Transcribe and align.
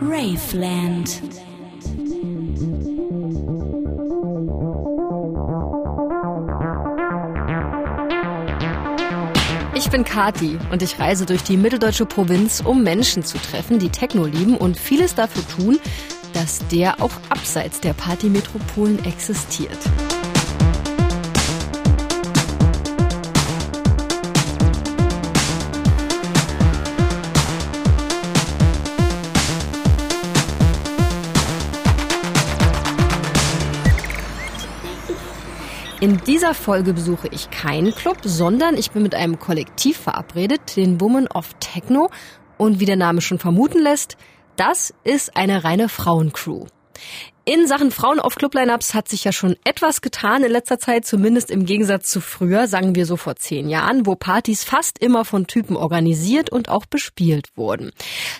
Raveland. 0.00 1.20
Ich 9.74 9.90
bin 9.90 10.04
Kati 10.04 10.58
und 10.70 10.82
ich 10.82 10.98
reise 10.98 11.26
durch 11.26 11.42
die 11.42 11.56
mitteldeutsche 11.56 12.06
Provinz, 12.06 12.62
um 12.64 12.82
Menschen 12.84 13.24
zu 13.24 13.38
treffen, 13.38 13.80
die 13.80 13.90
Techno 13.90 14.26
lieben 14.26 14.56
und 14.56 14.78
vieles 14.78 15.14
dafür 15.16 15.42
tun, 15.48 15.78
dass 16.32 16.66
der 16.68 17.02
auch 17.02 17.12
abseits 17.30 17.80
der 17.80 17.94
Partymetropolen 17.94 19.04
existiert. 19.04 19.78
Dieser 36.26 36.54
Folge 36.54 36.92
besuche 36.92 37.28
ich 37.30 37.50
keinen 37.50 37.94
Club, 37.94 38.18
sondern 38.24 38.76
ich 38.76 38.90
bin 38.90 39.02
mit 39.02 39.14
einem 39.14 39.38
Kollektiv 39.38 39.96
verabredet, 39.96 40.76
den 40.76 41.00
Women 41.00 41.28
of 41.28 41.50
Techno. 41.60 42.10
Und 42.58 42.80
wie 42.80 42.84
der 42.84 42.96
Name 42.96 43.20
schon 43.20 43.38
vermuten 43.38 43.80
lässt, 43.80 44.16
das 44.56 44.92
ist 45.04 45.36
eine 45.36 45.62
reine 45.62 45.88
Frauencrew. 45.88 46.66
In 47.48 47.68
Sachen 47.68 47.92
Frauen 47.92 48.18
auf 48.18 48.34
Club-Lineups 48.34 48.92
hat 48.92 49.08
sich 49.08 49.22
ja 49.22 49.30
schon 49.30 49.54
etwas 49.62 50.00
getan 50.00 50.42
in 50.42 50.50
letzter 50.50 50.80
Zeit, 50.80 51.06
zumindest 51.06 51.52
im 51.52 51.64
Gegensatz 51.64 52.10
zu 52.10 52.20
früher, 52.20 52.66
sagen 52.66 52.96
wir 52.96 53.06
so 53.06 53.16
vor 53.16 53.36
zehn 53.36 53.68
Jahren, 53.68 54.04
wo 54.04 54.16
Partys 54.16 54.64
fast 54.64 54.98
immer 54.98 55.24
von 55.24 55.46
Typen 55.46 55.76
organisiert 55.76 56.50
und 56.50 56.68
auch 56.68 56.86
bespielt 56.86 57.56
wurden. 57.56 57.92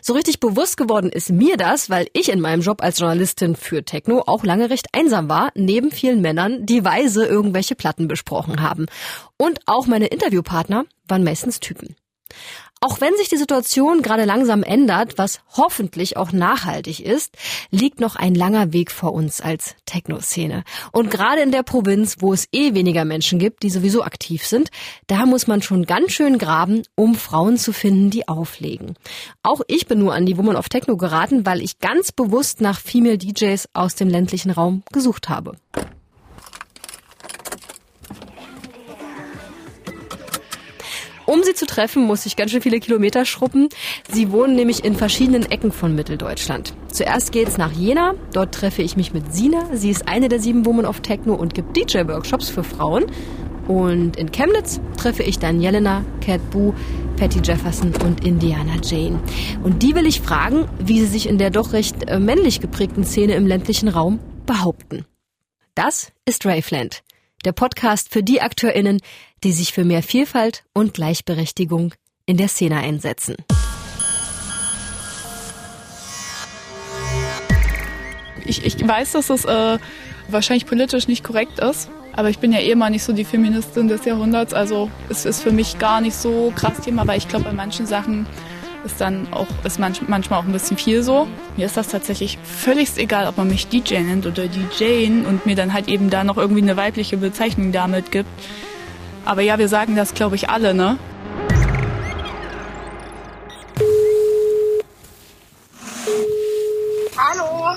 So 0.03 0.13
richtig 0.13 0.41
bewusst 0.41 0.77
geworden 0.77 1.11
ist 1.11 1.31
mir 1.31 1.57
das, 1.57 1.89
weil 1.89 2.09
ich 2.15 2.33
in 2.33 2.41
meinem 2.41 2.63
Job 2.63 2.83
als 2.83 2.99
Journalistin 2.99 3.55
für 3.55 3.85
Techno 3.85 4.25
auch 4.27 4.43
lange 4.43 4.71
recht 4.71 4.89
einsam 4.91 5.29
war, 5.29 5.53
neben 5.55 5.93
vielen 5.93 6.21
Männern, 6.21 6.67
die 6.67 6.85
weise 6.85 7.27
irgendwelche 7.27 7.77
Platten 7.77 8.09
besprochen 8.09 8.61
haben. 8.61 8.87
Und 9.37 9.61
auch 9.67 9.87
meine 9.87 10.09
Interviewpartner 10.09 10.85
waren 11.07 11.23
meistens 11.23 11.61
Typen. 11.61 11.95
Auch 12.83 13.01
wenn 13.01 13.17
sich 13.17 13.31
die 13.31 13.39
Situation 13.39 14.03
gerade 14.03 14.27
langsam 14.27 14.63
ändert, 14.63 15.17
was 15.17 15.41
hoffentlich 15.57 16.19
auch 16.19 16.33
nachhaltig 16.33 17.01
ist, 17.01 17.35
liegt 17.71 18.01
noch 18.01 18.17
ein 18.17 18.35
langer 18.35 18.75
Weg 18.75 18.91
vor 18.91 19.15
uns 19.15 19.41
als 19.41 19.75
Techno-Szene. 19.87 20.63
Und 20.93 21.11
gerade 21.11 21.41
in 21.41 21.53
der 21.53 21.63
Provinz, 21.63 22.17
wo 22.21 22.35
es 22.35 22.47
eh 22.53 22.75
weniger 22.75 23.07
Menschen 23.07 23.39
gibt, 23.39 23.63
die 23.63 23.71
sowieso 23.71 24.05
aktiv 24.05 24.47
sind, 24.47 24.71
da 25.07 25.25
muss 25.25 25.47
man 25.47 25.63
schon 25.63 25.87
ganz 25.87 26.13
schön 26.13 26.37
graben, 26.37 26.83
um 26.95 27.15
Frauen 27.15 27.57
zu 27.57 27.73
finden, 27.73 28.11
die 28.11 28.29
auflegen. 28.29 28.95
Auch 29.43 29.63
ich 29.69 29.87
bin 29.87 29.99
nur 29.99 30.15
an 30.15 30.27
die 30.27 30.37
Woman 30.37 30.57
of 30.57 30.69
Techno 30.69 30.99
geraten, 30.99 31.47
weil 31.47 31.63
ich 31.63 31.79
ganz 31.79 32.13
bewusst 32.13 32.61
nach 32.61 32.79
Female 32.79 33.17
DJs 33.17 33.71
aus 33.73 33.95
dem 33.95 34.09
ländlichen 34.09 34.51
Raum 34.51 34.83
gesucht 34.93 35.31
habe. 35.31 35.57
Um 41.27 41.43
sie 41.43 41.55
zu 41.55 41.67
treffen, 41.67 42.05
muss 42.05 42.25
ich 42.25 42.37
ganz 42.37 42.53
schön 42.53 42.63
viele 42.63 42.81
Kilometer 42.81 43.25
schruppen. 43.25 43.69
Sie 44.11 44.31
wohnen 44.31 44.55
nämlich 44.55 44.85
in 44.85 44.95
verschiedenen 44.95 45.51
Ecken 45.51 45.73
von 45.73 45.95
Mitteldeutschland. 45.95 46.75
Zuerst 46.91 47.33
geht's 47.33 47.59
nach 47.59 47.73
Jena. 47.73 48.15
Dort 48.33 48.55
treffe 48.55 48.83
ich 48.83 48.97
mich 48.97 49.13
mit 49.13 49.35
Sina. 49.35 49.67
Sie 49.73 49.91
ist 49.91 50.09
eine 50.09 50.29
der 50.29 50.41
sieben 50.41 50.65
Women 50.65 50.87
of 50.87 51.01
Techno 51.01 51.35
und 51.35 51.55
gibt 51.55 51.77
DJ-Workshops 51.77 52.49
für 52.49 52.65
Frauen. 52.65 53.07
Und 53.67 54.17
in 54.17 54.31
Chemnitz 54.31 54.81
treffe 54.97 55.25
ich 55.25 55.41
dann 55.41 55.61
Jelena, 55.61 56.05
Cat 56.21 56.41
Boo, 56.51 56.73
Patty 57.17 57.41
Jefferson 57.41 57.93
und 58.05 58.25
Indiana 58.25 58.77
Jane. 58.83 59.21
Und 59.65 59.83
die 59.83 59.95
will 59.95 60.07
ich 60.07 60.21
fragen, 60.21 60.69
wie 60.79 61.01
sie 61.01 61.07
sich 61.07 61.29
in 61.29 61.39
der 61.39 61.51
doch 61.51 61.73
recht 61.73 62.09
äh, 62.09 62.21
männlich 62.21 62.61
geprägten 62.61 63.05
Szene 63.05 63.35
im 63.35 63.47
ländlichen 63.47 63.89
Raum 63.89 64.21
behaupten. 64.47 65.05
Das 65.75 66.13
ist 66.25 66.47
Raveland, 66.47 67.03
der 67.45 67.53
Podcast 67.53 68.13
für 68.13 68.23
die 68.23 68.41
AkteurInnen, 68.41 69.01
die 69.45 69.53
sich 69.53 69.73
für 69.73 69.85
mehr 69.85 70.03
Vielfalt 70.03 70.65
und 70.73 70.95
Gleichberechtigung 70.95 71.95
in 72.27 72.37
der 72.37 72.49
Szene 72.49 72.79
einsetzen. 72.79 73.37
Ich, 78.45 78.65
ich 78.65 78.87
weiß, 78.87 79.13
dass 79.13 79.31
es 79.31 79.45
äh, 79.45 79.79
wahrscheinlich 80.29 80.67
politisch 80.67 81.09
nicht 81.09 81.25
korrekt 81.25 81.59
ist, 81.59 81.91
aber 82.13 82.31
ich 82.31 82.39
bin 82.39 82.53
ja 82.53 82.61
eh 82.61 82.75
mal 82.75 82.91
nicht 82.91 83.03
so 83.03 83.13
die 83.13 83.25
Feministin 83.25 83.89
des 83.89 84.05
Jahrhunderts, 84.05 84.55
also 84.55 84.91
es 85.09 85.25
ist 85.25 85.43
für 85.43 85.53
mich 85.53 85.79
gar 85.79 86.01
nicht 86.01 86.17
so 86.17 86.53
krass 86.55 86.81
Thema, 86.81 87.07
weil 87.07 87.19
ich 87.19 87.29
glaube, 87.29 87.47
bei 87.47 87.53
manchen 87.53 87.87
Sachen 87.87 88.27
ist 88.85 89.01
dann 89.01 89.33
auch 89.33 89.47
ist 89.65 89.79
manch, 89.79 90.01
manchmal 90.09 90.41
auch 90.41 90.45
ein 90.45 90.53
bisschen 90.53 90.77
viel 90.77 91.03
so. 91.03 91.27
Mir 91.57 91.67
ist 91.67 91.77
das 91.77 91.89
tatsächlich 91.89 92.39
völlig 92.43 92.97
egal, 92.97 93.27
ob 93.27 93.37
man 93.37 93.49
mich 93.49 93.67
DJ 93.67 93.99
nennt 93.99 94.27
oder 94.27 94.47
DJ 94.47 95.09
und 95.27 95.45
mir 95.45 95.57
dann 95.57 95.73
halt 95.73 95.89
eben 95.89 96.09
da 96.09 96.25
noch 96.25 96.37
irgendwie 96.37 96.63
eine 96.63 96.77
weibliche 96.77 97.17
Bezeichnung 97.17 97.73
damit 97.73 98.13
gibt. 98.13 98.29
Aber 99.27 99.43
ja, 99.43 99.59
wir 99.59 99.69
sagen 99.69 99.97
das, 99.97 100.15
glaube 100.15 100.37
ich, 100.37 100.49
alle, 100.49 100.73
ne? 100.73 100.99
Hallo. 107.19 107.77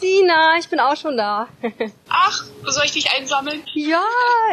Sina, 0.00 0.56
ich 0.58 0.68
bin 0.70 0.80
auch 0.80 0.96
schon 0.96 1.18
da. 1.18 1.48
Ach, 2.08 2.44
soll 2.64 2.84
ich 2.86 2.92
dich 2.92 3.10
einsammeln? 3.10 3.60
Ja, 3.74 4.02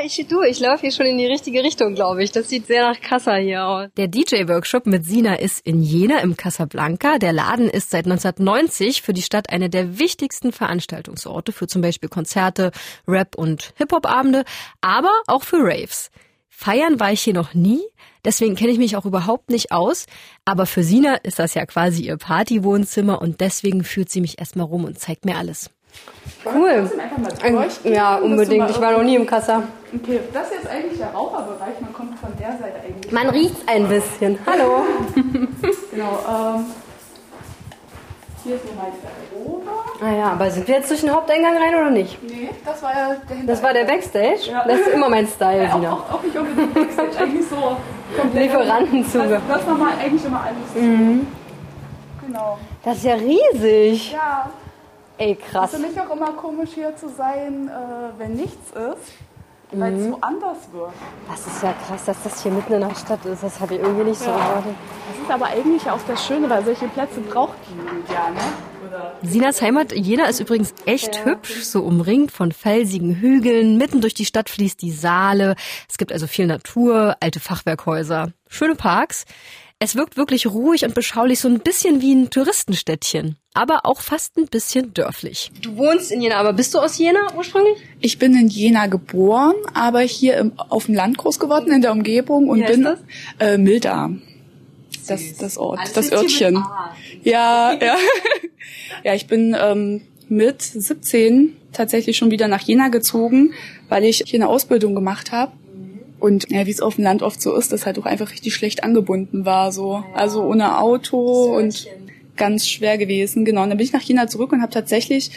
ich 0.03 0.25
du, 0.27 0.41
ich 0.41 0.59
laufe 0.59 0.81
hier 0.81 0.91
schon 0.91 1.05
in 1.05 1.17
die 1.17 1.25
richtige 1.25 1.63
Richtung, 1.63 1.95
glaube 1.95 2.21
ich. 2.21 2.33
Das 2.33 2.49
sieht 2.49 2.67
sehr 2.67 2.83
nach 2.83 2.99
Kassa 2.99 3.35
hier 3.35 3.63
aus. 3.63 3.87
Der 3.95 4.09
DJ-Workshop 4.09 4.87
mit 4.87 5.05
Sina 5.05 5.35
ist 5.35 5.65
in 5.65 5.81
Jena 5.81 6.19
im 6.19 6.35
Casablanca. 6.35 7.17
Der 7.17 7.31
Laden 7.31 7.69
ist 7.69 7.91
seit 7.91 8.05
1990 8.07 9.03
für 9.03 9.13
die 9.13 9.21
Stadt 9.21 9.51
eine 9.51 9.69
der 9.69 9.99
wichtigsten 9.99 10.51
Veranstaltungsorte 10.51 11.53
für 11.53 11.67
zum 11.67 11.81
Beispiel 11.81 12.09
Konzerte, 12.09 12.71
Rap- 13.07 13.37
und 13.37 13.73
Hip-Hop-Abende, 13.77 14.43
aber 14.81 15.21
auch 15.27 15.43
für 15.43 15.59
Raves. 15.59 16.11
Feiern 16.57 16.99
war 16.99 17.11
ich 17.11 17.21
hier 17.21 17.33
noch 17.33 17.53
nie, 17.53 17.81
deswegen 18.23 18.55
kenne 18.55 18.71
ich 18.71 18.77
mich 18.77 18.95
auch 18.95 19.05
überhaupt 19.05 19.49
nicht 19.49 19.71
aus. 19.71 20.05
Aber 20.45 20.65
für 20.65 20.83
Sina 20.83 21.15
ist 21.15 21.37
das 21.37 21.53
ja 21.53 21.65
quasi 21.65 22.03
ihr 22.03 22.17
Partywohnzimmer 22.17 23.21
und 23.21 23.41
deswegen 23.41 23.83
führt 23.83 24.09
sie 24.09 24.21
mich 24.21 24.39
erstmal 24.39 24.65
rum 24.65 24.85
und 24.85 24.97
zeigt 24.97 25.25
mir 25.25 25.37
alles. 25.37 25.69
Cool. 26.45 26.89
Ja, 27.83 28.15
unbedingt. 28.17 28.69
Ich 28.69 28.79
war 28.79 28.93
noch 28.93 29.03
nie 29.03 29.15
im 29.15 29.25
Kassa. 29.25 29.63
Okay, 29.93 30.19
das 30.33 30.47
ist 30.47 30.53
jetzt 30.55 30.67
eigentlich 30.67 30.97
der 30.97 31.09
Raucherbereich. 31.09 31.79
Man 31.81 31.93
kommt 31.93 32.19
von 32.19 32.29
der 32.39 32.57
Seite 32.57 32.79
eigentlich. 32.85 33.11
Man 33.11 33.29
riecht's 33.29 33.61
ein 33.67 33.87
bisschen. 33.87 34.39
Hallo. 34.45 34.85
Genau. 35.91 36.19
Ähm, 36.27 36.65
hier 38.43 38.55
ist 38.57 38.65
nochmal 38.65 38.91
die 38.91 39.37
Garderobe. 39.37 39.71
Ah 40.01 40.11
ja, 40.11 40.31
aber 40.33 40.51
sind 40.51 40.67
wir 40.67 40.75
jetzt 40.75 40.89
durch 40.89 41.01
den 41.01 41.11
Haupteingang 41.13 41.55
rein 41.57 41.73
oder 41.75 41.89
nicht? 41.89 42.21
Nee, 42.23 42.49
das 42.65 42.81
war 42.83 42.93
ja 42.93 43.15
der 43.29 43.37
Das 43.45 43.63
war 43.63 43.73
der 43.73 43.85
Backstage? 43.85 44.49
Ja. 44.51 44.63
Das 44.67 44.79
ist 44.79 44.87
immer 44.89 45.09
mein 45.09 45.27
Style, 45.27 45.63
Ja, 45.63 45.73
Sina. 45.75 45.93
auch, 45.93 46.11
auch 46.15 46.23
nicht 46.23 46.35
unbedingt 46.37 46.73
Backstage, 46.73 47.17
eigentlich 47.19 47.47
so 47.47 47.77
komplett. 48.19 48.43
Lieferantenzuge. 48.43 49.41
Das, 49.47 49.57
das 49.59 49.67
war 49.67 49.75
mal 49.75 49.93
eigentlich 49.99 50.25
immer 50.25 50.41
alles. 50.43 50.83
Mhm. 50.83 51.27
Genau. 52.27 52.57
Das 52.83 52.97
ist 52.97 53.03
ja 53.05 53.13
riesig. 53.15 54.11
Ja, 54.13 54.49
Ey, 55.17 55.35
krass. 55.35 55.73
ist 55.73 55.79
für 55.81 55.87
mich 55.87 55.99
auch 56.01 56.13
immer 56.13 56.31
komisch 56.33 56.71
hier 56.73 56.93
zu 56.97 57.07
sein, 57.07 57.69
äh, 57.69 58.19
wenn 58.19 58.33
nichts 58.33 58.71
ist, 58.71 59.13
weil 59.71 59.91
Mhm. 59.91 59.99
es 59.99 60.05
so 60.07 60.17
anders 60.19 60.57
wird. 60.73 60.89
Das 61.29 61.47
ist 61.47 61.63
ja 61.63 61.73
krass, 61.87 62.03
dass 62.05 62.21
das 62.23 62.43
hier 62.43 62.51
mitten 62.51 62.73
in 62.73 62.81
der 62.81 62.95
Stadt 62.95 63.23
ist. 63.25 63.41
Das 63.43 63.59
habe 63.61 63.75
ich 63.75 63.79
irgendwie 63.81 64.03
nicht 64.09 64.19
so 64.19 64.29
erwartet. 64.29 64.75
Das 65.09 65.21
ist 65.23 65.31
aber 65.31 65.45
eigentlich 65.45 65.89
auch 65.89 65.99
das 66.05 66.25
Schöne, 66.25 66.49
weil 66.49 66.65
solche 66.65 66.87
Plätze 66.89 67.21
braucht 67.21 67.53
die 67.69 68.13
ja, 68.13 68.29
ne? 68.29 68.39
Sinas 69.23 69.61
Heimat 69.61 69.91
Jena 69.91 70.25
ist 70.25 70.39
übrigens 70.39 70.73
echt 70.85 71.25
hübsch, 71.25 71.63
so 71.63 71.81
umringt 71.81 72.31
von 72.31 72.51
felsigen 72.51 73.15
Hügeln. 73.15 73.77
Mitten 73.77 74.01
durch 74.01 74.13
die 74.13 74.25
Stadt 74.25 74.49
fließt 74.49 74.81
die 74.81 74.91
Saale. 74.91 75.55
Es 75.89 75.97
gibt 75.97 76.11
also 76.11 76.27
viel 76.27 76.47
Natur, 76.47 77.17
alte 77.19 77.39
Fachwerkhäuser, 77.39 78.31
schöne 78.47 78.75
Parks. 78.75 79.25
Es 79.77 79.95
wirkt 79.95 80.15
wirklich 80.15 80.47
ruhig 80.47 80.85
und 80.85 80.95
beschaulich, 80.95 81.41
so 81.41 81.49
ein 81.49 81.59
bisschen 81.59 82.01
wie 82.01 82.15
ein 82.15 82.29
Touristenstädtchen, 82.29 83.35
aber 83.53 83.81
auch 83.83 83.99
fast 83.99 84.37
ein 84.37 84.47
bisschen 84.47 84.93
dörflich. 84.93 85.51
Du 85.61 85.75
wohnst 85.75 86.11
in 86.11 86.21
Jena, 86.21 86.37
aber 86.37 86.53
bist 86.53 86.73
du 86.73 86.79
aus 86.79 86.97
Jena 86.97 87.33
ursprünglich? 87.35 87.77
Ich 87.99 88.17
bin 88.17 88.33
in 88.35 88.47
Jena 88.47 88.87
geboren, 88.87 89.55
aber 89.73 89.99
hier 89.99 90.37
im, 90.37 90.53
auf 90.57 90.85
dem 90.85 90.95
Land 90.95 91.17
groß 91.17 91.39
geworden, 91.39 91.73
in 91.73 91.81
der 91.81 91.91
Umgebung 91.91 92.47
und 92.47 92.59
Wie 92.59 92.63
heißt 92.63 92.73
bin 92.73 92.83
das? 92.83 92.99
Äh, 93.39 93.57
Milda. 93.57 94.11
Das, 95.07 95.37
das 95.37 95.57
Ort, 95.57 95.79
das 95.95 96.11
Örtchen. 96.11 96.63
Ja, 97.23 97.73
ja. 97.81 97.95
ja, 99.03 99.15
ich 99.15 99.25
bin 99.25 99.55
ähm, 99.59 100.01
mit 100.29 100.61
17 100.61 101.55
tatsächlich 101.73 102.17
schon 102.17 102.29
wieder 102.29 102.47
nach 102.47 102.61
Jena 102.61 102.89
gezogen, 102.89 103.53
weil 103.89 104.03
ich 104.03 104.23
hier 104.25 104.39
eine 104.39 104.47
Ausbildung 104.47 104.93
gemacht 104.93 105.31
habe. 105.31 105.51
Und 106.19 106.49
ja, 106.49 106.65
wie 106.65 106.71
es 106.71 106.81
auf 106.81 106.95
dem 106.95 107.03
Land 107.03 107.23
oft 107.23 107.41
so 107.41 107.55
ist, 107.55 107.71
das 107.71 107.85
halt 107.85 107.99
auch 107.99 108.05
einfach 108.05 108.31
richtig 108.31 108.53
schlecht 108.53 108.83
angebunden 108.83 109.45
war. 109.45 109.71
so. 109.71 110.03
Also 110.13 110.43
ohne 110.43 110.79
Auto 110.79 111.55
und 111.55 111.87
ganz 112.37 112.67
schwer 112.67 112.97
gewesen. 112.97 113.45
Genau. 113.45 113.63
Und 113.63 113.69
dann 113.69 113.77
bin 113.77 113.85
ich 113.85 113.93
nach 113.93 114.01
Jena 114.01 114.27
zurück 114.27 114.51
und 114.51 114.61
habe 114.61 114.73
tatsächlich 114.73 115.31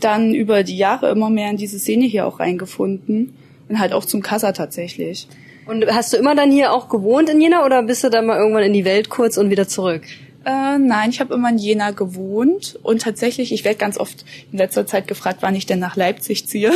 dann 0.00 0.34
über 0.34 0.62
die 0.62 0.76
Jahre 0.76 1.10
immer 1.10 1.30
mehr 1.30 1.50
in 1.50 1.56
diese 1.56 1.78
Szene 1.78 2.04
hier 2.04 2.26
auch 2.26 2.40
reingefunden. 2.40 3.34
Und 3.68 3.78
halt 3.78 3.92
auch 3.92 4.04
zum 4.04 4.22
Kassa 4.22 4.52
tatsächlich. 4.52 5.26
Und 5.66 5.84
hast 5.92 6.12
du 6.12 6.16
immer 6.16 6.34
dann 6.34 6.50
hier 6.50 6.72
auch 6.72 6.88
gewohnt 6.88 7.28
in 7.28 7.40
Jena 7.40 7.64
oder 7.64 7.82
bist 7.82 8.04
du 8.04 8.08
dann 8.08 8.26
mal 8.26 8.38
irgendwann 8.38 8.62
in 8.62 8.72
die 8.72 8.84
Welt 8.84 9.08
kurz 9.08 9.36
und 9.36 9.50
wieder 9.50 9.66
zurück? 9.66 10.02
Äh, 10.44 10.78
nein, 10.78 11.10
ich 11.10 11.18
habe 11.18 11.34
immer 11.34 11.48
in 11.48 11.58
Jena 11.58 11.90
gewohnt 11.90 12.78
und 12.84 13.02
tatsächlich, 13.02 13.52
ich 13.52 13.64
werde 13.64 13.78
ganz 13.78 13.98
oft 13.98 14.24
in 14.52 14.58
letzter 14.58 14.86
Zeit 14.86 15.08
gefragt, 15.08 15.38
wann 15.40 15.56
ich 15.56 15.66
denn 15.66 15.80
nach 15.80 15.96
Leipzig 15.96 16.46
ziehe. 16.46 16.70
Ja, 16.70 16.74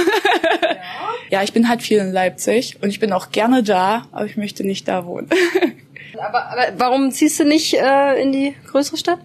ja 1.30 1.42
ich 1.44 1.52
bin 1.52 1.68
halt 1.68 1.80
viel 1.80 1.98
in 1.98 2.10
Leipzig 2.10 2.78
und 2.82 2.88
ich 2.88 2.98
bin 2.98 3.12
auch 3.12 3.30
gerne 3.30 3.62
da, 3.62 4.08
aber 4.10 4.26
ich 4.26 4.36
möchte 4.36 4.64
nicht 4.64 4.88
da 4.88 5.06
wohnen. 5.06 5.28
aber, 6.18 6.46
aber 6.46 6.62
warum 6.78 7.12
ziehst 7.12 7.38
du 7.38 7.44
nicht 7.44 7.74
äh, 7.74 8.20
in 8.20 8.32
die 8.32 8.56
größere 8.66 8.96
Stadt? 8.96 9.20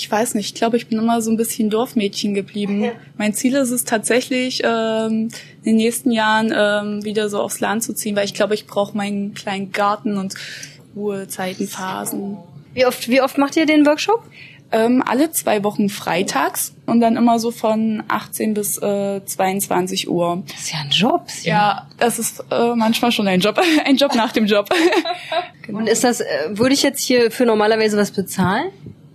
Ich 0.00 0.10
weiß 0.10 0.34
nicht, 0.34 0.46
ich 0.46 0.54
glaube, 0.54 0.78
ich 0.78 0.86
bin 0.86 0.98
immer 0.98 1.20
so 1.20 1.30
ein 1.30 1.36
bisschen 1.36 1.68
Dorfmädchen 1.68 2.32
geblieben. 2.32 2.84
Ja. 2.84 2.92
Mein 3.18 3.34
Ziel 3.34 3.54
ist 3.54 3.70
es 3.70 3.84
tatsächlich, 3.84 4.62
ähm, 4.64 5.28
in 5.62 5.64
den 5.64 5.76
nächsten 5.76 6.10
Jahren 6.10 6.54
ähm, 6.56 7.04
wieder 7.04 7.28
so 7.28 7.38
aufs 7.38 7.60
Land 7.60 7.84
zu 7.84 7.92
ziehen, 7.92 8.16
weil 8.16 8.24
ich 8.24 8.32
glaube, 8.32 8.54
ich 8.54 8.66
brauche 8.66 8.96
meinen 8.96 9.34
kleinen 9.34 9.72
Garten 9.72 10.16
und 10.16 10.34
Ruhezeiten, 10.96 11.68
Phasen. 11.68 12.38
Wie 12.72 12.86
oft, 12.86 13.08
wie 13.08 13.20
oft 13.20 13.36
macht 13.36 13.56
ihr 13.58 13.66
den 13.66 13.84
Workshop? 13.84 14.22
Ähm, 14.72 15.02
alle 15.04 15.32
zwei 15.32 15.64
Wochen 15.64 15.90
freitags 15.90 16.72
und 16.86 17.00
dann 17.00 17.16
immer 17.16 17.38
so 17.38 17.50
von 17.50 18.02
18 18.08 18.54
bis 18.54 18.78
äh, 18.78 19.22
22 19.22 20.08
Uhr. 20.08 20.44
Das 20.46 20.60
ist 20.60 20.72
ja 20.72 20.78
ein 20.78 20.90
Job. 20.90 21.26
Ja, 21.42 21.52
ja 21.52 21.86
das 21.98 22.18
ist 22.18 22.42
äh, 22.50 22.74
manchmal 22.74 23.12
schon 23.12 23.28
ein 23.28 23.40
Job, 23.40 23.60
ein 23.84 23.96
Job 23.96 24.14
nach 24.14 24.32
dem 24.32 24.46
Job. 24.46 24.70
genau. 25.62 25.80
Und 25.80 25.88
ist 25.88 26.04
das, 26.04 26.20
äh, 26.22 26.26
würde 26.52 26.72
ich 26.72 26.82
jetzt 26.82 27.02
hier 27.02 27.30
für 27.30 27.44
normalerweise 27.44 27.98
was 27.98 28.12
bezahlen? 28.12 28.70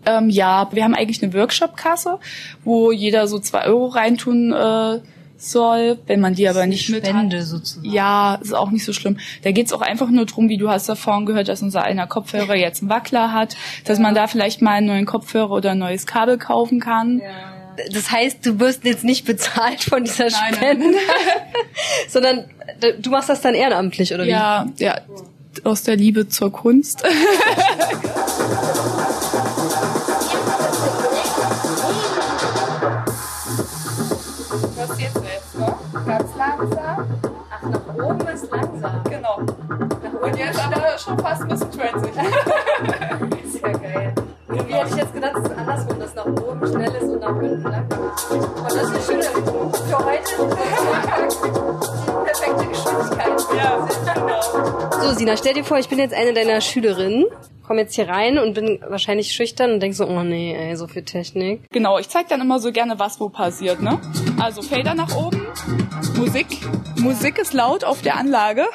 Ähm, 0.05 0.29
ja, 0.29 0.69
wir 0.71 0.83
haben 0.83 0.95
eigentlich 0.95 1.21
eine 1.23 1.33
Workshop-Kasse, 1.33 2.19
wo 2.63 2.91
jeder 2.91 3.27
so 3.27 3.39
zwei 3.39 3.65
Euro 3.65 3.87
reintun 3.87 4.53
äh, 4.53 4.99
soll, 5.37 5.99
wenn 6.07 6.19
man 6.19 6.33
die 6.35 6.47
aber 6.47 6.65
nicht 6.65 6.89
mit 6.89 7.05
Spende 7.05 7.39
hat. 7.39 7.45
sozusagen. 7.45 7.89
Ja, 7.91 8.35
ist 8.35 8.53
auch 8.53 8.71
nicht 8.71 8.85
so 8.85 8.93
schlimm. 8.93 9.17
Da 9.43 9.51
geht's 9.51 9.73
auch 9.73 9.81
einfach 9.81 10.09
nur 10.09 10.25
drum, 10.25 10.49
wie 10.49 10.57
du 10.57 10.69
hast 10.69 10.87
davon 10.89 11.25
gehört, 11.25 11.47
dass 11.47 11.61
unser 11.61 11.83
einer 11.83 12.07
Kopfhörer 12.07 12.55
jetzt 12.55 12.81
einen 12.81 12.89
Wackler 12.89 13.31
hat, 13.31 13.55
dass 13.85 13.99
man 13.99 14.15
da 14.15 14.27
vielleicht 14.27 14.61
mal 14.61 14.71
einen 14.71 14.87
neuen 14.87 15.05
Kopfhörer 15.05 15.51
oder 15.51 15.71
ein 15.71 15.79
neues 15.79 16.05
Kabel 16.05 16.37
kaufen 16.37 16.79
kann. 16.79 17.19
Ja. 17.19 17.27
Das 17.91 18.09
heißt, 18.09 18.45
du 18.45 18.59
wirst 18.59 18.85
jetzt 18.85 19.03
nicht 19.03 19.25
bezahlt 19.25 19.83
von 19.83 20.05
dieser 20.05 20.29
Spende, 20.29 20.85
nein, 20.85 20.95
sondern 22.07 22.45
du 23.01 23.09
machst 23.09 23.27
das 23.27 23.41
dann 23.41 23.53
ehrenamtlich, 23.53 24.13
oder 24.13 24.23
wie? 24.23 24.29
Ja, 24.29 24.67
ja, 24.77 25.01
aus 25.65 25.83
der 25.83 25.97
Liebe 25.97 26.29
zur 26.29 26.51
Kunst. 26.53 27.03
langsam. 36.69 37.07
Ach, 37.51 37.61
nach 37.63 38.05
oben 38.05 38.27
ist 38.27 38.51
langsam. 38.51 39.03
Genau. 39.09 39.37
Und 40.21 40.37
jetzt 40.37 40.59
aber 40.59 40.97
schon 40.97 41.19
fast 41.19 41.41
ein 41.41 41.47
bisschen 41.49 41.71
transig. 41.71 42.13
ist 43.43 43.61
ja 43.61 43.69
geil. 43.71 44.13
Wie 44.47 44.73
hätte 44.73 44.89
ich 44.89 44.95
jetzt 44.95 45.13
gedacht, 45.13 45.33
es 45.37 45.43
ist 45.43 45.57
andersrum, 45.57 45.99
dass 45.99 46.15
nach 46.15 46.25
oben 46.25 46.67
schnell 46.67 46.95
ist 46.95 47.03
und 47.03 47.19
nach 47.19 47.35
unten 47.35 47.63
langsam. 47.63 47.99
Und 47.99 48.65
das 48.65 48.75
ist 48.75 48.89
eine 48.89 49.01
schöne 49.01 49.23
für 49.23 49.97
heute 49.97 50.35
perfekte 52.25 52.67
Geschwindigkeit. 52.67 53.45
Ja, 53.55 53.87
genau. 54.13 55.01
So, 55.01 55.13
Sina, 55.15 55.37
stell 55.37 55.53
dir 55.53 55.63
vor, 55.63 55.77
ich 55.77 55.89
bin 55.89 55.99
jetzt 55.99 56.13
eine 56.13 56.33
deiner 56.33 56.61
Schülerinnen 56.61 57.25
komme 57.65 57.81
jetzt 57.81 57.95
hier 57.95 58.07
rein 58.07 58.37
und 58.37 58.53
bin 58.53 58.79
wahrscheinlich 58.87 59.31
schüchtern 59.31 59.73
und 59.73 59.79
denke 59.79 59.95
so, 59.95 60.05
oh 60.05 60.23
nee, 60.23 60.55
ey, 60.55 60.75
so 60.75 60.87
viel 60.87 61.03
Technik. 61.03 61.61
Genau, 61.71 61.97
ich 61.97 62.09
zeig 62.09 62.27
dann 62.29 62.41
immer 62.41 62.59
so 62.59 62.71
gerne, 62.71 62.99
was 62.99 63.19
wo 63.19 63.29
passiert, 63.29 63.81
ne? 63.81 63.99
Also 64.39 64.61
Fader 64.61 64.93
nach 64.93 65.15
oben, 65.15 65.45
Musik. 66.15 66.47
Musik 66.97 67.37
ist 67.37 67.53
laut 67.53 67.83
auf 67.83 68.01
der 68.01 68.17
Anlage. 68.17 68.65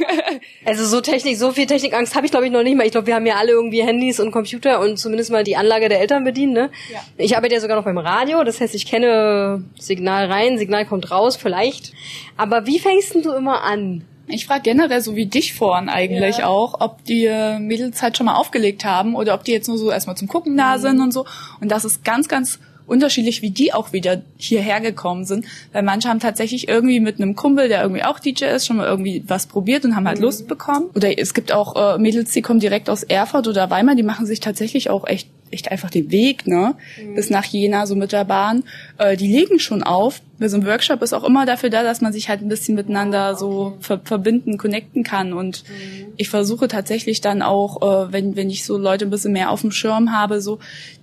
also 0.64 0.84
so 0.84 1.00
Technik, 1.00 1.36
so 1.36 1.52
viel 1.52 1.66
Technikangst 1.66 2.14
habe 2.14 2.26
ich 2.26 2.32
glaube 2.32 2.46
ich 2.46 2.52
noch 2.52 2.62
nicht 2.62 2.76
mal. 2.76 2.84
Ich 2.84 2.92
glaube, 2.92 3.06
wir 3.06 3.14
haben 3.14 3.26
ja 3.26 3.36
alle 3.36 3.52
irgendwie 3.52 3.82
Handys 3.82 4.20
und 4.20 4.30
Computer 4.30 4.80
und 4.80 4.98
zumindest 4.98 5.30
mal 5.30 5.44
die 5.44 5.56
Anlage 5.56 5.88
der 5.88 6.00
Eltern 6.00 6.24
bedienen, 6.24 6.52
ne? 6.52 6.70
Ja. 6.92 7.00
Ich 7.16 7.36
arbeite 7.36 7.54
ja 7.54 7.60
sogar 7.60 7.76
noch 7.76 7.84
beim 7.84 7.98
Radio, 7.98 8.44
das 8.44 8.60
heißt, 8.60 8.74
ich 8.74 8.86
kenne 8.86 9.64
Signal 9.78 10.30
rein, 10.30 10.58
Signal 10.58 10.86
kommt 10.86 11.10
raus, 11.10 11.36
vielleicht. 11.36 11.92
Aber 12.36 12.66
wie 12.66 12.78
fängst 12.78 13.14
du 13.14 13.32
immer 13.32 13.62
an? 13.62 14.04
Ich 14.26 14.46
frage 14.46 14.62
generell 14.62 15.00
so 15.00 15.16
wie 15.16 15.26
dich 15.26 15.54
vorhin 15.54 15.88
eigentlich 15.88 16.38
ja. 16.38 16.46
auch, 16.46 16.80
ob 16.80 17.04
die 17.04 17.28
Mädels 17.60 18.02
halt 18.02 18.16
schon 18.16 18.26
mal 18.26 18.36
aufgelegt 18.36 18.84
haben 18.84 19.14
oder 19.14 19.34
ob 19.34 19.44
die 19.44 19.52
jetzt 19.52 19.68
nur 19.68 19.78
so 19.78 19.90
erstmal 19.90 20.16
zum 20.16 20.28
Gucken 20.28 20.56
da 20.56 20.76
mhm. 20.76 20.80
sind 20.80 21.00
und 21.00 21.12
so. 21.12 21.26
Und 21.60 21.70
das 21.70 21.84
ist 21.84 22.04
ganz, 22.04 22.28
ganz 22.28 22.58
unterschiedlich, 22.86 23.42
wie 23.42 23.50
die 23.50 23.72
auch 23.72 23.92
wieder 23.92 24.22
hierher 24.36 24.80
gekommen 24.80 25.24
sind. 25.24 25.46
Weil 25.72 25.82
manche 25.82 26.08
haben 26.08 26.20
tatsächlich 26.20 26.68
irgendwie 26.68 27.00
mit 27.00 27.20
einem 27.20 27.34
Kumpel, 27.34 27.68
der 27.68 27.82
irgendwie 27.82 28.04
auch 28.04 28.18
DJ 28.18 28.46
ist, 28.46 28.66
schon 28.66 28.76
mal 28.76 28.86
irgendwie 28.86 29.24
was 29.26 29.46
probiert 29.46 29.84
und 29.84 29.96
haben 29.96 30.06
halt 30.06 30.18
mhm. 30.18 30.24
Lust 30.24 30.48
bekommen. 30.48 30.90
Oder 30.94 31.18
es 31.18 31.34
gibt 31.34 31.52
auch 31.52 31.94
äh, 31.94 31.98
Mädels, 31.98 32.32
die 32.32 32.42
kommen 32.42 32.60
direkt 32.60 32.90
aus 32.90 33.02
Erfurt 33.02 33.48
oder 33.48 33.70
Weimar, 33.70 33.94
die 33.94 34.02
machen 34.02 34.26
sich 34.26 34.40
tatsächlich 34.40 34.90
auch 34.90 35.06
echt 35.06 35.28
echt 35.52 35.70
einfach 35.70 35.90
den 35.90 36.10
Weg, 36.10 36.46
ne, 36.46 36.74
mhm. 37.00 37.14
bis 37.14 37.30
nach 37.30 37.44
Jena, 37.44 37.86
so 37.86 37.94
mit 37.94 38.12
der 38.12 38.24
Bahn. 38.24 38.64
Äh, 38.98 39.16
die 39.16 39.28
legen 39.28 39.58
schon 39.58 39.82
auf. 39.82 40.20
So 40.40 40.56
ein 40.56 40.66
Workshop 40.66 41.02
ist 41.02 41.12
auch 41.12 41.22
immer 41.22 41.46
dafür 41.46 41.70
da, 41.70 41.84
dass 41.84 42.00
man 42.00 42.12
sich 42.12 42.28
halt 42.28 42.40
ein 42.40 42.48
bisschen 42.48 42.74
miteinander 42.74 43.36
so 43.36 43.76
ver 43.80 44.00
verbinden, 44.02 44.58
connecten 44.58 45.04
kann. 45.04 45.32
Und 45.32 45.62
mhm. 45.68 46.12
ich 46.16 46.30
versuche 46.30 46.66
tatsächlich 46.66 47.20
dann 47.20 47.42
auch, 47.42 47.82
äh, 47.82 48.12
wenn, 48.12 48.34
wenn 48.34 48.50
ich 48.50 48.64
so 48.64 48.76
Leute 48.76 49.04
ein 49.04 49.10
bisschen 49.10 49.32
mehr 49.32 49.50
auf 49.50 49.60
dem 49.60 49.70
Schirm 49.70 50.12
habe, 50.12 50.40
so, 50.40 50.58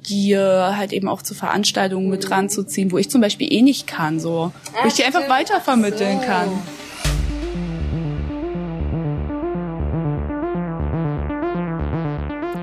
die 0.10 0.34
äh, 0.34 0.38
halt 0.38 0.92
eben 0.92 1.08
auch 1.08 1.22
zu 1.22 1.34
Veranstaltungen 1.34 2.06
mhm. 2.06 2.12
mit 2.12 2.30
ranzuziehen, 2.30 2.92
wo 2.92 2.98
ich 2.98 3.10
zum 3.10 3.22
Beispiel 3.22 3.52
eh 3.52 3.62
nicht 3.62 3.88
kann, 3.88 4.20
so. 4.20 4.52
Wo 4.82 4.88
ich 4.88 4.96
die 4.96 5.06
einfach 5.06 5.30
weitervermitteln 5.30 6.20
so. 6.20 6.26
kann. 6.26 6.50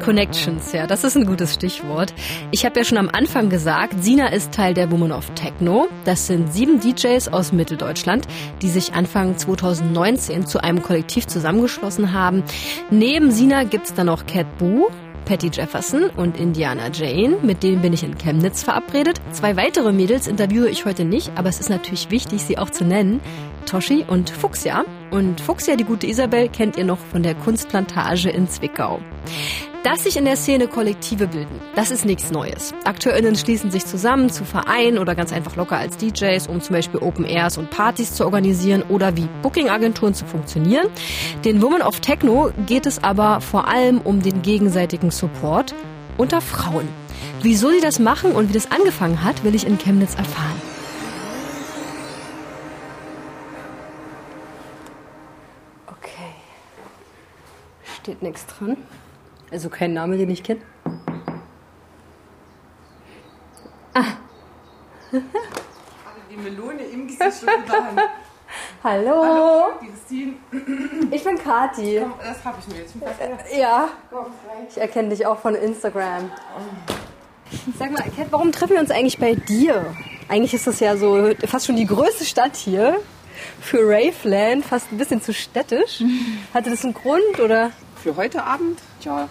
Connections, 0.07 0.71
ja, 0.71 0.87
das 0.87 1.03
ist 1.03 1.17
ein 1.17 1.27
gutes 1.27 1.55
Stichwort. 1.55 2.15
Ich 2.53 2.65
habe 2.65 2.79
ja 2.79 2.85
schon 2.85 2.97
am 2.97 3.09
Anfang 3.09 3.51
gesagt, 3.51 4.05
Sina 4.05 4.29
ist 4.29 4.53
Teil 4.53 4.73
der 4.73 4.89
Women 4.93 5.11
of 5.11 5.29
Techno. 5.35 5.89
Das 6.05 6.29
sind 6.29 6.55
sieben 6.55 6.79
DJs 6.79 7.27
aus 7.33 7.51
Mitteldeutschland, 7.51 8.25
die 8.63 8.69
sich 8.69 8.95
Anfang 8.95 9.37
2019 9.37 10.47
zu 10.47 10.63
einem 10.63 10.81
Kollektiv 10.81 11.27
zusammengeschlossen 11.27 12.13
haben. 12.13 12.45
Neben 12.89 13.33
Sina 13.33 13.65
gibt's 13.65 13.95
dann 13.95 14.07
noch 14.07 14.27
Cat 14.27 14.47
Boo, 14.59 14.91
Patty 15.25 15.51
Jefferson 15.53 16.05
und 16.17 16.39
Indiana 16.39 16.89
Jane. 16.93 17.39
Mit 17.43 17.65
denen 17.65 17.83
bin 17.83 17.93
ich 17.93 18.05
in 18.05 18.17
Chemnitz 18.17 18.63
verabredet. 18.63 19.21
Zwei 19.33 19.57
weitere 19.57 19.91
Mädels 19.91 20.29
interviewe 20.29 20.69
ich 20.69 20.85
heute 20.85 21.05
nicht, 21.05 21.33
aber 21.35 21.49
es 21.49 21.59
ist 21.59 21.69
natürlich 21.69 22.13
wichtig, 22.13 22.43
sie 22.43 22.59
auch 22.59 22.71
zu 22.71 22.85
nennen. 22.85 23.21
Toshi 23.67 24.05
und 24.07 24.31
Fuchsia. 24.31 24.85
Und 25.11 25.41
Fuchsia, 25.41 25.75
die 25.75 25.83
gute 25.83 26.07
Isabel, 26.07 26.49
kennt 26.49 26.77
ihr 26.77 26.85
noch 26.85 26.99
von 26.99 27.25
der 27.25 27.35
Kunstplantage 27.35 28.31
in 28.31 28.49
Zwickau. 28.49 29.01
Dass 29.87 30.03
sich 30.03 30.17
in 30.17 30.25
der 30.25 30.35
Szene 30.35 30.67
Kollektive 30.67 31.29
bilden, 31.29 31.61
das 31.77 31.93
ist 31.93 32.05
nichts 32.05 32.33
Neues. 32.33 32.75
AkteurInnen 32.83 33.37
schließen 33.37 33.71
sich 33.71 33.87
zusammen 33.87 34.31
zu 34.31 34.45
Vereinen 34.45 34.99
oder 34.99 35.15
ganz 35.15 35.33
einfach 35.33 35.55
locker 35.55 35.77
als 35.77 35.97
DJs, 35.97 36.49
um 36.49 36.61
zum 36.61 36.75
Beispiel 36.75 36.99
Open 36.99 37.25
Airs 37.25 37.57
und 37.57 37.71
Partys 37.71 38.13
zu 38.13 38.25
organisieren 38.25 38.83
oder 38.89 39.17
wie 39.17 39.29
Booking-Agenturen 39.43 40.13
zu 40.13 40.25
funktionieren. 40.27 40.89
Den 41.45 41.63
Women 41.63 41.83
of 41.83 42.01
Techno 42.01 42.51
geht 42.67 42.85
es 42.85 43.05
aber 43.05 43.41
vor 43.41 43.69
allem 43.69 44.01
um 44.01 44.23
den 44.23 44.43
gegenseitigen 44.43 45.13
Support 45.13 45.73
unter 46.17 46.41
Frauen. 46.41 46.89
Wieso 47.43 47.71
sie 47.71 47.81
das 47.81 48.01
machen 48.01 48.33
und 48.33 48.49
wie 48.49 48.55
das 48.55 48.73
angefangen 48.73 49.23
hat, 49.23 49.45
will 49.45 49.55
ich 49.55 49.69
in 49.69 49.79
Chemnitz 49.79 50.17
erfahren. 50.17 50.61
Okay. 55.87 56.35
Steht 58.03 58.21
nichts 58.21 58.47
dran. 58.47 58.79
Also 59.51 59.69
kein 59.69 59.95
Name, 59.95 60.17
den 60.17 60.31
ich 60.31 60.43
kenne. 60.43 60.61
Ah. 63.95 64.05
Die 66.31 66.37
Melone 66.37 66.83
im 66.83 67.07
Gesicht 67.07 67.41
schon 67.41 67.65
überhand. 67.65 68.01
Hallo. 68.85 69.23
Hallo, 69.23 69.65
Christine. 69.81 70.35
Ich 71.11 71.25
bin 71.25 71.39
Kati. 71.39 72.01
Komm, 72.01 72.15
das 72.23 72.45
habe 72.45 72.59
ich 72.61 72.69
mir 72.69 72.83
jetzt. 72.83 72.95
Äh, 73.53 73.61
ja. 73.61 73.89
Ich 74.69 74.79
erkenne 74.79 75.09
dich 75.11 75.27
auch 75.27 75.39
von 75.39 75.55
Instagram. 75.55 76.31
Sag 77.79 77.93
mal, 77.93 78.03
Kat, 78.17 78.27
warum 78.31 78.53
treffen 78.53 78.75
wir 78.75 78.81
uns 78.81 78.91
eigentlich 78.91 79.19
bei 79.19 79.35
dir? 79.35 79.95
Eigentlich 80.29 80.55
ist 80.55 80.67
das 80.67 80.81
ja 80.81 80.97
so 80.97 81.31
fast 81.47 81.67
schon 81.67 81.77
die 81.77 81.87
größte 81.87 82.25
Stadt 82.25 82.57
hier. 82.57 82.99
Für 83.61 83.81
Raveland 83.83 84.65
fast 84.65 84.91
ein 84.93 84.99
bisschen 84.99 85.23
zu 85.23 85.33
städtisch. 85.33 86.03
Hatte 86.53 86.71
das 86.71 86.85
einen 86.85 86.95
Grund 86.95 87.39
oder? 87.39 87.71
Für 88.07 88.15
heute 88.15 88.45
Abend? 88.45 88.79
Tja, 89.01 89.29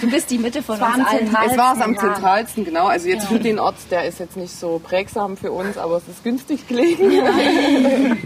Du 0.00 0.10
bist 0.10 0.30
die 0.30 0.38
Mitte 0.38 0.62
von 0.62 0.76
es 0.76 0.82
uns 0.82 1.06
allen. 1.06 1.28
Es 1.28 1.58
war 1.58 1.76
es 1.76 1.82
am 1.82 1.96
zentralsten, 1.96 2.64
genau. 2.64 2.86
Also 2.86 3.08
jetzt 3.08 3.24
ja. 3.24 3.28
für 3.28 3.38
den 3.38 3.58
Ort, 3.58 3.76
der 3.90 4.06
ist 4.06 4.18
jetzt 4.18 4.38
nicht 4.38 4.52
so 4.52 4.80
prägsam 4.82 5.36
für 5.36 5.52
uns, 5.52 5.76
aber 5.76 5.98
es 5.98 6.08
ist 6.08 6.24
günstig 6.24 6.66
gelegen. 6.66 7.10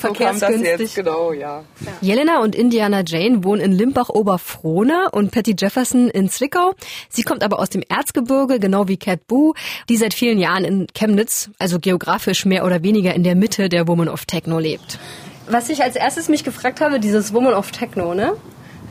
so 0.00 0.12
kam 0.14 0.40
das 0.40 0.60
jetzt, 0.62 0.96
genau, 0.96 1.32
ja. 1.32 1.64
Jelena 2.00 2.40
und 2.40 2.54
Indiana 2.54 3.02
Jane 3.06 3.44
wohnen 3.44 3.60
in 3.60 3.72
Limbach-Oberfrohna 3.72 5.08
und 5.12 5.32
Patty 5.32 5.54
Jefferson 5.56 6.08
in 6.08 6.30
Zwickau. 6.30 6.72
Sie 7.10 7.22
kommt 7.22 7.42
aber 7.42 7.60
aus 7.60 7.68
dem 7.68 7.82
Erzgebirge, 7.86 8.58
genau 8.58 8.88
wie 8.88 8.96
Cat 8.96 9.26
Boo, 9.26 9.52
die 9.90 9.98
seit 9.98 10.14
vielen 10.14 10.38
Jahren 10.38 10.64
in 10.64 10.86
Chemnitz, 10.94 11.50
also 11.58 11.78
geografisch 11.78 12.46
mehr 12.46 12.64
oder 12.64 12.82
weniger 12.82 13.14
in 13.14 13.22
der 13.22 13.36
Mitte 13.36 13.68
der 13.68 13.86
Woman 13.86 14.08
of 14.08 14.24
Techno 14.24 14.58
lebt. 14.58 14.98
Was 15.48 15.68
ich 15.68 15.82
als 15.82 15.96
erstes 15.96 16.28
mich 16.28 16.44
gefragt 16.44 16.80
habe, 16.80 17.00
dieses 17.00 17.32
Woman 17.32 17.54
of 17.54 17.70
Techno, 17.70 18.14
ne? 18.14 18.32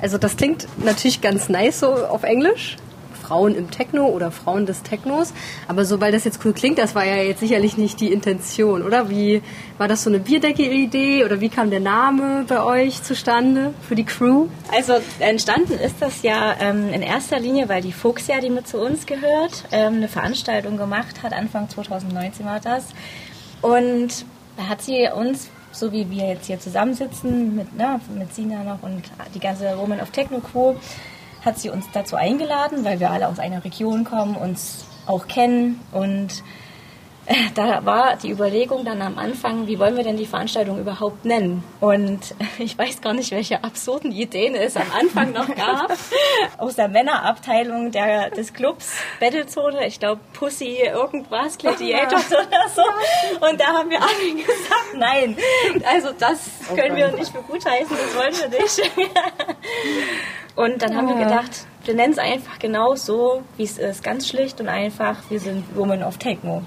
Also 0.01 0.17
das 0.17 0.37
klingt 0.37 0.67
natürlich 0.83 1.21
ganz 1.21 1.49
nice 1.49 1.79
so 1.79 1.87
auf 1.87 2.23
Englisch. 2.23 2.77
Frauen 3.25 3.55
im 3.55 3.71
Techno 3.71 4.05
oder 4.07 4.31
Frauen 4.31 4.65
des 4.65 4.83
Technos. 4.83 5.33
Aber 5.67 5.85
so, 5.85 5.99
weil 5.99 6.11
das 6.11 6.25
jetzt 6.25 6.45
cool 6.45 6.53
klingt, 6.53 6.77
das 6.77 6.93
war 6.93 7.05
ja 7.05 7.15
jetzt 7.15 7.39
sicherlich 7.39 7.75
nicht 7.75 7.99
die 7.99 8.13
Intention, 8.13 8.83
oder? 8.83 9.09
Wie 9.09 9.41
war 9.77 9.87
das 9.87 10.03
so 10.03 10.09
eine 10.11 10.19
Bierdecke-Idee 10.19 11.25
oder 11.25 11.41
wie 11.41 11.49
kam 11.49 11.71
der 11.71 11.79
Name 11.79 12.45
bei 12.47 12.61
euch 12.61 13.01
zustande 13.01 13.73
für 13.87 13.95
die 13.95 14.03
Crew? 14.03 14.45
Also 14.71 14.93
entstanden 15.19 15.73
ist 15.79 15.95
das 16.01 16.21
ja 16.21 16.55
ähm, 16.59 16.93
in 16.93 17.01
erster 17.01 17.39
Linie, 17.39 17.67
weil 17.67 17.81
die 17.81 17.93
Fuchsia, 17.93 18.39
die 18.39 18.51
mit 18.51 18.67
zu 18.67 18.77
uns 18.77 19.07
gehört, 19.07 19.63
ähm, 19.71 19.95
eine 19.95 20.07
Veranstaltung 20.07 20.77
gemacht 20.77 21.23
hat. 21.23 21.33
Anfang 21.33 21.67
2019 21.67 22.45
war 22.45 22.59
das. 22.59 22.85
Und 23.61 24.25
da 24.57 24.67
hat 24.69 24.83
sie 24.83 25.09
uns 25.15 25.49
so 25.75 25.91
wie 25.91 26.09
wir 26.09 26.27
jetzt 26.27 26.47
hier 26.47 26.59
zusammensitzen 26.59 27.55
mit, 27.55 27.75
ne, 27.75 27.99
mit 28.17 28.33
Sina 28.33 28.63
noch 28.63 28.81
und 28.81 29.03
die 29.33 29.39
ganze 29.39 29.77
Woman 29.77 29.99
of 29.99 30.09
Techno 30.11 30.39
Crew, 30.39 30.75
hat 31.43 31.59
sie 31.59 31.69
uns 31.69 31.85
dazu 31.93 32.15
eingeladen, 32.15 32.83
weil 32.83 32.99
wir 32.99 33.11
alle 33.11 33.27
aus 33.27 33.39
einer 33.39 33.63
Region 33.63 34.03
kommen, 34.03 34.35
uns 34.35 34.85
auch 35.05 35.27
kennen 35.27 35.79
und 35.91 36.43
da 37.55 37.83
war 37.85 38.15
die 38.17 38.29
Überlegung 38.29 38.85
dann 38.85 39.01
am 39.01 39.17
Anfang, 39.17 39.67
wie 39.67 39.79
wollen 39.79 39.97
wir 39.97 40.03
denn 40.03 40.17
die 40.17 40.25
Veranstaltung 40.25 40.79
überhaupt 40.79 41.25
nennen? 41.25 41.63
Und 41.79 42.35
ich 42.59 42.77
weiß 42.77 43.01
gar 43.01 43.13
nicht, 43.13 43.31
welche 43.31 43.63
absurden 43.63 44.11
Ideen 44.11 44.55
es 44.55 44.77
am 44.77 44.91
Anfang 44.91 45.31
noch 45.31 45.53
gab. 45.55 45.91
Aus 46.57 46.75
der 46.75 46.87
Männerabteilung 46.87 47.91
der, 47.91 48.29
des 48.29 48.53
Clubs 48.53 48.93
Battlezone, 49.19 49.87
ich 49.87 49.99
glaube 49.99 50.21
Pussy 50.33 50.77
irgendwas, 50.83 51.57
Gladiators 51.57 52.27
oder 52.31 52.69
so. 52.73 52.83
Und 53.47 53.59
da 53.59 53.65
haben 53.67 53.89
wir 53.89 54.01
alle 54.01 54.35
gesagt, 54.35 54.95
nein, 54.95 55.37
also 55.91 56.09
das 56.17 56.49
können 56.75 56.95
wir 56.95 57.11
nicht 57.11 57.31
für 57.31 57.41
gut 57.41 57.65
heißen, 57.65 57.97
das 57.97 58.15
wollen 58.15 58.51
wir 58.51 58.59
nicht. 58.59 58.91
Und 60.55 60.81
dann 60.81 60.95
haben 60.95 61.07
wir 61.07 61.15
gedacht, 61.15 61.67
wir 61.83 61.93
nennen 61.93 62.13
es 62.13 62.19
einfach 62.19 62.59
genau 62.59 62.95
so, 62.95 63.43
wie 63.57 63.63
es 63.63 63.77
ist. 63.77 64.03
Ganz 64.03 64.27
schlicht 64.27 64.59
und 64.61 64.69
einfach, 64.69 65.17
wir 65.29 65.39
sind 65.39 65.75
Women 65.75 66.01
of 66.01 66.17
Techno. 66.17 66.63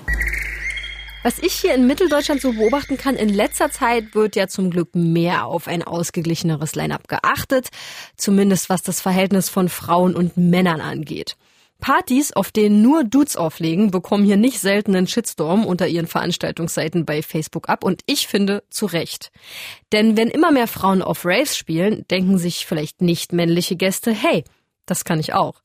Was 1.25 1.41
ich 1.41 1.53
hier 1.55 1.75
in 1.75 1.87
Mitteldeutschland 1.87 2.41
so 2.41 2.53
beobachten 2.53 2.97
kann, 2.97 3.17
in 3.17 3.29
letzter 3.29 3.73
Zeit 3.73 4.15
wird 4.15 4.37
ja 4.37 4.47
zum 4.47 4.71
Glück 4.71 4.95
mehr 4.95 5.47
auf 5.47 5.67
ein 5.67 5.83
ausgeglicheneres 5.83 6.77
Line-up 6.77 7.09
geachtet, 7.09 7.69
zumindest 8.17 8.69
was 8.71 8.83
das 8.83 9.01
Verhältnis 9.01 9.49
von 9.49 9.69
Frauen 9.69 10.15
und 10.15 10.37
Männern 10.37 10.81
angeht. 10.81 11.37
Partys, 11.81 12.33
auf 12.33 12.51
denen 12.51 12.83
nur 12.83 13.05
Dudes 13.05 13.37
auflegen, 13.37 13.91
bekommen 13.91 14.25
hier 14.25 14.37
nicht 14.37 14.61
selten 14.61 14.95
einen 14.95 15.07
Shitstorm 15.07 15.65
unter 15.67 15.89
ihren 15.89 16.07
Veranstaltungsseiten 16.07 17.05
bei 17.05 17.23
Facebook 17.23 17.69
ab 17.69 17.85
und 17.85 18.03
ich 18.07 18.29
finde 18.29 18.63
zu 18.71 18.87
Recht. 18.87 19.31
Denn 19.93 20.17
wenn 20.17 20.29
immer 20.29 20.53
mehr 20.53 20.67
Frauen 20.69 21.03
auf 21.03 21.25
Raves 21.25 21.57
spielen, 21.57 22.05
denken 22.11 22.39
sich 22.39 22.67
vielleicht 22.67 23.01
nicht 23.01 23.33
männliche 23.33 23.77
Gäste, 23.77 24.13
hey, 24.13 24.45
das 24.87 25.05
kann 25.05 25.21
ich 25.21 25.35
auch. 25.35 25.61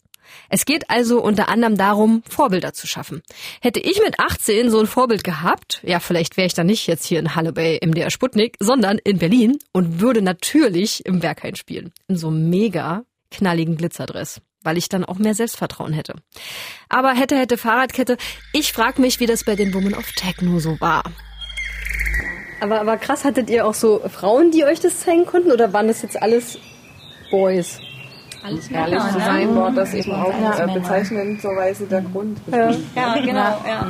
Es 0.50 0.66
geht 0.66 0.90
also 0.90 1.22
unter 1.22 1.50
anderem 1.50 1.78
darum, 1.78 2.24
Vorbilder 2.30 2.74
zu 2.74 2.88
schaffen. 2.88 3.22
Hätte 3.62 3.80
ich 3.80 4.02
mit 4.04 4.20
18 4.20 4.70
so 4.70 4.80
ein 4.80 4.88
Vorbild 4.88 5.24
gehabt, 5.24 5.82
ja, 5.84 6.00
vielleicht 6.00 6.38
wäre 6.38 6.48
ich 6.48 6.54
dann 6.54 6.68
nicht 6.68 6.88
jetzt 6.88 7.06
hier 7.06 7.20
in 7.20 7.36
Halle 7.36 7.54
bei 7.54 7.80
MDR 7.84 8.12
Sputnik, 8.12 8.58
sondern 8.60 8.98
in 8.98 9.20
Berlin 9.20 9.60
und 9.72 10.00
würde 10.00 10.22
natürlich 10.22 11.06
im 11.06 11.20
Berghain 11.20 11.56
spielen. 11.56 11.92
In 12.08 12.18
so 12.18 12.28
einem 12.28 12.50
mega 12.50 13.04
knalligen 13.32 13.78
Glitzerdress 13.78 14.42
weil 14.66 14.78
ich 14.78 14.90
dann 14.90 15.04
auch 15.04 15.18
mehr 15.18 15.34
Selbstvertrauen 15.34 15.92
hätte. 15.92 16.16
Aber 16.88 17.12
hätte, 17.12 17.38
hätte 17.38 17.58
Fahrradkette. 17.58 18.18
Ich 18.54 18.72
frage 18.72 19.02
mich, 19.02 19.20
wie 19.20 19.26
das 19.26 19.44
bei 19.44 19.58
den 19.58 19.74
Women 19.74 19.94
of 19.94 20.10
Techno 20.14 20.60
so 20.60 20.80
war. 20.80 21.04
Aber, 22.62 22.80
aber 22.80 22.98
krass, 22.98 23.26
hattet 23.26 23.50
ihr 23.50 23.68
auch 23.68 23.74
so 23.74 24.00
Frauen, 24.08 24.52
die 24.52 24.64
euch 24.64 24.80
das 24.80 25.02
zeigen 25.02 25.26
konnten 25.26 25.52
oder 25.52 25.74
waren 25.74 25.90
das 25.90 26.02
jetzt 26.02 26.22
alles 26.22 26.58
Boys? 27.30 27.80
Alles 28.44 28.70
ehrlich 28.70 29.00
zu 29.00 29.20
sein, 29.20 29.56
war 29.56 29.72
das 29.72 29.94
eben 29.94 30.12
auch 30.12 30.34
ja. 30.42 30.66
äh, 30.66 30.74
bezeichnenderweise 30.74 31.86
der 31.86 32.02
Grund. 32.02 32.38
Ja, 32.52 32.72
ja 32.96 33.16
genau. 33.20 33.40
Ja. 33.66 33.88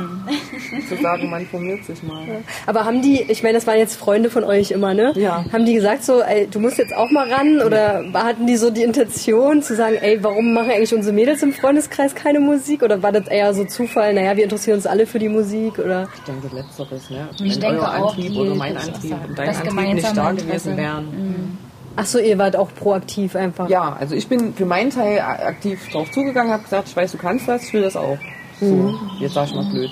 Zu 0.88 1.02
sagen, 1.02 1.28
man 1.28 1.44
formiert 1.46 1.84
sich 1.84 2.02
mal. 2.02 2.24
Aber 2.66 2.84
haben 2.84 3.02
die, 3.02 3.22
ich 3.22 3.42
meine, 3.42 3.54
das 3.54 3.66
waren 3.66 3.78
jetzt 3.78 3.96
Freunde 3.96 4.30
von 4.30 4.44
euch 4.44 4.70
immer, 4.70 4.94
ne? 4.94 5.12
Ja. 5.16 5.44
Haben 5.52 5.64
die 5.64 5.74
gesagt 5.74 6.04
so, 6.04 6.22
ey, 6.22 6.46
du 6.46 6.60
musst 6.60 6.78
jetzt 6.78 6.94
auch 6.94 7.10
mal 7.10 7.30
ran? 7.32 7.60
Oder 7.62 8.04
hatten 8.14 8.46
die 8.46 8.56
so 8.56 8.70
die 8.70 8.82
Intention 8.82 9.62
zu 9.62 9.74
sagen, 9.74 9.96
ey, 10.00 10.22
warum 10.22 10.52
machen 10.54 10.70
eigentlich 10.70 10.94
unsere 10.94 11.14
Mädels 11.14 11.42
im 11.42 11.52
Freundeskreis 11.52 12.14
keine 12.14 12.38
Musik? 12.40 12.82
Oder 12.82 13.02
war 13.02 13.12
das 13.12 13.26
eher 13.26 13.52
so 13.54 13.64
Zufall, 13.64 14.14
naja, 14.14 14.36
wir 14.36 14.44
interessieren 14.44 14.76
uns 14.76 14.86
alle 14.86 15.06
für 15.06 15.18
die 15.18 15.28
Musik? 15.28 15.78
Oder? 15.78 16.08
Ich 16.14 16.22
denke 16.22 16.54
letzteres, 16.54 17.10
ne? 17.10 17.28
Ich 17.32 17.54
Wenn 17.54 17.60
denke 17.60 17.80
euer 17.80 17.88
auch 17.88 18.10
Antrieb 18.10 18.32
die, 18.32 18.38
oder 18.38 18.54
mein 18.54 18.76
Antrieb 18.76 19.16
und 19.28 19.38
dein 19.38 19.48
Antrieb 19.48 19.94
nicht 19.94 20.16
da 20.16 20.32
gewesen 20.32 20.76
wären. 20.76 21.04
Mhm 21.06 21.63
Ach 21.96 22.06
so, 22.06 22.18
ihr 22.18 22.38
wart 22.38 22.56
auch 22.56 22.68
proaktiv 22.74 23.36
einfach. 23.36 23.68
Ja, 23.68 23.96
also 23.98 24.14
ich 24.14 24.26
bin 24.26 24.54
für 24.54 24.66
meinen 24.66 24.90
Teil 24.90 25.20
aktiv 25.20 25.88
drauf 25.90 26.10
zugegangen, 26.10 26.52
habe 26.52 26.64
gesagt, 26.64 26.88
ich 26.88 26.96
weiß, 26.96 27.12
du 27.12 27.18
kannst 27.18 27.46
das, 27.46 27.64
ich 27.64 27.72
will 27.72 27.82
das 27.82 27.96
auch. 27.96 28.18
So, 28.60 28.66
mhm. 28.66 29.10
jetzt 29.20 29.34
sag 29.34 29.46
ich 29.46 29.54
mal 29.54 29.64
blöd. 29.64 29.90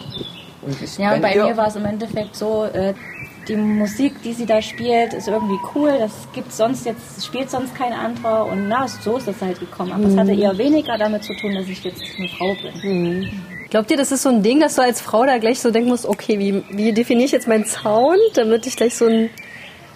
Und 0.62 0.80
ich, 0.80 0.98
ja, 0.98 1.14
und 1.14 1.22
bei 1.22 1.34
mir 1.34 1.56
war 1.56 1.68
es 1.68 1.76
im 1.76 1.84
Endeffekt 1.84 2.36
so, 2.36 2.64
äh, 2.64 2.94
die 3.48 3.56
Musik, 3.56 4.22
die 4.22 4.32
sie 4.32 4.46
da 4.46 4.62
spielt, 4.62 5.12
ist 5.14 5.28
irgendwie 5.28 5.58
cool. 5.74 5.92
Das 5.98 6.12
gibt 6.32 6.52
sonst 6.52 6.86
jetzt, 6.86 7.24
spielt 7.24 7.50
sonst 7.50 7.74
kein 7.74 7.92
anderer. 7.92 8.46
Und 8.46 8.68
na, 8.68 8.86
so 8.86 9.16
ist 9.16 9.26
das 9.26 9.40
halt 9.40 9.58
gekommen. 9.58 9.92
Aber 9.92 10.04
es 10.04 10.14
mhm. 10.14 10.20
hatte 10.20 10.32
eher 10.32 10.56
weniger 10.58 10.96
damit 10.96 11.24
zu 11.24 11.34
tun, 11.34 11.54
dass 11.54 11.66
ich 11.66 11.82
jetzt 11.82 12.02
eine 12.16 12.28
Frau 12.28 12.54
bin. 12.54 12.82
Mhm. 12.82 13.30
Glaubt 13.70 13.90
ihr, 13.90 13.96
das 13.96 14.12
ist 14.12 14.22
so 14.22 14.28
ein 14.28 14.42
Ding, 14.42 14.60
dass 14.60 14.76
du 14.76 14.82
als 14.82 15.00
Frau 15.00 15.24
da 15.24 15.38
gleich 15.38 15.60
so 15.60 15.70
denken 15.70 15.88
musst, 15.88 16.06
okay, 16.06 16.38
wie, 16.38 16.62
wie 16.70 16.92
definiere 16.92 17.24
ich 17.24 17.32
jetzt 17.32 17.48
meinen 17.48 17.64
Sound, 17.64 18.20
damit 18.34 18.66
ich 18.66 18.76
gleich 18.76 18.94
so 18.94 19.06
ein 19.06 19.30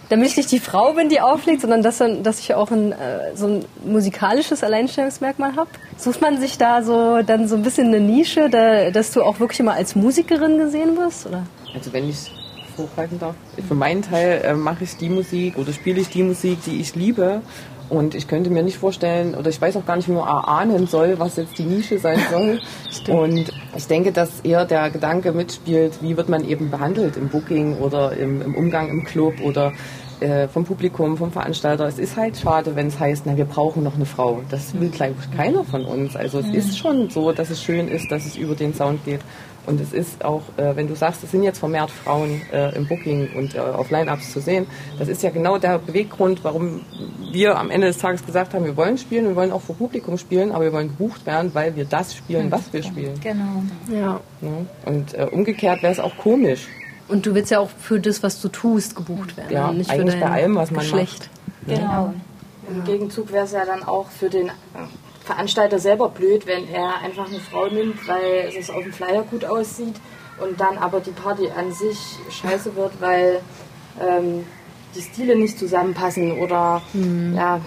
damit 0.09 0.29
ich 0.29 0.37
nicht 0.37 0.53
die 0.53 0.61
Frau 0.61 0.93
bin, 0.93 1.09
die 1.09 1.21
auflegt, 1.21 1.63
sondern 1.63 1.83
dass, 1.83 1.99
dass 1.99 2.39
ich 2.41 2.55
auch 2.55 2.71
ein, 2.71 2.93
äh, 2.93 3.35
so 3.35 3.47
ein 3.47 3.65
musikalisches 3.85 4.63
Alleinstellungsmerkmal 4.63 5.57
habe. 5.57 5.71
Sucht 5.97 6.21
man 6.21 6.41
sich 6.41 6.59
da 6.59 6.83
so 6.83 7.23
dann 7.23 7.49
so 7.49 7.57
ein 7.57 7.63
bisschen 7.63 7.89
eine 7.89 8.01
Nische, 8.01 8.49
da, 8.51 8.91
dass 8.91 9.13
du 9.13 9.23
auch 9.23 9.41
wirklich 9.41 9.61
immer 9.61 9.75
als 9.75 9.97
Musikerin 9.97 10.59
gesehen 10.59 10.97
wirst? 10.97 11.27
Oder? 11.27 11.45
Also 11.75 11.93
wenn 11.93 12.09
ich 12.09 12.31
vorgreifen 12.77 13.19
darf, 13.19 13.35
für 13.67 13.75
meinen 13.75 14.03
Teil 14.03 14.43
äh, 14.45 14.55
mache 14.55 14.85
ich 14.85 14.97
die 14.97 15.09
Musik 15.09 15.57
oder 15.59 15.73
spiele 15.73 16.01
ich 16.01 16.09
die 16.09 16.23
Musik, 16.23 16.59
die 16.67 16.81
ich 16.81 16.95
liebe. 16.95 17.41
Und 17.89 18.15
ich 18.15 18.27
könnte 18.27 18.51
mir 18.51 18.63
nicht 18.63 18.79
vorstellen, 18.79 19.35
oder 19.35 19.49
ich 19.49 19.61
weiß 19.61 19.77
auch 19.77 19.87
gar 19.87 19.97
nicht, 19.97 20.09
wie 20.09 20.13
man 20.13 20.27
erahnen 20.27 20.87
soll, 20.87 21.19
was 21.19 21.37
jetzt 21.37 21.57
die 21.59 21.65
Nische 21.65 21.99
sein 21.99 22.19
soll. 22.31 22.61
und 23.17 23.53
ich 23.77 23.87
denke, 23.87 24.13
dass 24.13 24.41
eher 24.41 24.65
der 24.65 24.91
Gedanke 24.91 25.33
mitspielt, 25.33 25.99
wie 26.01 26.17
wird 26.17 26.29
man 26.29 26.49
eben 26.49 26.71
behandelt 26.71 27.17
im 27.17 27.29
Booking 27.29 27.79
oder 27.79 28.13
im, 28.17 28.43
im 28.43 28.55
Umgang 28.55 28.89
im 28.89 29.05
Club 29.05 29.35
oder 29.41 29.73
äh, 30.21 30.49
vom 30.49 30.65
Publikum, 30.65 31.17
vom 31.17 31.33
Veranstalter. 31.33 31.87
Es 31.87 31.99
ist 31.99 32.17
halt 32.17 32.37
schade, 32.37 32.77
wenn 32.77 32.89
es 32.89 32.99
heißt, 32.99 33.27
na, 33.27 33.37
wir 33.37 33.45
brauchen 33.45 33.83
noch 33.83 33.97
eine 33.97 34.07
Frau. 34.07 34.43
Das 34.51 34.79
will, 34.79 34.91
glaube 34.91 35.15
ich, 35.21 35.37
keiner 35.37 35.65
von 35.65 35.85
uns. 35.85 36.17
Also 36.17 36.39
es 36.39 36.47
mhm. 36.47 36.55
ist 36.55 36.79
schon 36.79 37.11
so, 37.11 37.33
dass 37.33 37.51
es 37.51 37.63
schön 37.63 37.89
ist, 37.89 38.11
dass 38.11 38.27
es 38.27 38.37
über 38.37 38.55
den 38.55 38.75
Sound 38.75 39.05
geht. 39.05 39.21
Und 39.67 39.81
es 39.81 39.93
ist 39.93 40.25
auch, 40.25 40.43
äh, 40.57 40.77
wenn 40.77 40.87
du 40.87 40.95
sagst, 40.95 41.25
es 41.25 41.33
sind 41.33 41.43
jetzt 41.43 41.59
vermehrt 41.59 41.91
Frauen 41.91 42.41
äh, 42.53 42.75
im 42.77 42.87
Booking 42.87 43.29
und 43.37 43.55
äh, 43.57 43.59
auf 43.59 43.91
Line-Ups 43.91 44.33
zu 44.33 44.41
sehen, 44.41 44.67
das 44.99 45.09
ist 45.09 45.23
ja 45.23 45.31
genau 45.31 45.59
der 45.59 45.79
Beweggrund, 45.79 46.45
warum 46.45 46.83
wir 47.33 47.59
am 47.59 47.71
Ende 47.71 47.89
des 47.89 47.99
Tages 47.99 48.25
gesagt 48.25 48.55
haben, 48.55 48.65
wir 48.65 48.77
wollen 48.77 48.97
spielen, 48.97 49.27
wir 49.27 49.37
wollen 49.37 49.51
auch 49.51 49.61
vor 49.61 49.77
Publikum 49.77 50.19
spielen, 50.19 50.53
aber 50.53 50.65
wir 50.65 50.73
wollen 50.73 50.89
gebucht 50.89 51.27
werden, 51.27 51.51
weil 51.53 51.75
wir 51.75 51.85
das 51.85 52.15
spielen, 52.15 52.51
was 52.51 52.73
wir 52.73 52.83
spielen. 52.83 53.19
Genau. 53.21 53.63
Ja. 53.91 54.21
ja. 54.41 54.49
Und 54.85 55.15
äh, 55.15 55.27
umgekehrt 55.31 55.83
wäre 55.83 55.93
es 55.93 55.99
auch 55.99 56.17
komisch, 56.17 56.69
und 57.09 57.27
du 57.27 57.35
willst 57.35 57.51
ja 57.51 57.61
auch 57.61 57.71
für 57.71 58.01
das, 58.01 58.23
was 58.23 58.41
du 58.41 58.49
tust, 58.49 58.97
gebucht 58.97 59.37
werden. 59.37 59.53
Ja, 59.53 59.73
nicht 59.73 59.91
eigentlich 59.91 60.21
bei 60.21 60.31
allem, 60.31 60.57
was 60.57 60.71
man 60.71 60.81
Geschlecht. 60.81 61.31
macht. 61.67 61.79
Genau. 61.79 62.15
Im 62.69 62.85
Gegenzug 62.85 63.33
wäre 63.33 63.45
es 63.45 63.53
ja 63.53 63.65
dann 63.65 63.85
auch 63.85 64.09
für 64.11 64.29
den 64.29 64.51
Veranstalter 65.25 65.79
selber 65.79 66.09
blöd, 66.09 66.47
wenn 66.47 66.69
er 66.69 67.01
einfach 67.03 67.29
eine 67.29 67.41
Frau 67.41 67.67
nimmt, 67.67 68.07
weil 68.09 68.53
es 68.59 68.71
auf 68.71 68.83
dem 68.83 68.93
Flyer 68.93 69.23
gut 69.23 69.45
aussieht 69.45 69.97
und 70.39 70.61
dann 70.61 70.79
aber 70.79 71.01
die 71.01 71.11
Party 71.11 71.49
an 71.51 71.73
sich 71.73 71.99
scheiße 72.31 72.77
wird, 72.77 73.01
weil 73.01 73.41
ähm, 74.01 74.45
die 74.95 75.03
Stile 75.03 75.37
nicht 75.37 75.59
zusammenpassen 75.59 76.39
oder 76.39 76.83
mhm. 76.93 77.35
ja, 77.35 77.61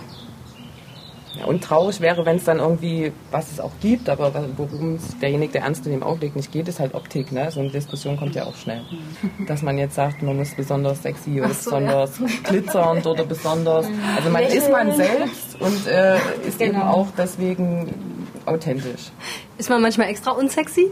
ja, 1.38 1.46
und 1.46 1.64
traurig 1.64 2.02
wäre, 2.02 2.26
wenn 2.26 2.38
es 2.38 2.44
dann 2.44 2.60
irgendwie, 2.60 3.12
was 3.30 3.52
es 3.52 3.60
auch 3.60 3.72
gibt, 3.82 4.10
aber 4.10 4.34
worum 4.58 4.96
es 4.96 5.18
derjenige, 5.20 5.54
der 5.54 5.62
ernst 5.62 5.86
in 5.86 5.92
dem 5.92 6.04
auflegt, 6.04 6.36
nicht 6.36 6.52
geht, 6.52 6.68
ist 6.68 6.80
halt 6.80 6.96
Optik. 6.96 7.32
Ne? 7.32 7.52
So 7.52 7.60
eine 7.60 7.70
Diskussion 7.70 8.18
kommt 8.18 8.36
ja 8.36 8.46
auch 8.46 8.56
schnell. 8.56 8.82
Dass 9.48 9.62
man 9.62 9.78
jetzt 9.78 9.96
sagt, 9.96 10.24
man 10.24 10.38
muss 10.38 10.56
besonders 10.56 11.04
sexy 11.04 11.40
oder 11.40 11.50
so, 11.50 11.70
besonders 11.72 12.20
ja. 12.20 12.26
glitzernd 12.44 13.06
oder 13.06 13.26
besonders. 13.26 13.86
Also 14.16 14.30
man 14.30 14.44
ist 14.44 14.72
man 14.72 14.92
selbst 14.92 15.60
und 15.60 15.88
äh, 15.88 16.16
ist 16.48 16.60
genau. 16.60 16.80
eben 16.80 16.82
auch 16.82 17.08
deswegen 17.18 17.94
authentisch. 18.46 19.12
Ist 19.58 19.70
man 19.70 19.82
manchmal 19.82 20.10
extra 20.10 20.32
unsexy? 20.32 20.92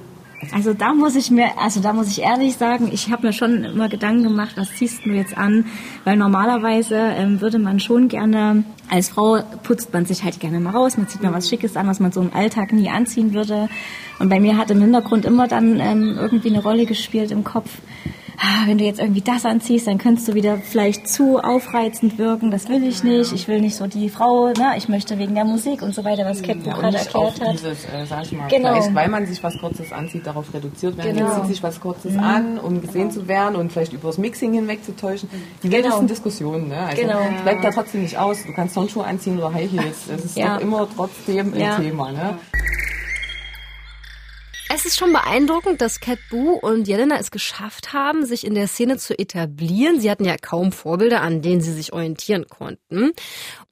Also 0.54 0.74
da 0.74 0.94
muss 0.94 1.16
ich 1.16 1.32
mir, 1.32 1.58
also 1.58 1.80
da 1.80 1.94
muss 1.94 2.10
ich 2.10 2.22
ehrlich 2.22 2.58
sagen, 2.58 2.90
ich 2.92 3.12
habe 3.12 3.28
mir 3.28 3.34
schon 3.34 3.64
immer 3.64 3.90
Gedanken 3.90 4.24
gemacht, 4.24 4.52
was 4.56 4.70
ziehst 4.76 5.04
du 5.04 5.10
jetzt 5.10 5.36
an? 5.36 5.66
Weil 6.04 6.16
normalerweise 6.16 6.96
ähm, 6.96 7.42
würde 7.42 7.58
man 7.58 7.80
schon 7.80 8.08
gerne, 8.08 8.64
als 8.90 9.10
Frau 9.10 9.40
putzt 9.64 9.94
man 9.94 10.06
sich 10.06 10.24
halt 10.24 10.40
gerne 10.40 10.60
mal 10.60 10.72
raus, 10.72 10.96
man 10.96 11.08
zieht 11.08 11.24
mal 11.24 11.34
was 11.34 11.50
Schickes 11.50 11.76
an, 11.76 11.88
was 11.88 12.00
man 12.00 12.12
so 12.12 12.22
im 12.22 12.34
Alltag 12.34 12.72
nie 12.72 12.90
anziehen 12.90 13.34
würde. 13.34 13.68
Und 14.20 14.30
bei 14.30 14.40
mir 14.40 14.58
hat 14.58 14.70
im 14.70 14.80
Hintergrund 14.80 15.26
immer 15.26 15.48
dann 15.48 15.80
ähm, 15.80 16.16
irgendwie 16.20 16.50
eine 16.50 16.62
Rolle 16.62 16.86
gespielt 16.86 17.32
im 17.32 17.44
Kopf. 17.44 17.70
Ah, 18.40 18.66
wenn 18.68 18.78
du 18.78 18.84
jetzt 18.84 19.00
irgendwie 19.00 19.22
das 19.22 19.46
anziehst, 19.46 19.88
dann 19.88 19.98
könntest 19.98 20.28
du 20.28 20.34
wieder 20.34 20.58
vielleicht 20.58 21.08
zu 21.08 21.40
aufreizend 21.40 22.18
wirken. 22.18 22.52
Das 22.52 22.70
will 22.70 22.84
ich 22.88 23.04
nicht. 23.04 23.34
Ich 23.34 23.48
will 23.48 23.62
nicht 23.62 23.76
so 23.76 23.88
die 23.88 24.10
Frau, 24.10 24.50
ne? 24.50 24.74
ich 24.78 24.88
möchte 24.90 25.18
wegen 25.18 25.36
der 25.36 25.46
Musik 25.46 25.82
und 25.82 25.94
so 25.96 26.04
weiter, 26.06 26.26
was 26.26 26.42
Captain 26.42 26.66
Ja, 26.66 26.74
gerade 26.76 26.98
erklärt 26.98 27.42
hat. 27.42 27.54
dieses, 27.54 27.86
äh, 27.86 28.06
sag 28.08 28.24
ich 28.24 28.32
mal, 28.34 28.48
Genau. 28.48 28.74
vielleicht, 28.74 28.96
weil 28.96 29.10
man 29.10 29.26
sich 29.26 29.42
was 29.44 29.58
Kurzes 29.58 29.92
anzieht, 29.92 30.26
darauf 30.28 30.54
reduziert 30.54 30.98
werden. 30.98 31.16
Genau. 31.16 31.28
Man 31.30 31.42
zieht 31.42 31.48
sich 31.56 31.64
was 31.64 31.80
Kurzes 31.80 32.18
an, 32.18 32.60
um 32.60 32.82
gesehen 32.82 33.12
zu 33.12 33.28
werden 33.28 33.56
und 33.56 33.72
vielleicht 33.72 33.94
über 33.94 34.08
das 34.08 34.18
Mixing 34.18 34.54
hinweg 34.54 34.84
zu 34.86 34.96
täuschen. 34.96 35.30
Die 35.64 35.72
wildesten 35.72 36.08
Diskussionen, 36.08 36.68
ne? 36.68 36.78
Also, 36.78 37.02
Genau. 37.02 37.20
es 37.36 37.42
bleibt 37.44 37.64
da 37.64 37.72
trotzdem 37.72 38.02
nicht 38.04 38.18
aus. 38.18 38.44
Du 38.46 38.54
kannst 38.54 38.76
Turnschuhe 38.76 39.04
anziehen 39.06 39.38
oder 39.38 39.54
High 39.54 39.72
Heels. 39.72 40.06
Das 40.10 40.24
ist 40.26 40.38
Ja. 40.38 40.56
doch 40.56 40.62
immer 40.62 40.88
trotzdem 40.96 41.54
ein 41.54 41.60
Ja. 41.60 41.76
Thema, 41.78 42.12
ne? 42.12 42.38
Es 44.70 44.86
ist 44.86 44.98
schon 44.98 45.14
beeindruckend, 45.14 45.80
dass 45.80 46.02
Cat 46.02 46.20
Boo 46.30 46.52
und 46.52 46.88
Jelena 46.88 47.18
es 47.18 47.32
geschafft 47.32 47.94
haben, 47.94 48.26
sich 48.26 48.46
in 48.46 48.54
der 48.54 48.68
Szene 48.68 48.98
zu 48.98 49.18
etablieren. 49.18 50.02
Sie 50.02 50.12
hatten 50.12 50.26
ja 50.26 50.36
kaum 50.38 50.74
Vorbilder, 50.74 51.22
an 51.22 51.42
denen 51.42 51.62
sie 51.62 51.72
sich 51.72 51.94
orientieren 51.94 52.48
konnten. 52.48 53.14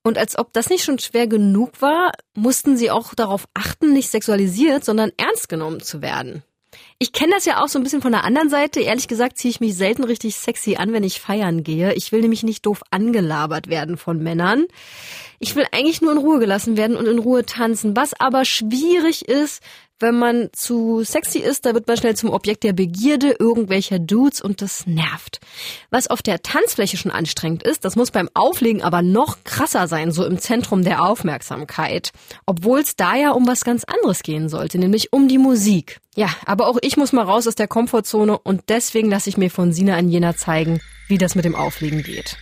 Und 0.03 0.17
als 0.17 0.37
ob 0.37 0.53
das 0.53 0.69
nicht 0.69 0.85
schon 0.85 0.99
schwer 0.99 1.27
genug 1.27 1.81
war, 1.81 2.13
mussten 2.33 2.77
sie 2.77 2.91
auch 2.91 3.13
darauf 3.13 3.45
achten, 3.53 3.91
nicht 3.91 4.09
sexualisiert, 4.09 4.85
sondern 4.85 5.11
ernst 5.17 5.49
genommen 5.49 5.81
zu 5.81 6.01
werden. 6.01 6.43
Ich 6.97 7.11
kenne 7.11 7.33
das 7.33 7.45
ja 7.45 7.61
auch 7.61 7.67
so 7.67 7.77
ein 7.77 7.83
bisschen 7.83 8.01
von 8.01 8.13
der 8.13 8.23
anderen 8.23 8.49
Seite. 8.49 8.79
Ehrlich 8.79 9.09
gesagt 9.09 9.37
ziehe 9.37 9.49
ich 9.49 9.59
mich 9.59 9.75
selten 9.75 10.03
richtig 10.05 10.35
sexy 10.35 10.75
an, 10.77 10.93
wenn 10.93 11.03
ich 11.03 11.19
feiern 11.19 11.63
gehe. 11.63 11.93
Ich 11.93 12.11
will 12.11 12.21
nämlich 12.21 12.43
nicht 12.43 12.65
doof 12.65 12.83
angelabert 12.89 13.67
werden 13.67 13.97
von 13.97 14.23
Männern. 14.23 14.65
Ich 15.39 15.55
will 15.55 15.65
eigentlich 15.71 16.01
nur 16.01 16.13
in 16.13 16.17
Ruhe 16.17 16.39
gelassen 16.39 16.77
werden 16.77 16.95
und 16.95 17.05
in 17.05 17.19
Ruhe 17.19 17.45
tanzen. 17.45 17.95
Was 17.95 18.13
aber 18.19 18.45
schwierig 18.45 19.27
ist, 19.27 19.61
wenn 19.99 20.17
man 20.17 20.49
zu 20.51 21.03
sexy 21.03 21.39
ist, 21.39 21.65
da 21.65 21.73
wird 21.73 21.87
man 21.87 21.95
schnell 21.97 22.15
zum 22.15 22.29
Objekt 22.31 22.63
der 22.63 22.73
Begierde 22.73 23.35
irgendwelcher 23.39 23.97
Dudes 23.97 24.41
und 24.41 24.61
das 24.61 24.85
nervt. 24.87 25.39
Was 25.89 26.07
auf 26.07 26.21
der 26.21 26.41
Tanzfläche 26.41 26.97
schon 26.97 27.11
anstrengend 27.11 27.63
ist, 27.63 27.85
das 27.85 27.95
muss 27.95 28.11
beim 28.11 28.29
Auflegen 28.33 28.81
aber 28.81 29.01
noch 29.01 29.43
krasser 29.43 29.87
sein, 29.87 30.11
so 30.11 30.25
im 30.25 30.37
Zentrum 30.37 30.83
der 30.83 31.03
Aufmerksamkeit. 31.03 32.11
Obwohl 32.45 32.79
es 32.79 32.95
da 32.95 33.15
ja 33.15 33.31
um 33.31 33.47
was 33.47 33.63
ganz 33.63 33.85
anderes 33.85 34.21
gehen 34.21 34.49
sollte, 34.49 34.77
nämlich 34.77 35.13
um 35.13 35.27
die 35.27 35.37
Musik. 35.37 36.01
Ja, 36.15 36.29
aber 36.45 36.67
auch 36.67 36.77
ich 36.81 36.97
muss 36.97 37.13
mal 37.13 37.25
raus 37.25 37.47
aus 37.47 37.55
der 37.55 37.67
Komfortzone 37.67 38.37
und 38.37 38.63
deswegen 38.69 39.09
lasse 39.09 39.29
ich 39.29 39.37
mir 39.37 39.49
von 39.49 39.71
Sina 39.71 39.95
an 39.95 40.09
Jena 40.09 40.35
zeigen, 40.35 40.81
wie 41.07 41.17
das 41.17 41.35
mit 41.35 41.45
dem 41.45 41.55
Auflegen 41.55 42.03
geht. 42.03 42.37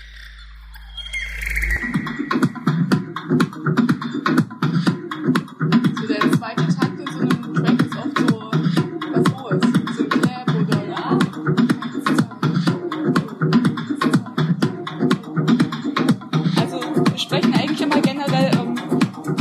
Sprechen 17.33 17.53
eigentlich 17.55 17.81
immer 17.81 17.99
generell 17.99 18.51
ähm, 18.59 18.75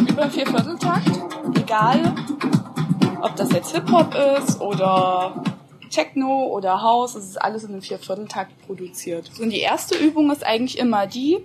über 0.09 0.31
Viervierteltakt. 0.31 1.11
Egal, 1.55 2.15
ob 3.21 3.37
das 3.37 3.53
jetzt 3.53 3.75
Hip-Hop 3.75 4.15
ist 4.39 4.63
oder 4.63 5.43
Techno 5.91 6.47
oder 6.47 6.81
House, 6.81 7.15
es 7.17 7.27
ist 7.27 7.43
alles 7.43 7.65
in 7.65 7.73
einem 7.73 7.83
Viervierteltakt 7.83 8.53
produziert. 8.67 9.31
Und 9.39 9.51
die 9.51 9.61
erste 9.61 9.95
Übung 9.95 10.31
ist 10.33 10.43
eigentlich 10.43 10.79
immer 10.79 11.07
die, 11.07 11.41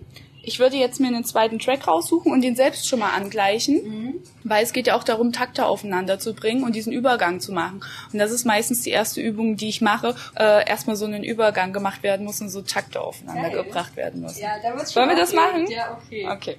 ich 0.48 0.60
würde 0.60 0.78
jetzt 0.78 1.02
mir 1.02 1.08
einen 1.08 1.26
zweiten 1.26 1.60
Track 1.60 1.88
raussuchen 1.88 2.32
und 2.32 2.42
den 2.42 2.56
selbst 2.56 2.88
schon 2.88 3.00
mal 3.00 3.10
angleichen, 3.10 4.24
weil 4.46 4.64
es 4.64 4.72
geht 4.72 4.88
ja 4.88 4.96
auch 4.96 5.04
darum, 5.04 5.34
Takte 5.34 5.66
aufeinander 5.66 6.20
zu 6.20 6.34
bringen 6.34 6.64
und 6.64 6.74
diesen 6.74 6.94
Übergang 6.94 7.42
zu 7.42 7.52
machen. 7.52 7.82
Und 8.14 8.20
das 8.20 8.32
ist 8.32 8.46
meistens 8.46 8.82
die 8.82 8.92
erste 8.92 9.20
Übung, 9.20 9.58
die 9.58 9.68
ich 9.68 9.82
mache, 9.82 10.16
äh, 10.40 10.66
erstmal 10.66 10.96
so 10.96 11.04
einen 11.04 11.26
Übergang 11.26 11.74
gemacht 11.74 12.02
werden 12.02 12.26
muss 12.26 12.40
und 12.40 12.48
so 12.48 12.62
Takte 12.62 13.02
aufeinander 13.02 13.50
gebracht 13.50 13.98
werden 13.98 14.22
müssen. 14.22 14.42
Wollen 14.42 15.10
wir 15.10 15.18
das 15.18 15.34
machen? 15.34 15.68
Ja, 15.68 16.00
okay. 16.02 16.26
Okay. 16.30 16.56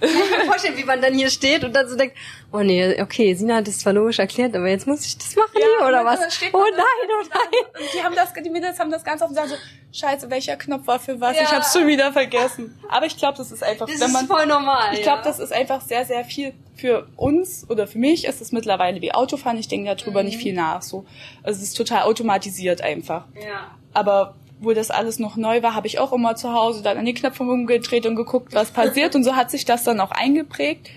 Ich 0.00 0.12
kann 0.12 0.38
mir 0.40 0.46
vorstellen, 0.46 0.76
wie 0.76 0.84
man 0.84 1.00
dann 1.00 1.14
hier 1.14 1.30
steht 1.30 1.64
und 1.64 1.74
dann 1.74 1.88
so 1.88 1.96
denkt, 1.96 2.16
oh 2.52 2.60
nee, 2.60 3.00
okay, 3.00 3.34
Sina 3.34 3.56
hat 3.56 3.66
das 3.66 3.80
zwar 3.80 3.92
logisch 3.92 4.18
erklärt, 4.18 4.54
aber 4.54 4.68
jetzt 4.68 4.86
muss 4.86 5.04
ich 5.04 5.16
das 5.18 5.34
machen 5.36 5.50
hier, 5.54 5.86
oder 5.86 6.04
was? 6.04 6.20
Oh 6.52 6.58
nein, 6.58 6.72
da 6.76 7.14
oh 7.20 7.28
nein. 7.28 7.82
Und 7.84 7.94
die 7.94 8.02
haben 8.02 8.14
das, 8.14 8.32
die 8.32 8.50
Mädels 8.50 8.78
haben 8.78 8.90
das 8.90 9.04
ganz 9.04 9.22
oft 9.22 9.30
gesagt, 9.30 9.48
so, 9.50 9.54
scheiße, 9.92 10.30
welcher 10.30 10.56
Knopf 10.56 10.86
war 10.86 10.98
für 10.98 11.20
was? 11.20 11.36
Ja. 11.36 11.42
Ich 11.42 11.52
hab's 11.52 11.72
schon 11.72 11.86
wieder 11.86 12.12
vergessen. 12.12 12.78
Aber 12.88 13.06
ich 13.06 13.16
glaube, 13.16 13.36
das 13.38 13.52
ist 13.52 13.62
einfach, 13.62 13.86
Das 13.86 14.00
wenn 14.00 14.06
ist 14.08 14.12
man, 14.12 14.26
voll 14.26 14.46
normal. 14.46 14.94
ich 14.94 15.02
glaube, 15.02 15.18
ja. 15.18 15.24
das 15.24 15.38
ist 15.38 15.52
einfach 15.52 15.80
sehr, 15.80 16.04
sehr 16.04 16.24
viel 16.24 16.54
für 16.74 17.06
uns 17.16 17.68
oder 17.68 17.86
für 17.86 17.98
mich 17.98 18.24
ist 18.24 18.40
es 18.40 18.50
mittlerweile 18.52 19.00
wie 19.00 19.12
Autofahren. 19.12 19.58
Ich 19.58 19.68
denke 19.68 19.94
darüber 19.94 20.22
nicht 20.22 20.38
viel 20.38 20.54
nach, 20.54 20.82
so. 20.82 21.04
Also 21.42 21.58
es 21.58 21.68
ist 21.68 21.74
total 21.74 22.02
automatisiert 22.02 22.82
einfach. 22.82 23.24
Ja. 23.34 23.70
Aber 23.92 24.34
wo 24.60 24.72
das 24.72 24.90
alles 24.90 25.18
noch 25.18 25.36
neu 25.36 25.62
war, 25.62 25.74
habe 25.74 25.86
ich 25.88 25.98
auch 25.98 26.12
immer 26.12 26.36
zu 26.36 26.52
Hause 26.52 26.82
dann 26.82 26.96
an 26.96 27.04
die 27.04 27.14
Knöpfe 27.14 27.42
rumgedreht 27.42 28.06
und 28.06 28.16
geguckt, 28.16 28.54
was 28.54 28.70
passiert. 28.70 29.14
Und 29.14 29.24
so 29.24 29.34
hat 29.36 29.50
sich 29.50 29.64
das 29.64 29.84
dann 29.84 30.00
auch 30.00 30.12
eingeprägt. 30.12 30.88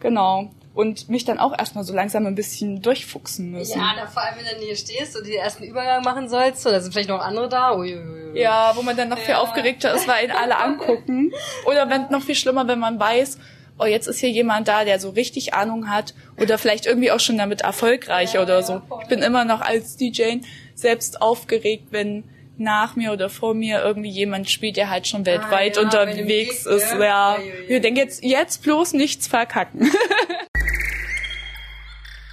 Genau. 0.00 0.50
Und 0.80 1.10
mich 1.10 1.26
dann 1.26 1.38
auch 1.38 1.56
erstmal 1.58 1.84
so 1.84 1.92
langsam 1.94 2.24
ein 2.26 2.34
bisschen 2.34 2.80
durchfuchsen 2.80 3.50
müssen. 3.50 3.78
Ja, 3.78 3.92
da, 3.96 4.06
vor 4.06 4.22
allem, 4.22 4.36
wenn 4.38 4.44
du 4.46 4.50
dann 4.52 4.62
hier 4.62 4.76
stehst 4.76 5.14
und 5.14 5.26
den 5.26 5.34
ersten 5.34 5.64
Übergang 5.64 6.02
machen 6.02 6.30
sollst, 6.30 6.66
oder 6.66 6.80
sind 6.80 6.92
vielleicht 6.92 7.10
noch 7.10 7.20
andere 7.20 7.50
da? 7.50 7.76
Uiuiui. 7.76 8.40
Ja, 8.40 8.72
wo 8.74 8.82
man 8.82 8.96
dann 8.96 9.10
noch 9.10 9.18
viel 9.18 9.34
aufgeregter 9.34 9.94
ist, 9.94 10.08
weil 10.08 10.24
ihn 10.24 10.30
alle 10.30 10.56
angucken. 10.64 11.32
Oder 11.66 11.90
wenn 11.90 12.08
noch 12.10 12.22
viel 12.22 12.34
schlimmer, 12.34 12.66
wenn 12.66 12.78
man 12.78 12.98
weiß, 12.98 13.38
oh, 13.78 13.84
jetzt 13.84 14.06
ist 14.06 14.20
hier 14.20 14.30
jemand 14.30 14.68
da, 14.68 14.84
der 14.84 14.98
so 14.98 15.10
richtig 15.10 15.52
Ahnung 15.52 15.90
hat 15.90 16.14
oder 16.38 16.56
vielleicht 16.56 16.86
irgendwie 16.86 17.10
auch 17.10 17.20
schon 17.20 17.36
damit 17.36 17.60
erfolgreich 17.60 18.38
oder 18.38 18.62
so. 18.62 18.80
Ich 19.02 19.08
bin 19.08 19.20
immer 19.20 19.44
noch 19.44 19.60
als 19.60 19.96
DJ 19.96 20.36
selbst 20.74 21.20
aufgeregt, 21.20 21.88
wenn 21.90 22.24
nach 22.56 22.94
mir 22.94 23.12
oder 23.12 23.30
vor 23.30 23.54
mir 23.54 23.82
irgendwie 23.82 24.10
jemand 24.10 24.50
spielt, 24.50 24.76
der 24.76 24.90
halt 24.90 25.06
schon 25.06 25.24
weltweit 25.26 25.76
ja, 25.76 25.82
bei 25.82 26.06
dem 26.06 26.20
unterwegs 26.20 26.66
ist. 26.66 26.92
ja. 26.92 26.98
Ja, 26.98 27.04
Ja, 27.04 27.38
ja, 27.38 27.44
ja. 27.68 27.76
ich 27.76 27.82
denke 27.82 28.00
jetzt, 28.00 28.22
jetzt 28.22 28.62
bloß 28.62 28.92
nichts 28.92 29.26
verkacken. 29.26 29.90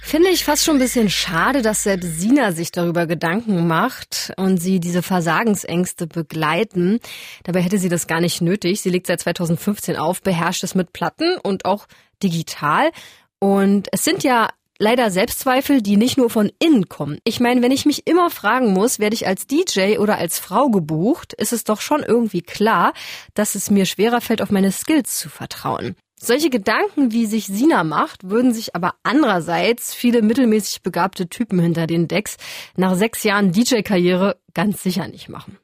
Finde 0.08 0.30
ich 0.30 0.42
fast 0.42 0.64
schon 0.64 0.76
ein 0.76 0.80
bisschen 0.80 1.10
schade, 1.10 1.60
dass 1.60 1.82
selbst 1.82 2.18
Sina 2.18 2.52
sich 2.52 2.72
darüber 2.72 3.06
Gedanken 3.06 3.66
macht 3.66 4.32
und 4.38 4.56
sie 4.56 4.80
diese 4.80 5.02
Versagensängste 5.02 6.06
begleiten. 6.06 6.98
Dabei 7.44 7.60
hätte 7.60 7.76
sie 7.76 7.90
das 7.90 8.06
gar 8.06 8.22
nicht 8.22 8.40
nötig. 8.40 8.80
Sie 8.80 8.88
legt 8.88 9.06
seit 9.06 9.20
2015 9.20 9.96
auf, 9.96 10.22
beherrscht 10.22 10.64
es 10.64 10.74
mit 10.74 10.94
Platten 10.94 11.36
und 11.42 11.66
auch 11.66 11.86
digital. 12.22 12.90
Und 13.38 13.88
es 13.92 14.02
sind 14.02 14.24
ja 14.24 14.48
leider 14.78 15.10
Selbstzweifel, 15.10 15.82
die 15.82 15.98
nicht 15.98 16.16
nur 16.16 16.30
von 16.30 16.50
innen 16.58 16.88
kommen. 16.88 17.18
Ich 17.24 17.38
meine, 17.38 17.60
wenn 17.60 17.70
ich 17.70 17.84
mich 17.84 18.06
immer 18.06 18.30
fragen 18.30 18.72
muss, 18.72 18.98
werde 18.98 19.12
ich 19.12 19.26
als 19.26 19.46
DJ 19.46 19.98
oder 19.98 20.16
als 20.16 20.38
Frau 20.38 20.70
gebucht, 20.70 21.34
ist 21.34 21.52
es 21.52 21.64
doch 21.64 21.82
schon 21.82 22.02
irgendwie 22.02 22.40
klar, 22.40 22.94
dass 23.34 23.54
es 23.54 23.70
mir 23.70 23.84
schwerer 23.84 24.22
fällt, 24.22 24.40
auf 24.40 24.50
meine 24.50 24.72
Skills 24.72 25.18
zu 25.18 25.28
vertrauen. 25.28 25.96
Solche 26.20 26.50
Gedanken, 26.50 27.12
wie 27.12 27.26
sich 27.26 27.46
Sina 27.46 27.84
macht, 27.84 28.28
würden 28.28 28.52
sich 28.52 28.74
aber 28.74 28.94
andererseits 29.04 29.94
viele 29.94 30.20
mittelmäßig 30.20 30.82
begabte 30.82 31.28
Typen 31.28 31.60
hinter 31.60 31.86
den 31.86 32.08
Decks 32.08 32.36
nach 32.76 32.94
sechs 32.96 33.22
Jahren 33.22 33.52
DJ-Karriere 33.52 34.36
ganz 34.52 34.82
sicher 34.82 35.06
nicht 35.06 35.28
machen. 35.28 35.58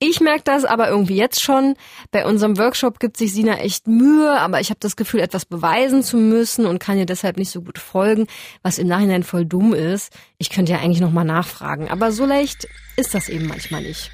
Ich 0.00 0.20
merke 0.20 0.44
das 0.44 0.64
aber 0.64 0.88
irgendwie 0.88 1.16
jetzt 1.16 1.42
schon. 1.42 1.74
Bei 2.12 2.24
unserem 2.24 2.56
Workshop 2.56 3.00
gibt 3.00 3.16
sich 3.16 3.32
Sina 3.32 3.58
echt 3.58 3.88
Mühe, 3.88 4.38
aber 4.38 4.60
ich 4.60 4.70
habe 4.70 4.78
das 4.78 4.94
Gefühl, 4.94 5.18
etwas 5.18 5.44
beweisen 5.44 6.04
zu 6.04 6.18
müssen 6.18 6.66
und 6.66 6.78
kann 6.78 6.98
ihr 6.98 7.06
deshalb 7.06 7.36
nicht 7.36 7.50
so 7.50 7.62
gut 7.62 7.78
folgen, 7.78 8.28
was 8.62 8.78
im 8.78 8.86
Nachhinein 8.86 9.24
voll 9.24 9.44
dumm 9.44 9.74
ist. 9.74 10.12
Ich 10.38 10.50
könnte 10.50 10.70
ja 10.70 10.78
eigentlich 10.78 11.00
nochmal 11.00 11.24
nachfragen, 11.24 11.88
aber 11.88 12.12
so 12.12 12.26
leicht 12.26 12.68
ist 12.96 13.12
das 13.12 13.28
eben 13.28 13.48
manchmal 13.48 13.82
nicht. 13.82 14.12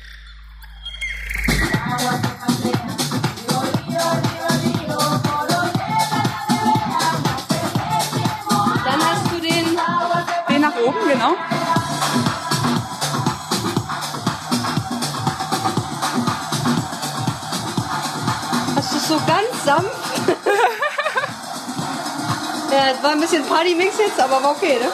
Genau. 11.25 11.37
Hast 18.77 18.95
du 18.95 18.99
so 18.99 19.21
ganz 19.27 19.65
sanft? 19.65 19.89
ja, 22.71 22.93
es 22.93 23.03
war 23.03 23.13
ein 23.13 23.21
bisschen 23.21 23.45
Party-Mix 23.47 23.99
jetzt, 23.99 24.21
aber 24.21 24.43
war 24.43 24.51
okay, 24.53 24.79
ne? 24.81 24.91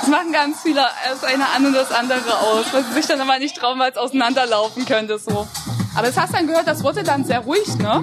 Das 0.00 0.08
machen 0.08 0.32
ganz 0.32 0.62
viele 0.62 0.86
das 1.08 1.24
eine 1.24 1.44
an 1.54 1.66
und 1.66 1.74
das 1.74 1.92
andere 1.92 2.38
aus, 2.38 2.66
weil 2.72 2.84
sie 2.84 2.92
sich 2.94 3.06
dann 3.06 3.20
aber 3.20 3.38
nicht 3.38 3.56
trauen, 3.56 3.78
weil 3.78 3.90
es 3.90 3.98
auseinanderlaufen 3.98 4.86
könnte 4.86 5.18
so. 5.18 5.46
Aber 5.94 6.06
das 6.06 6.16
hast 6.16 6.30
du 6.30 6.36
dann 6.36 6.46
gehört, 6.46 6.66
das 6.66 6.82
wurde 6.82 7.02
dann 7.02 7.24
sehr 7.24 7.40
ruhig, 7.40 7.76
ne? 7.76 8.02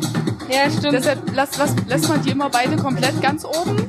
Ja, 0.49 0.69
stimmt. 0.69 0.93
Deshalb 0.93 1.33
lässt, 1.33 1.57
lässt, 1.57 1.75
lässt 1.87 2.07
man 2.09 2.21
die 2.21 2.31
immer 2.31 2.49
beide 2.49 2.77
komplett 2.77 3.21
ganz 3.21 3.43
oben 3.43 3.87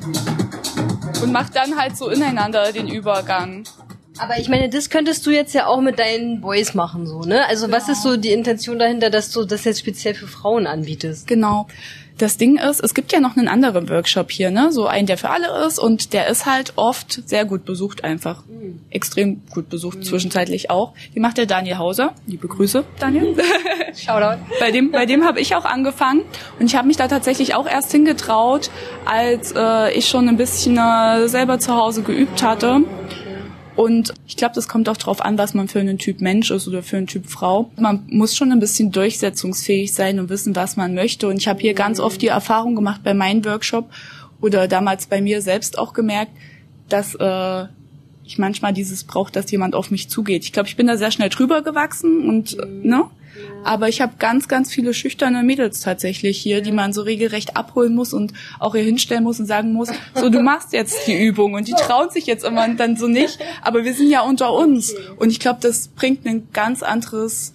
und 1.22 1.32
macht 1.32 1.56
dann 1.56 1.78
halt 1.78 1.96
so 1.96 2.08
ineinander 2.08 2.72
den 2.72 2.88
Übergang. 2.88 3.64
Aber 4.18 4.38
ich 4.38 4.48
meine, 4.48 4.68
das 4.68 4.90
könntest 4.90 5.24
du 5.26 5.30
jetzt 5.30 5.54
ja 5.54 5.66
auch 5.66 5.80
mit 5.80 5.98
deinen 5.98 6.40
Boys 6.40 6.74
machen, 6.74 7.06
so, 7.06 7.20
ne? 7.20 7.46
Also 7.46 7.70
was 7.70 7.88
ist 7.88 8.02
so 8.02 8.16
die 8.16 8.32
Intention 8.32 8.78
dahinter, 8.78 9.10
dass 9.10 9.30
du 9.30 9.44
das 9.44 9.64
jetzt 9.64 9.78
speziell 9.78 10.14
für 10.14 10.26
Frauen 10.26 10.66
anbietest? 10.66 11.26
Genau. 11.26 11.68
Das 12.18 12.36
Ding 12.36 12.58
ist, 12.58 12.80
es 12.80 12.94
gibt 12.94 13.12
ja 13.12 13.20
noch 13.20 13.36
einen 13.36 13.48
anderen 13.48 13.88
Workshop 13.88 14.30
hier, 14.30 14.50
ne? 14.50 14.72
So 14.72 14.86
einen, 14.86 15.06
der 15.06 15.16
für 15.16 15.30
alle 15.30 15.66
ist 15.66 15.78
und 15.78 16.12
der 16.12 16.28
ist 16.28 16.46
halt 16.46 16.72
oft 16.76 17.28
sehr 17.28 17.44
gut 17.44 17.64
besucht 17.64 18.04
einfach. 18.04 18.44
Mhm. 18.46 18.80
Extrem 18.90 19.42
gut 19.50 19.68
besucht, 19.68 19.98
mhm. 19.98 20.02
zwischenzeitlich 20.02 20.70
auch. 20.70 20.92
Die 21.14 21.20
macht 21.20 21.38
der 21.38 21.46
Daniel 21.46 21.78
Hauser. 21.78 22.14
Liebe 22.26 22.48
Grüße, 22.48 22.84
Daniel. 22.98 23.36
Shoutout. 23.94 24.40
bei 24.60 24.70
dem, 24.70 24.90
bei 24.90 25.06
dem 25.06 25.24
habe 25.24 25.40
ich 25.40 25.54
auch 25.54 25.64
angefangen 25.64 26.22
und 26.58 26.66
ich 26.66 26.76
habe 26.76 26.86
mich 26.86 26.96
da 26.96 27.08
tatsächlich 27.08 27.54
auch 27.54 27.66
erst 27.66 27.92
hingetraut, 27.92 28.70
als 29.04 29.52
äh, 29.56 29.92
ich 29.92 30.08
schon 30.08 30.28
ein 30.28 30.36
bisschen 30.36 30.76
äh, 30.76 31.28
selber 31.28 31.58
zu 31.58 31.74
Hause 31.74 32.02
geübt 32.02 32.42
hatte. 32.42 32.82
Und 33.78 34.12
ich 34.26 34.36
glaube, 34.36 34.56
das 34.56 34.66
kommt 34.66 34.88
auch 34.88 34.96
drauf 34.96 35.24
an, 35.24 35.38
was 35.38 35.54
man 35.54 35.68
für 35.68 35.78
einen 35.78 35.98
Typ 35.98 36.20
Mensch 36.20 36.50
ist 36.50 36.66
oder 36.66 36.82
für 36.82 36.96
einen 36.96 37.06
Typ 37.06 37.26
Frau. 37.26 37.70
Man 37.76 38.02
muss 38.08 38.34
schon 38.34 38.50
ein 38.50 38.58
bisschen 38.58 38.90
durchsetzungsfähig 38.90 39.94
sein 39.94 40.18
und 40.18 40.30
wissen, 40.30 40.56
was 40.56 40.76
man 40.76 40.94
möchte. 40.94 41.28
Und 41.28 41.36
ich 41.36 41.46
habe 41.46 41.60
hier 41.60 41.74
ganz 41.74 42.00
oft 42.00 42.20
die 42.20 42.26
Erfahrung 42.26 42.74
gemacht 42.74 43.02
bei 43.04 43.14
meinem 43.14 43.44
Workshop 43.44 43.88
oder 44.40 44.66
damals 44.66 45.06
bei 45.06 45.20
mir 45.20 45.42
selbst 45.42 45.78
auch 45.78 45.92
gemerkt, 45.92 46.32
dass 46.88 47.14
äh, 47.14 47.66
ich 48.28 48.38
manchmal 48.38 48.74
dieses 48.74 49.04
brauche, 49.04 49.32
dass 49.32 49.50
jemand 49.50 49.74
auf 49.74 49.90
mich 49.90 50.10
zugeht. 50.10 50.44
Ich 50.44 50.52
glaube, 50.52 50.68
ich 50.68 50.76
bin 50.76 50.86
da 50.86 50.98
sehr 50.98 51.10
schnell 51.10 51.30
drüber 51.30 51.62
gewachsen 51.62 52.28
und 52.28 52.56
ne? 52.84 53.04
Aber 53.64 53.88
ich 53.88 54.00
habe 54.00 54.14
ganz, 54.18 54.48
ganz 54.48 54.72
viele 54.72 54.92
schüchterne 54.92 55.42
Mädels 55.42 55.80
tatsächlich 55.80 56.38
hier, 56.38 56.60
die 56.60 56.72
man 56.72 56.92
so 56.92 57.02
regelrecht 57.02 57.56
abholen 57.56 57.94
muss 57.94 58.12
und 58.12 58.32
auch 58.58 58.74
hier 58.74 58.84
hinstellen 58.84 59.24
muss 59.24 59.40
und 59.40 59.46
sagen 59.46 59.72
muss, 59.72 59.90
so 60.14 60.28
du 60.28 60.42
machst 60.42 60.72
jetzt 60.72 61.06
die 61.06 61.16
Übung 61.16 61.54
und 61.54 61.68
die 61.68 61.72
trauen 61.72 62.10
sich 62.10 62.26
jetzt 62.26 62.44
immer 62.44 62.68
dann 62.68 62.96
so 62.96 63.06
nicht. 63.06 63.38
Aber 63.62 63.84
wir 63.84 63.94
sind 63.94 64.10
ja 64.10 64.22
unter 64.22 64.52
uns 64.52 64.94
und 65.16 65.30
ich 65.30 65.40
glaube, 65.40 65.60
das 65.62 65.88
bringt 65.88 66.26
ein 66.26 66.48
ganz 66.52 66.82
anderes 66.82 67.52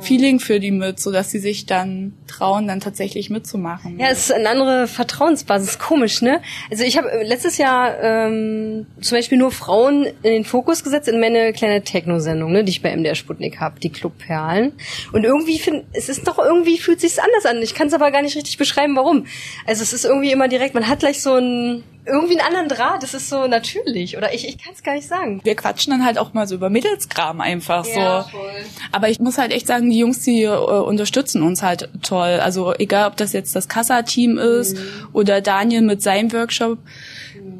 Feeling 0.00 0.40
für 0.40 0.60
die 0.60 0.70
mit, 0.70 1.00
so 1.00 1.10
dass 1.10 1.30
sie 1.30 1.38
sich 1.38 1.66
dann 1.66 2.12
trauen, 2.26 2.66
dann 2.66 2.80
tatsächlich 2.80 3.30
mitzumachen. 3.30 3.98
Ja, 3.98 4.08
es 4.08 4.26
ist 4.26 4.32
eine 4.32 4.48
andere 4.48 4.86
Vertrauensbasis. 4.86 5.78
Komisch, 5.78 6.22
ne? 6.22 6.40
Also 6.70 6.84
ich 6.84 6.96
habe 6.96 7.08
letztes 7.24 7.58
Jahr 7.58 7.98
ähm, 8.00 8.86
zum 9.00 9.18
Beispiel 9.18 9.38
nur 9.38 9.50
Frauen 9.50 10.04
in 10.04 10.32
den 10.32 10.44
Fokus 10.44 10.84
gesetzt 10.84 11.08
in 11.08 11.20
meine 11.20 11.52
kleine 11.52 11.82
Techno-Sendung, 11.82 12.52
ne, 12.52 12.64
die 12.64 12.70
ich 12.70 12.82
bei 12.82 12.94
MDR 12.96 13.14
Sputnik 13.14 13.60
habe, 13.60 13.80
die 13.80 13.90
Clubperlen. 13.90 14.72
Und 15.12 15.24
irgendwie 15.24 15.58
finde, 15.58 15.84
es 15.92 16.08
ist 16.08 16.26
doch 16.28 16.38
irgendwie 16.38 16.78
fühlt 16.78 17.00
sich's 17.00 17.18
anders 17.18 17.46
an. 17.46 17.62
Ich 17.62 17.74
kann 17.74 17.88
es 17.88 17.94
aber 17.94 18.10
gar 18.10 18.22
nicht 18.22 18.36
richtig 18.36 18.58
beschreiben, 18.58 18.96
warum. 18.96 19.26
Also 19.66 19.82
es 19.82 19.92
ist 19.92 20.04
irgendwie 20.04 20.30
immer 20.30 20.48
direkt. 20.48 20.74
Man 20.74 20.88
hat 20.88 21.00
gleich 21.00 21.22
so 21.22 21.34
ein 21.34 21.82
irgendwie 22.06 22.38
einen 22.38 22.54
anderen 22.54 22.68
Draht. 22.68 23.02
Das 23.02 23.14
ist 23.14 23.28
so 23.28 23.46
natürlich. 23.46 24.16
Oder 24.16 24.32
ich, 24.32 24.48
ich 24.48 24.58
kann 24.58 24.72
es 24.72 24.82
gar 24.82 24.94
nicht 24.94 25.08
sagen. 25.08 25.40
Wir 25.42 25.56
quatschen 25.56 25.90
dann 25.90 26.04
halt 26.04 26.18
auch 26.18 26.32
mal 26.34 26.46
so 26.46 26.54
über 26.54 26.70
Mädelskram 26.70 27.40
einfach 27.40 27.84
ja, 27.86 28.22
so. 28.22 28.38
Voll. 28.38 28.50
Aber 28.92 29.08
ich 29.08 29.18
muss 29.18 29.38
halt 29.38 29.52
echt 29.52 29.66
sagen, 29.66 29.90
die 29.90 29.98
Jungs, 29.98 30.22
die 30.22 30.42
äh, 30.44 30.56
unterstützen 30.56 31.42
uns 31.42 31.62
halt 31.62 31.88
toll. 32.02 32.40
Also 32.40 32.74
egal, 32.74 33.08
ob 33.08 33.16
das 33.16 33.32
jetzt 33.32 33.56
das 33.56 33.68
Kassa-Team 33.68 34.38
ist 34.38 34.76
mhm. 34.76 35.08
oder 35.12 35.40
Daniel 35.40 35.82
mit 35.82 36.02
seinem 36.02 36.32
Workshop. 36.32 36.78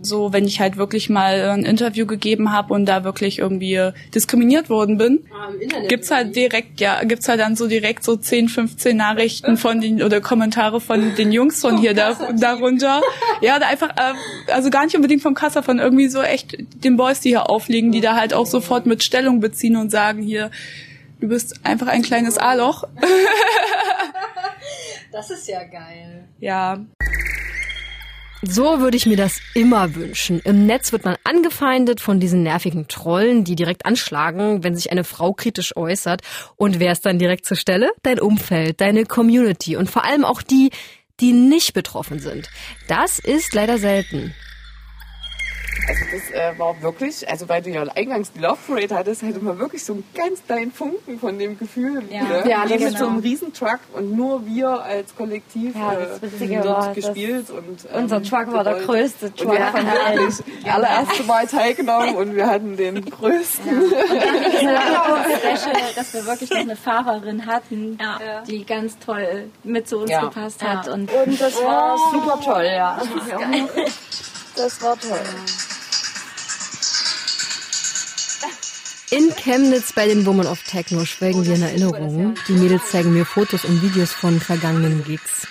So, 0.03 0.33
wenn 0.33 0.45
ich 0.45 0.61
halt 0.61 0.77
wirklich 0.77 1.09
mal 1.09 1.51
ein 1.51 1.65
Interview 1.65 2.07
gegeben 2.07 2.53
habe 2.53 2.75
und 2.75 2.87
da 2.87 3.05
wirklich 3.05 3.39
irgendwie 3.39 3.91
diskriminiert 4.15 4.69
worden 4.71 4.99
bin, 4.99 5.25
ah, 5.33 5.51
gibt's 5.89 6.11
halt 6.11 6.35
direkt, 6.37 6.81
ja, 6.81 7.03
gibt's 7.05 7.29
halt 7.29 7.41
dann 7.41 7.57
so 7.57 7.67
direkt 7.67 8.05
so 8.05 8.17
10, 8.17 8.49
15 8.49 8.97
Nachrichten 8.97 9.57
von 9.57 9.81
den 9.81 10.03
oder 10.03 10.21
Kommentare 10.21 10.81
von 10.81 11.15
den 11.17 11.33
Jungs 11.33 11.61
von 11.61 11.79
hier 11.79 11.95
da, 11.95 12.15
darunter. 12.39 13.01
Ja, 13.41 13.59
da 13.59 13.69
einfach, 13.69 13.91
äh, 13.91 14.53
also 14.53 14.71
gar 14.71 14.85
nicht 14.85 14.97
unbedingt 14.97 15.23
vom 15.23 15.35
Kassa, 15.35 15.63
von 15.63 15.79
irgendwie 15.79 16.09
so 16.09 16.23
echt 16.23 16.57
den 16.85 16.97
Boys, 16.97 17.21
die 17.21 17.31
hier 17.31 17.51
aufliegen, 17.51 17.93
die 17.93 18.01
da 18.01 18.17
halt 18.17 18.35
auch 18.35 18.47
sofort 18.47 18.87
mit 18.87 19.03
Stellung 19.03 19.41
beziehen 19.41 19.77
und 19.77 19.91
sagen 19.91 20.23
hier, 20.23 20.51
du 21.21 21.29
bist 21.29 21.61
einfach 21.65 21.89
ein 21.89 22.03
kleines 22.03 22.39
A-Loch. 22.39 22.85
Das 25.13 25.31
ist 25.31 25.49
ja 25.49 25.63
geil. 25.65 26.29
Ja. 26.41 26.79
So 28.49 28.81
würde 28.81 28.97
ich 28.97 29.07
mir 29.07 29.17
das 29.17 29.41
immer 29.55 29.97
wünschen. 29.97 30.41
Im 30.45 30.67
Netz 30.67 30.93
wird 30.93 31.05
man 31.05 31.17
angefeindet 31.25 32.01
von 32.01 32.21
diesen 32.21 32.45
nervigen 32.45 32.87
Trollen, 32.87 33.43
die 33.43 33.57
direkt 33.57 33.85
anschlagen, 33.85 34.63
wenn 34.63 34.77
sich 34.77 34.93
eine 34.93 35.03
Frau 35.03 35.33
kritisch 35.33 35.77
äußert. 35.77 36.23
Und 36.55 36.79
wer 36.79 36.93
ist 36.93 37.05
dann 37.05 37.19
direkt 37.19 37.45
zur 37.45 37.57
Stelle? 37.57 37.91
Dein 38.03 38.21
Umfeld, 38.21 38.81
deine 38.81 39.05
Community 39.05 39.77
und 39.77 39.91
vor 39.91 40.05
allem 40.05 40.25
auch 40.25 40.43
die, 40.43 40.71
die 41.19 41.33
nicht 41.33 41.73
betroffen 41.73 42.21
sind. 42.21 42.49
Das 42.87 43.19
ist 43.19 43.53
leider 43.53 43.79
selten. 43.79 44.33
Also 45.89 46.05
das 46.11 46.31
äh, 46.31 46.59
war 46.59 46.83
wirklich, 46.83 47.29
also 47.29 47.49
weil 47.49 47.63
du 47.63 47.71
ja 47.71 47.83
eingangs 47.95 48.33
die 48.33 48.41
Love 48.41 48.59
Parade 48.67 48.95
hattest, 48.95 49.23
halt 49.23 49.37
immer 49.37 49.59
wirklich 49.59 49.85
so 49.85 49.93
einen 49.93 50.05
ganz 50.15 50.45
kleinen 50.45 50.73
Funken 50.73 51.19
von 51.19 51.39
dem 51.39 51.59
Gefühl. 51.59 52.03
Ja, 52.11 52.25
ne? 52.25 52.45
ja 52.49 52.63
das 52.63 52.71
mit 52.71 52.81
genau. 52.81 52.99
so 52.99 53.07
einem 53.07 53.19
Riesentruck 53.21 53.79
und 53.93 54.17
nur 54.17 54.45
wir 54.47 54.69
als 54.83 55.15
Kollektiv 55.15 55.77
ja, 55.77 55.95
das 56.21 56.41
äh, 56.41 56.61
dort 56.61 56.95
gespielt. 56.95 57.51
Und, 57.51 57.87
ähm, 57.93 58.03
unser 58.03 58.23
Truck 58.23 58.53
war 58.53 58.65
der 58.65 58.81
größte 58.81 59.33
Truck. 59.35 59.53
Wir 59.53 59.73
haben 59.73 59.87
wirklich 59.87 60.45
das 60.65 60.75
allererste 60.75 61.23
Mal 61.23 61.47
teilgenommen 61.47 62.17
und 62.17 62.35
wir 62.35 62.47
hatten 62.47 62.77
den 62.77 63.05
größten. 63.05 63.91
Ja. 64.63 65.15
Und 65.15 65.25
dann 65.25 65.57
special, 65.57 65.95
dass 65.95 66.15
wir 66.15 66.27
wirklich 66.27 66.51
noch 66.51 66.59
eine 66.59 66.77
Fahrerin 66.77 67.47
hatten, 67.47 67.99
ja. 68.01 68.43
die 68.43 68.65
ganz 68.65 68.99
toll 68.99 69.51
mit 69.63 69.89
zu 69.89 69.99
uns 69.99 70.11
gepasst 70.11 70.65
hat. 70.65 70.89
Und, 70.89 71.13
und 71.13 71.41
das 71.41 71.63
war 71.63 71.97
super 72.13 72.41
toll, 72.43 72.65
ja. 72.65 73.01
Das 74.57 74.83
war 74.83 74.99
toll. 74.99 75.21
In 79.13 79.31
Chemnitz 79.37 79.93
bei 79.93 80.09
den 80.09 80.27
Women 80.27 80.49
of 80.49 80.65
Techno 80.65 81.05
schwelgen 81.05 81.47
wir 81.47 81.55
in 81.55 81.63
Erinnerungen. 81.63 82.35
Die 82.49 82.55
Mädels 82.55 82.91
zeigen 82.91 83.13
mir 83.13 83.25
Fotos 83.25 83.65
und 83.65 83.81
Videos 83.81 84.13
von 84.13 84.41
vergangenen 84.41 85.05
Gigs. 85.05 85.47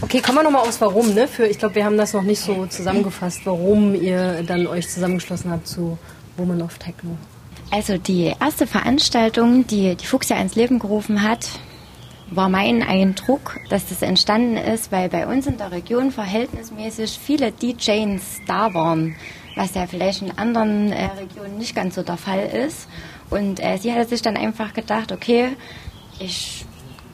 Okay, 0.00 0.20
kommen 0.20 0.38
wir 0.38 0.42
nochmal 0.42 0.62
aufs 0.62 0.80
Warum, 0.80 1.14
ne? 1.14 1.28
Für, 1.28 1.46
ich 1.46 1.58
glaube, 1.58 1.76
wir 1.76 1.84
haben 1.84 1.96
das 1.96 2.14
noch 2.14 2.24
nicht 2.24 2.40
so 2.40 2.66
zusammengefasst, 2.66 3.42
warum 3.44 3.94
ihr 3.94 4.42
dann 4.42 4.66
euch 4.66 4.88
zusammengeschlossen 4.88 5.52
habt 5.52 5.68
zu 5.68 5.96
Women 6.36 6.60
of 6.62 6.78
Techno. 6.78 7.16
Also 7.70 7.96
die 7.96 8.32
erste 8.40 8.66
Veranstaltung, 8.66 9.68
die 9.68 9.94
die 9.94 10.06
Fuchs 10.06 10.28
ja 10.28 10.36
ins 10.38 10.56
Leben 10.56 10.80
gerufen 10.80 11.22
hat, 11.22 11.48
war 12.28 12.48
mein 12.48 12.82
Eindruck, 12.82 13.60
dass 13.68 13.86
das 13.88 14.02
entstanden 14.02 14.56
ist, 14.56 14.90
weil 14.90 15.08
bei 15.08 15.28
uns 15.28 15.46
in 15.46 15.58
der 15.58 15.70
Region 15.70 16.10
verhältnismäßig 16.10 17.20
viele 17.24 17.52
DJs 17.52 18.20
da 18.48 18.74
waren 18.74 19.14
was 19.56 19.74
ja 19.74 19.86
vielleicht 19.86 20.22
in 20.22 20.38
anderen 20.38 20.92
äh, 20.92 21.06
Regionen 21.06 21.58
nicht 21.58 21.74
ganz 21.74 21.96
so 21.96 22.02
der 22.02 22.18
Fall 22.18 22.46
ist. 22.46 22.88
Und 23.30 23.58
äh, 23.58 23.78
sie 23.78 23.92
hatte 23.92 24.10
sich 24.10 24.22
dann 24.22 24.36
einfach 24.36 24.74
gedacht, 24.74 25.10
okay, 25.10 25.56
ich 26.20 26.64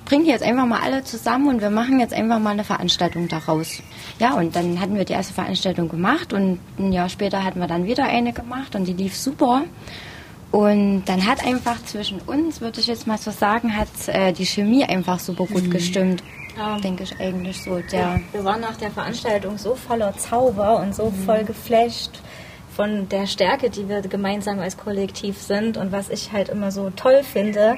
bringe 0.04 0.26
jetzt 0.26 0.42
einfach 0.42 0.66
mal 0.66 0.80
alle 0.80 1.04
zusammen 1.04 1.48
und 1.48 1.60
wir 1.62 1.70
machen 1.70 2.00
jetzt 2.00 2.12
einfach 2.12 2.38
mal 2.38 2.50
eine 2.50 2.64
Veranstaltung 2.64 3.28
daraus. 3.28 3.80
Ja, 4.18 4.34
und 4.34 4.54
dann 4.56 4.80
hatten 4.80 4.96
wir 4.96 5.04
die 5.04 5.14
erste 5.14 5.32
Veranstaltung 5.32 5.88
gemacht 5.88 6.32
und 6.32 6.58
ein 6.78 6.92
Jahr 6.92 7.08
später 7.08 7.44
hatten 7.44 7.60
wir 7.60 7.68
dann 7.68 7.86
wieder 7.86 8.04
eine 8.04 8.32
gemacht 8.32 8.74
und 8.74 8.84
die 8.84 8.92
lief 8.92 9.16
super. 9.16 9.62
Und 10.50 11.04
dann 11.06 11.26
hat 11.26 11.46
einfach 11.46 11.82
zwischen 11.86 12.20
uns, 12.20 12.60
würde 12.60 12.80
ich 12.80 12.86
jetzt 12.88 13.06
mal 13.06 13.16
so 13.16 13.30
sagen, 13.30 13.74
hat 13.74 13.88
äh, 14.08 14.32
die 14.32 14.44
Chemie 14.44 14.84
einfach 14.84 15.18
super 15.18 15.46
gut 15.46 15.64
mhm. 15.64 15.70
gestimmt. 15.70 16.22
Ja. 16.58 16.78
Denke 16.78 17.04
ich 17.04 17.18
eigentlich 17.18 17.62
so. 17.62 17.80
Der 17.90 18.20
wir 18.32 18.44
waren 18.44 18.60
nach 18.60 18.76
der 18.76 18.90
Veranstaltung 18.90 19.56
so 19.56 19.74
voller 19.74 20.14
Zauber 20.18 20.80
und 20.80 20.94
so 20.94 21.06
mhm. 21.06 21.24
voll 21.24 21.44
geflasht 21.44 22.20
von 22.74 23.08
der 23.08 23.26
Stärke, 23.26 23.70
die 23.70 23.88
wir 23.88 24.00
gemeinsam 24.02 24.58
als 24.60 24.76
Kollektiv 24.76 25.38
sind. 25.38 25.76
Und 25.76 25.92
was 25.92 26.08
ich 26.08 26.32
halt 26.32 26.48
immer 26.48 26.70
so 26.70 26.90
toll 26.90 27.22
finde, 27.22 27.76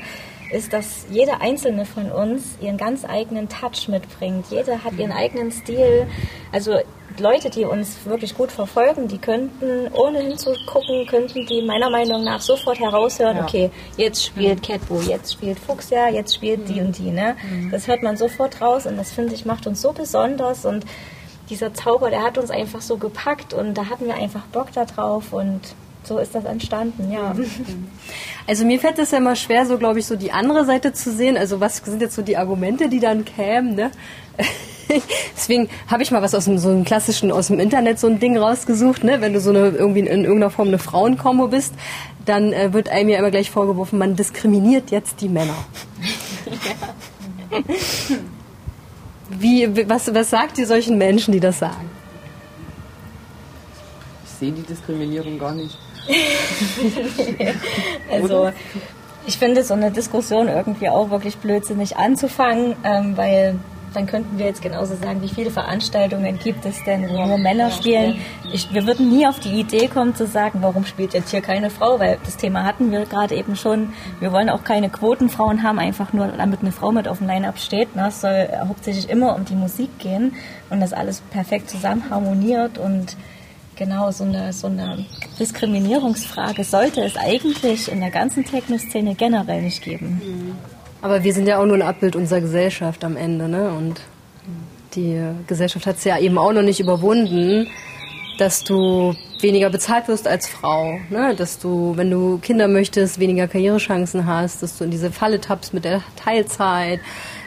ist, 0.53 0.73
dass 0.73 1.07
jeder 1.11 1.41
einzelne 1.41 1.85
von 1.85 2.11
uns 2.13 2.57
ihren 2.61 2.77
ganz 2.77 3.05
eigenen 3.05 3.49
Touch 3.49 3.89
mitbringt. 3.89 4.47
Jeder 4.51 4.85
hat 4.85 4.95
ihren 4.95 5.13
eigenen 5.13 5.51
Stil. 5.51 6.07
Also 6.53 6.79
Leute, 7.19 7.49
die 7.51 7.65
uns 7.65 8.05
wirklich 8.07 8.35
gut 8.35 8.51
verfolgen, 8.51 9.07
die 9.09 9.19
könnten, 9.19 9.89
ohne 9.93 10.21
hinzugucken, 10.21 11.07
könnten 11.07 11.47
die 11.47 11.63
meiner 11.63 11.89
Meinung 11.89 12.25
nach 12.25 12.41
sofort 12.41 12.81
heraushören, 12.81 13.37
ja. 13.37 13.43
okay, 13.45 13.71
jetzt 13.97 14.25
spielt 14.25 14.63
Catbo, 14.63 15.01
jetzt 15.01 15.35
spielt 15.35 15.59
Fuchsia, 15.59 16.09
jetzt 16.09 16.35
spielt 16.35 16.69
die 16.69 16.81
und 16.81 16.99
die. 16.99 17.11
Ne? 17.11 17.37
Mhm. 17.51 17.71
Das 17.71 17.87
hört 17.87 18.03
man 18.03 18.17
sofort 18.17 18.61
raus 18.61 18.87
und 18.87 18.97
das 18.97 19.13
finde 19.13 19.35
ich 19.35 19.45
macht 19.45 19.67
uns 19.67 19.81
so 19.81 19.93
besonders 19.93 20.65
und 20.65 20.85
dieser 21.51 21.75
Zauber, 21.75 22.11
der 22.11 22.23
hat 22.23 22.39
uns 22.39 22.51
einfach 22.51 22.81
so 22.81 22.97
gepackt 22.97 23.53
und 23.55 23.75
da 23.75 23.87
hatten 23.89 24.07
wir 24.07 24.15
einfach 24.15 24.43
Bock 24.47 24.73
darauf 24.73 25.33
und 25.33 25.61
so 26.05 26.19
ist 26.19 26.35
das 26.35 26.45
entstanden, 26.45 27.11
ja. 27.11 27.35
Also 28.47 28.67
mir 28.67 28.79
fällt 28.79 28.99
es 28.99 29.11
ja 29.11 29.19
immer 29.19 29.37
schwer, 29.37 29.65
so 29.65 29.79
glaube 29.79 29.99
ich, 29.99 30.07
so 30.07 30.17
die 30.17 30.33
andere 30.33 30.67
Seite 30.67 30.93
zu 30.93 31.11
sehen. 31.11 31.37
Also 31.39 31.61
was 31.61 31.79
sind 31.79 32.03
jetzt 32.03 32.15
so 32.15 32.23
die 32.23 32.37
Argumente, 32.37 32.89
die 32.89 33.01
dann 33.01 33.25
kämen, 33.25 33.75
ne? 33.75 33.91
Deswegen 35.35 35.71
habe 35.87 36.03
ich 36.03 36.11
mal 36.11 36.21
was 36.21 36.35
aus 36.35 36.45
dem, 36.45 36.59
so 36.59 36.69
einem 36.69 36.85
klassischen, 36.85 37.33
aus 37.33 37.47
dem 37.47 37.59
Internet 37.59 37.99
so 37.99 38.07
ein 38.07 38.21
Ding 38.21 38.37
rausgesucht, 38.37 39.03
ne? 39.03 39.23
Wenn 39.23 39.33
du 39.33 39.41
so 39.41 39.49
eine, 39.51 39.69
irgendwie 39.69 40.01
in 40.01 40.07
irgendeiner 40.07 40.51
Form 40.51 40.69
eine 40.69 40.79
Frauenkombo 40.79 41.49
bist, 41.49 41.73
dann 42.27 42.53
äh, 42.53 42.75
wird 42.75 42.91
einem 42.91 43.09
ja 43.09 43.19
immer 43.19 43.31
gleich 43.31 43.51
vorgeworfen, 43.51 43.99
man 43.99 44.15
diskriminiert 44.15 44.91
jetzt 44.91 45.23
die 45.23 45.29
Männer. 45.31 45.57
Ja. 47.51 47.59
Wie, 49.39 49.89
was, 49.89 50.15
was 50.15 50.31
sagt 50.31 50.59
ihr 50.59 50.67
solchen 50.67 50.99
Menschen, 50.99 51.33
die 51.33 51.41
das 51.41 51.59
sagen? 51.59 51.91
Ich 54.25 54.31
sehe 54.31 54.53
die 54.53 54.63
Diskriminierung 54.63 55.39
gar 55.39 55.53
nicht. 55.55 55.77
also, 58.11 58.53
ich 59.27 59.39
finde 59.39 59.65
so 59.65 59.75
eine 59.75 59.91
Diskussion 59.91 60.49
irgendwie 60.49 60.89
auch 60.89 61.11
wirklich 61.11 61.39
blödsinnig 61.39 61.97
anzufangen, 61.97 62.77
ähm, 62.85 63.17
weil 63.17 63.59
dann 63.95 64.07
könnten 64.07 64.39
wir 64.39 64.47
jetzt 64.47 64.63
genauso 64.63 64.97
sagen, 64.97 65.23
wie 65.23 65.29
viele 65.29 65.51
Veranstaltungen 65.51 66.39
gibt 66.39 66.65
es 66.67 66.83
denn, 66.85 67.09
wo 67.09 67.27
nur 67.27 67.39
Männer 67.39 67.71
spielen. 67.71 68.21
Ich, 68.53 68.73
wir 68.73 68.87
würden 68.87 69.09
nie 69.09 69.27
auf 69.27 69.41
die 69.41 69.61
Idee 69.61 69.89
kommen 69.89 70.15
zu 70.15 70.27
sagen, 70.27 70.59
warum 70.63 70.85
spielt 70.85 71.15
jetzt 71.15 71.31
hier 71.31 71.41
keine 71.41 71.71
Frau, 71.71 71.99
weil 71.99 72.19
das 72.25 72.37
Thema 72.37 72.65
hatten 72.65 72.91
wir 72.91 73.07
gerade 73.07 73.35
eben 73.35 73.57
schon. 73.57 73.93
Wir 74.21 74.33
wollen 74.33 74.51
auch 74.51 74.65
keine 74.65 74.91
Quotenfrauen 74.91 75.63
haben, 75.63 75.79
einfach 75.79 76.13
nur 76.13 76.29
damit 76.29 76.61
eine 76.61 76.73
Frau 76.73 76.93
mit 76.93 77.09
auf 77.09 77.19
dem 77.19 77.27
Line-Up 77.27 77.59
steht. 77.59 77.95
Ne? 77.97 78.09
Es 78.09 78.21
soll 78.21 78.49
hauptsächlich 78.69 79.09
immer 79.09 79.35
um 79.37 79.45
die 79.45 79.55
Musik 79.55 79.99
gehen 79.99 80.35
und 80.71 80.81
das 80.81 80.93
alles 80.93 81.21
perfekt 81.31 81.71
zusammen 81.71 82.11
harmoniert 82.11 82.79
und 82.79 83.17
genau 83.77 84.11
so 84.11 84.25
eine, 84.25 84.53
so 84.53 84.67
eine 84.67 85.05
Diskriminierungsfrage 85.39 86.65
sollte 86.65 87.03
es 87.03 87.17
eigentlich 87.17 87.91
in 87.91 88.01
der 88.01 88.11
ganzen 88.11 88.45
Techno-Szene 88.45 89.15
generell 89.15 89.63
nicht 89.63 89.83
geben. 89.83 90.57
Aber 91.05 91.23
wir 91.23 91.35
sind 91.35 91.47
ja 91.47 91.59
auch 91.59 91.67
nur 91.67 91.77
ein 91.77 91.83
Abbild 91.83 92.17
unserer 92.17 92.41
Gesellschaft 92.41 93.05
am 93.05 93.19
Ende, 93.19 93.47
ne? 93.47 93.71
Und 93.75 94.01
die 94.95 95.21
Gesellschaft 95.47 95.87
hat 95.87 95.99
es 95.99 96.05
ja 96.05 96.19
eben 96.19 96.39
auch 96.39 96.55
noch 96.55 96.63
nicht 96.63 96.81
überwunden, 96.81 97.69
dass 98.39 98.65
du 98.65 99.15
weniger 99.43 99.69
bezahlt 99.69 100.09
wirst 100.09 100.27
als 100.27 100.49
Frau, 100.49 100.99
ne? 101.11 101.35
dass 101.37 101.59
du, 101.59 101.93
wenn 101.97 102.11
du 102.11 102.39
Kinder 102.39 102.69
möchtest, 102.69 103.21
weniger 103.21 103.49
Karrierechancen 103.49 104.25
hast, 104.25 104.63
dass 104.63 104.79
du 104.79 104.85
in 104.85 104.91
diese 104.91 105.13
Falle 105.13 105.43
tappst 105.43 105.75
mit 105.75 105.85
der 105.85 106.03
Teilzeit, 106.17 107.01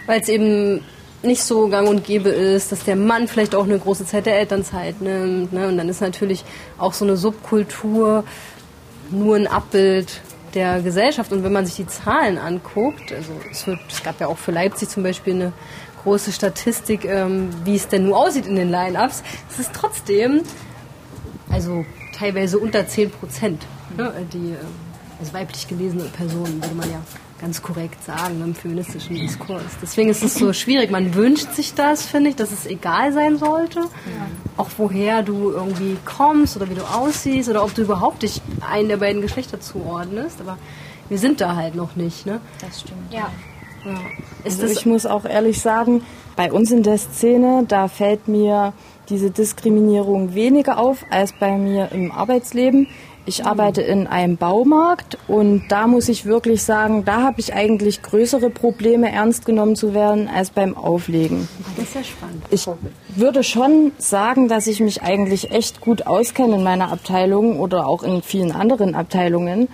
weil 0.06 0.22
es 0.22 0.30
eben 0.30 0.82
nicht 1.24 1.42
so 1.42 1.68
gang 1.68 1.90
und 1.90 2.04
gäbe 2.06 2.30
ist, 2.30 2.72
dass 2.72 2.84
der 2.84 2.96
Mann 2.96 3.28
vielleicht 3.28 3.56
auch 3.56 3.66
eine 3.66 3.80
große 3.80 4.06
Zeit 4.06 4.28
der 4.28 4.38
Elternzeit 4.38 5.02
nimmt. 5.02 5.52
Ne? 5.52 5.68
Und 5.68 5.78
dann 5.78 5.90
ist 5.90 6.02
natürlich 6.02 6.46
auch 6.78 6.94
so 6.94 7.06
eine 7.06 7.18
Subkultur 7.18 8.24
nur 9.10 9.36
ein 9.36 9.48
Abbild 9.48 10.22
der 10.58 10.82
Gesellschaft. 10.82 11.32
Und 11.32 11.44
wenn 11.44 11.54
man 11.54 11.66
sich 11.66 11.76
die 11.76 11.88
Zahlen 11.88 12.38
anguckt, 12.38 13.14
also 13.14 13.32
es, 13.52 13.68
wird, 13.68 13.80
es 13.90 14.04
gab 14.04 14.20
ja 14.20 14.28
auch 14.28 14.38
für 14.38 14.52
Leipzig 14.52 14.90
zum 14.90 15.04
Beispiel 15.04 15.36
eine 15.36 15.54
große 16.04 16.32
Statistik, 16.32 17.06
ähm, 17.06 17.50
wie 17.64 17.76
es 17.76 17.88
denn 17.88 18.06
nur 18.06 18.18
aussieht 18.18 18.48
in 18.48 18.56
den 18.56 18.70
Line-Ups, 18.70 19.24
es 19.52 19.60
ist 19.60 19.72
trotzdem, 19.74 20.42
also 21.52 21.86
teilweise 22.18 22.58
unter 22.58 22.88
10 22.88 23.12
Prozent, 23.12 23.66
ne, 23.96 24.12
die 24.34 24.56
also 25.20 25.34
weiblich 25.34 25.68
gelesene 25.68 26.06
Personen, 26.06 26.62
würde 26.62 26.76
man 26.76 26.90
ja 26.90 27.02
ganz 27.40 27.62
korrekt 27.62 28.04
sagen 28.04 28.42
im 28.44 28.56
feministischen 28.56 29.16
Diskurs. 29.16 29.62
Deswegen 29.82 30.10
ist 30.10 30.24
es 30.24 30.36
so 30.36 30.54
schwierig. 30.54 30.90
Man 30.92 31.14
wünscht 31.14 31.54
sich 31.54 31.74
das, 31.74 32.06
finde 32.06 32.32
ich, 32.32 32.36
dass 32.36 32.52
es 32.52 32.66
egal 32.66 33.14
sein 33.14 33.38
sollte. 33.38 33.80
Ja. 33.80 33.88
Auch 34.58 34.70
woher 34.78 35.22
du 35.22 35.52
irgendwie 35.52 35.98
kommst 36.06 36.56
oder 36.56 36.70
wie 36.70 36.76
du 36.76 36.84
aussiehst 36.84 37.50
oder 37.50 37.64
ob 37.64 37.74
du 37.76 37.84
überhaupt 37.84 38.24
dich 38.24 38.42
einen 38.70 38.90
der 38.90 38.98
beiden 38.98 39.22
Geschlechter 39.22 39.60
zuordnest. 39.60 40.42
Aber 40.42 40.58
wir 41.10 41.18
sind 41.18 41.42
da 41.42 41.56
halt 41.56 41.76
noch 41.76 41.96
nicht. 41.96 42.26
Ne? 42.26 42.42
Das 42.60 42.82
stimmt. 42.82 43.12
Ja. 43.12 43.30
ja. 43.86 44.00
Also 44.44 44.66
ich 44.66 44.86
muss 44.86 45.06
auch 45.06 45.26
ehrlich 45.26 45.62
sagen, 45.62 46.02
bei 46.36 46.52
uns 46.52 46.72
in 46.72 46.84
der 46.84 46.98
Szene, 46.98 47.66
da 47.68 47.88
fällt 47.88 48.28
mir 48.28 48.74
diese 49.10 49.32
Diskriminierung 49.32 50.34
weniger 50.34 50.78
auf 50.78 51.06
als 51.10 51.34
bei 51.34 51.58
mir 51.58 51.92
im 51.92 52.12
Arbeitsleben. 52.12 52.88
Ich 53.28 53.46
arbeite 53.46 53.82
in 53.82 54.08
einem 54.08 54.38
Baumarkt 54.38 55.18
und 55.28 55.68
da 55.68 55.86
muss 55.86 56.08
ich 56.08 56.24
wirklich 56.24 56.64
sagen, 56.64 57.04
da 57.04 57.24
habe 57.24 57.42
ich 57.42 57.54
eigentlich 57.54 58.02
größere 58.02 58.50
Probleme, 58.50 59.12
ernst 59.12 59.46
genommen 59.46 59.76
zu 59.76 59.94
werden, 59.94 60.30
als 60.34 60.50
beim 60.50 60.78
Auflegen. 60.78 61.50
Das 61.76 61.88
ist 61.88 61.96
ja 61.96 62.04
spannend. 62.06 62.46
Ich 62.52 62.70
würde 63.20 63.44
schon 63.44 63.92
sagen, 63.98 64.48
dass 64.48 64.66
ich 64.66 64.80
mich 64.80 65.02
eigentlich 65.02 65.52
echt 65.52 65.82
gut 65.82 66.08
auskenne 66.08 66.56
in 66.56 66.64
meiner 66.64 66.90
Abteilung 66.90 67.60
oder 67.60 67.86
auch 67.86 68.04
in 68.04 68.22
vielen 68.22 68.54
anderen 68.54 68.96
Abteilungen. 68.96 69.68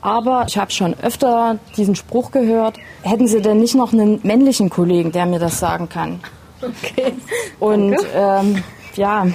Aber 0.00 0.46
ich 0.48 0.58
habe 0.58 0.72
schon 0.72 0.96
öfter 1.00 1.60
diesen 1.76 1.94
Spruch 1.94 2.32
gehört, 2.32 2.78
hätten 3.02 3.28
Sie 3.28 3.40
denn 3.40 3.60
nicht 3.60 3.76
noch 3.76 3.92
einen 3.92 4.18
männlichen 4.24 4.70
Kollegen, 4.70 5.12
der 5.12 5.26
mir 5.26 5.38
das 5.38 5.60
sagen 5.60 5.88
kann? 5.88 6.18
Okay. 6.60 7.12
Und 7.60 7.96
ähm, 8.12 8.64
ja, 8.96 9.28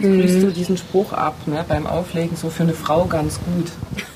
Schließt 0.00 0.42
du 0.42 0.50
diesen 0.50 0.76
Spruch 0.76 1.12
ab, 1.12 1.34
ne, 1.46 1.64
beim 1.68 1.86
Auflegen, 1.86 2.36
so 2.36 2.50
für 2.50 2.62
eine 2.62 2.74
Frau 2.74 3.04
ganz 3.04 3.38
gut. 3.38 3.70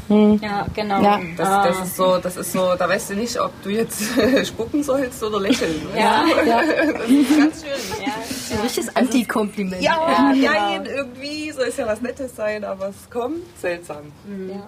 Hm. 0.08 0.38
Ja, 0.42 0.66
genau. 0.74 1.02
Ja. 1.02 1.20
Das, 1.36 1.48
das, 1.48 1.86
ist 1.86 1.96
so, 1.96 2.18
das 2.18 2.36
ist 2.36 2.52
so, 2.52 2.74
da 2.78 2.88
weißt 2.88 3.10
du 3.10 3.14
nicht, 3.14 3.40
ob 3.40 3.50
du 3.62 3.70
jetzt 3.70 4.02
spucken 4.46 4.82
sollst 4.82 5.22
oder 5.22 5.40
lächeln. 5.40 5.80
Ja, 5.96 6.24
ja. 6.46 6.60
Das 6.94 7.10
ist 7.10 7.38
ganz 7.38 7.60
schwierig. 7.60 8.06
Ja. 8.06 8.12
So 8.28 8.54
ein 8.54 8.60
richtiges 8.60 8.96
Anti-Kompliment. 8.96 9.82
Ja, 9.82 9.96
ja, 10.08 10.32
genau. 10.32 10.52
nein, 10.52 10.86
irgendwie 10.86 11.50
soll 11.52 11.66
es 11.68 11.76
ja 11.76 11.86
was 11.86 12.00
Nettes 12.00 12.36
sein, 12.36 12.64
aber 12.64 12.88
es 12.88 13.10
kommt 13.10 13.42
seltsam. 13.60 14.12
Mhm. 14.26 14.50
Ja. 14.50 14.66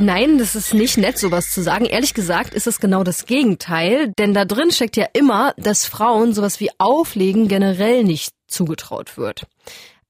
Nein, 0.00 0.36
das 0.36 0.54
ist 0.54 0.74
nicht 0.74 0.98
nett, 0.98 1.16
sowas 1.16 1.50
zu 1.50 1.62
sagen. 1.62 1.86
Ehrlich 1.86 2.12
gesagt 2.12 2.52
ist 2.52 2.66
es 2.66 2.80
genau 2.80 3.02
das 3.02 3.24
Gegenteil, 3.24 4.12
denn 4.18 4.34
da 4.34 4.44
drin 4.44 4.70
steckt 4.70 4.96
ja 4.98 5.06
immer, 5.14 5.54
dass 5.56 5.86
Frauen 5.86 6.34
sowas 6.34 6.60
wie 6.60 6.70
Auflegen 6.76 7.48
generell 7.48 8.04
nicht 8.04 8.35
zugetraut 8.46 9.16
wird. 9.16 9.46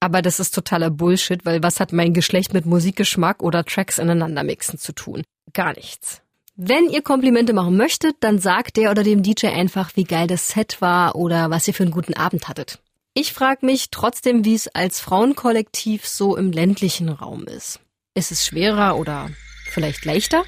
Aber 0.01 0.23
das 0.23 0.41
ist 0.41 0.55
totaler 0.55 0.91
Bullshit, 0.91 1.45
weil 1.45 1.63
was 1.63 1.81
hat 1.81 1.93
mein 1.93 2.13
Geschlecht 2.13 2.53
mit 2.53 2.67
Musikgeschmack 2.67 3.43
oder 3.43 3.65
Tracks 3.65 3.99
ineinander 3.99 4.45
mixen 4.45 4.79
zu 4.79 4.93
tun? 4.93 5.23
Gar 5.53 5.75
nichts. 5.75 6.23
Wenn 6.55 6.89
ihr 6.89 7.03
Komplimente 7.03 7.53
machen 7.53 7.77
möchtet, 7.77 8.17
dann 8.21 8.39
sagt 8.39 8.77
der 8.77 8.91
oder 8.91 9.03
dem 9.03 9.23
DJ 9.23 9.49
einfach, 9.49 9.91
wie 9.95 10.05
geil 10.05 10.27
das 10.27 10.49
Set 10.49 10.81
war 10.81 11.15
oder 11.15 11.51
was 11.51 11.69
ihr 11.69 11.75
für 11.75 11.83
einen 11.83 11.93
guten 11.93 12.15
Abend 12.15 12.49
hattet. 12.49 12.79
Ich 13.13 13.33
frage 13.33 13.65
mich 13.65 13.91
trotzdem, 13.91 14.45
wie 14.45 14.55
es 14.55 14.69
als 14.69 15.01
Frauenkollektiv 15.01 16.07
so 16.07 16.37
im 16.37 16.53
ländlichen 16.53 17.09
Raum 17.09 17.45
ist. 17.45 17.81
Ist 18.15 18.33
es 18.33 18.47
schwerer 18.47 18.97
oder 18.97 19.31
vielleicht 19.71 20.05
leichter? 20.05 20.45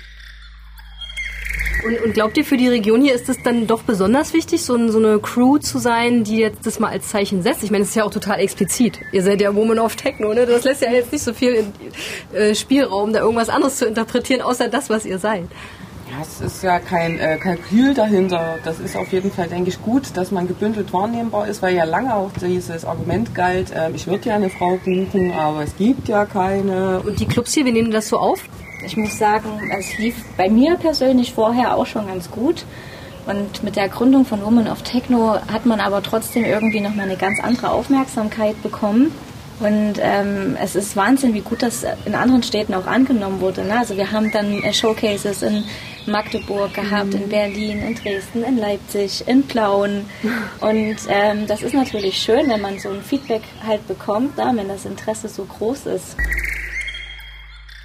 Und, 1.87 2.01
und, 2.03 2.13
glaubt 2.13 2.37
ihr, 2.37 2.45
für 2.45 2.57
die 2.57 2.69
Region 2.69 3.01
hier 3.01 3.15
ist 3.15 3.29
es 3.29 3.41
dann 3.43 3.67
doch 3.67 3.83
besonders 3.83 4.33
wichtig, 4.33 4.65
so, 4.65 4.89
so, 4.89 4.99
eine 4.99 5.21
Crew 5.21 5.59
zu 5.59 5.79
sein, 5.79 6.25
die 6.25 6.39
jetzt 6.39 6.67
das 6.67 6.81
mal 6.81 6.91
als 6.91 7.09
Zeichen 7.09 7.43
setzt? 7.43 7.63
Ich 7.63 7.71
meine, 7.71 7.85
es 7.85 7.91
ist 7.91 7.95
ja 7.95 8.05
auch 8.05 8.11
total 8.11 8.41
explizit. 8.41 8.99
Ihr 9.13 9.23
seid 9.23 9.41
ja 9.41 9.55
Woman 9.55 9.79
of 9.79 9.95
Techno, 9.95 10.35
ne? 10.35 10.45
Das 10.45 10.65
lässt 10.65 10.83
ja 10.83 10.91
jetzt 10.91 11.13
nicht 11.13 11.23
so 11.23 11.33
viel 11.33 11.55
in, 11.55 12.37
äh, 12.37 12.55
Spielraum, 12.55 13.13
da 13.13 13.21
irgendwas 13.21 13.49
anderes 13.49 13.77
zu 13.77 13.87
interpretieren, 13.87 14.43
außer 14.43 14.69
das, 14.69 14.91
was 14.91 15.07
ihr 15.07 15.19
seid. 15.19 15.45
Ja, 16.11 16.23
es 16.23 16.41
ist 16.41 16.63
ja 16.65 16.81
kein 16.81 17.21
äh, 17.21 17.37
Kalkül 17.37 17.95
dahinter. 17.95 18.59
Das 18.65 18.81
ist 18.81 18.97
auf 18.97 19.13
jeden 19.13 19.31
Fall, 19.31 19.47
denke 19.47 19.69
ich, 19.69 19.81
gut, 19.81 20.17
dass 20.17 20.33
man 20.33 20.49
gebündelt 20.49 20.93
wahrnehmbar 20.93 21.47
ist, 21.47 21.63
weil 21.63 21.77
ja 21.77 21.85
lange 21.85 22.15
auch 22.15 22.31
dieses 22.43 22.85
Argument 22.85 23.35
galt, 23.35 23.71
äh, 23.71 23.91
ich 23.93 24.07
würde 24.07 24.31
ja 24.31 24.35
eine 24.35 24.51
Frau 24.51 24.79
buchen, 24.85 25.33
aber 25.33 25.63
es 25.63 25.77
gibt 25.77 26.09
ja 26.09 26.25
keine. 26.25 27.01
Und 27.01 27.21
die 27.21 27.27
Clubs 27.27 27.55
hier, 27.55 27.65
wie 27.67 27.73
nehmen 27.73 27.93
das 27.93 28.09
so 28.09 28.19
auf? 28.19 28.43
Ich 28.85 28.97
muss 28.97 29.19
sagen, 29.19 29.71
es 29.77 29.99
lief 29.99 30.15
bei 30.37 30.49
mir 30.49 30.77
persönlich 30.77 31.33
vorher 31.33 31.77
auch 31.77 31.87
schon 31.87 32.07
ganz 32.07 32.31
gut. 32.31 32.65
Und 33.27 33.63
mit 33.63 33.77
der 33.77 33.89
Gründung 33.89 34.25
von 34.25 34.43
Women 34.43 34.69
of 34.69 34.83
Techno 34.83 35.39
hat 35.53 35.67
man 35.67 35.81
aber 35.81 36.03
trotzdem 36.03 36.45
irgendwie 36.45 36.81
nochmal 36.81 37.07
eine 37.07 37.17
ganz 37.17 37.41
andere 37.41 37.71
Aufmerksamkeit 37.71 38.63
bekommen. 38.63 39.13
Und 39.61 39.95
ähm, 40.01 40.57
es 40.63 40.77
ist 40.77 40.97
Wahnsinn, 40.97 41.35
wie 41.35 41.41
gut 41.41 41.63
das 41.63 41.85
in 42.05 42.15
anderen 42.15 42.43
Städten 42.43 42.75
auch 42.75 42.87
angenommen 42.87 43.41
wurde. 43.41 43.65
Ne? 43.65 43.77
Also 43.77 43.97
wir 43.97 44.13
haben 44.13 44.31
dann 44.31 44.63
äh, 44.63 44.73
Showcases 44.73 45.43
in 45.43 45.65
Magdeburg 46.07 46.73
gehabt, 46.75 47.13
mhm. 47.13 47.23
in 47.23 47.29
Berlin, 47.29 47.83
in 47.83 47.95
Dresden, 47.97 48.45
in 48.45 48.57
Leipzig, 48.57 49.25
in 49.27 49.43
Plauen. 49.43 50.07
Und 50.61 50.97
ähm, 51.09 51.47
das 51.49 51.63
ist 51.63 51.75
natürlich 51.75 52.17
schön, 52.19 52.49
wenn 52.49 52.61
man 52.61 52.79
so 52.79 52.89
ein 52.89 53.03
Feedback 53.03 53.43
halt 53.67 53.87
bekommt, 53.89 54.39
da, 54.39 54.53
wenn 54.55 54.69
das 54.69 54.85
Interesse 54.85 55.29
so 55.29 55.45
groß 55.45 55.87
ist. 55.87 56.17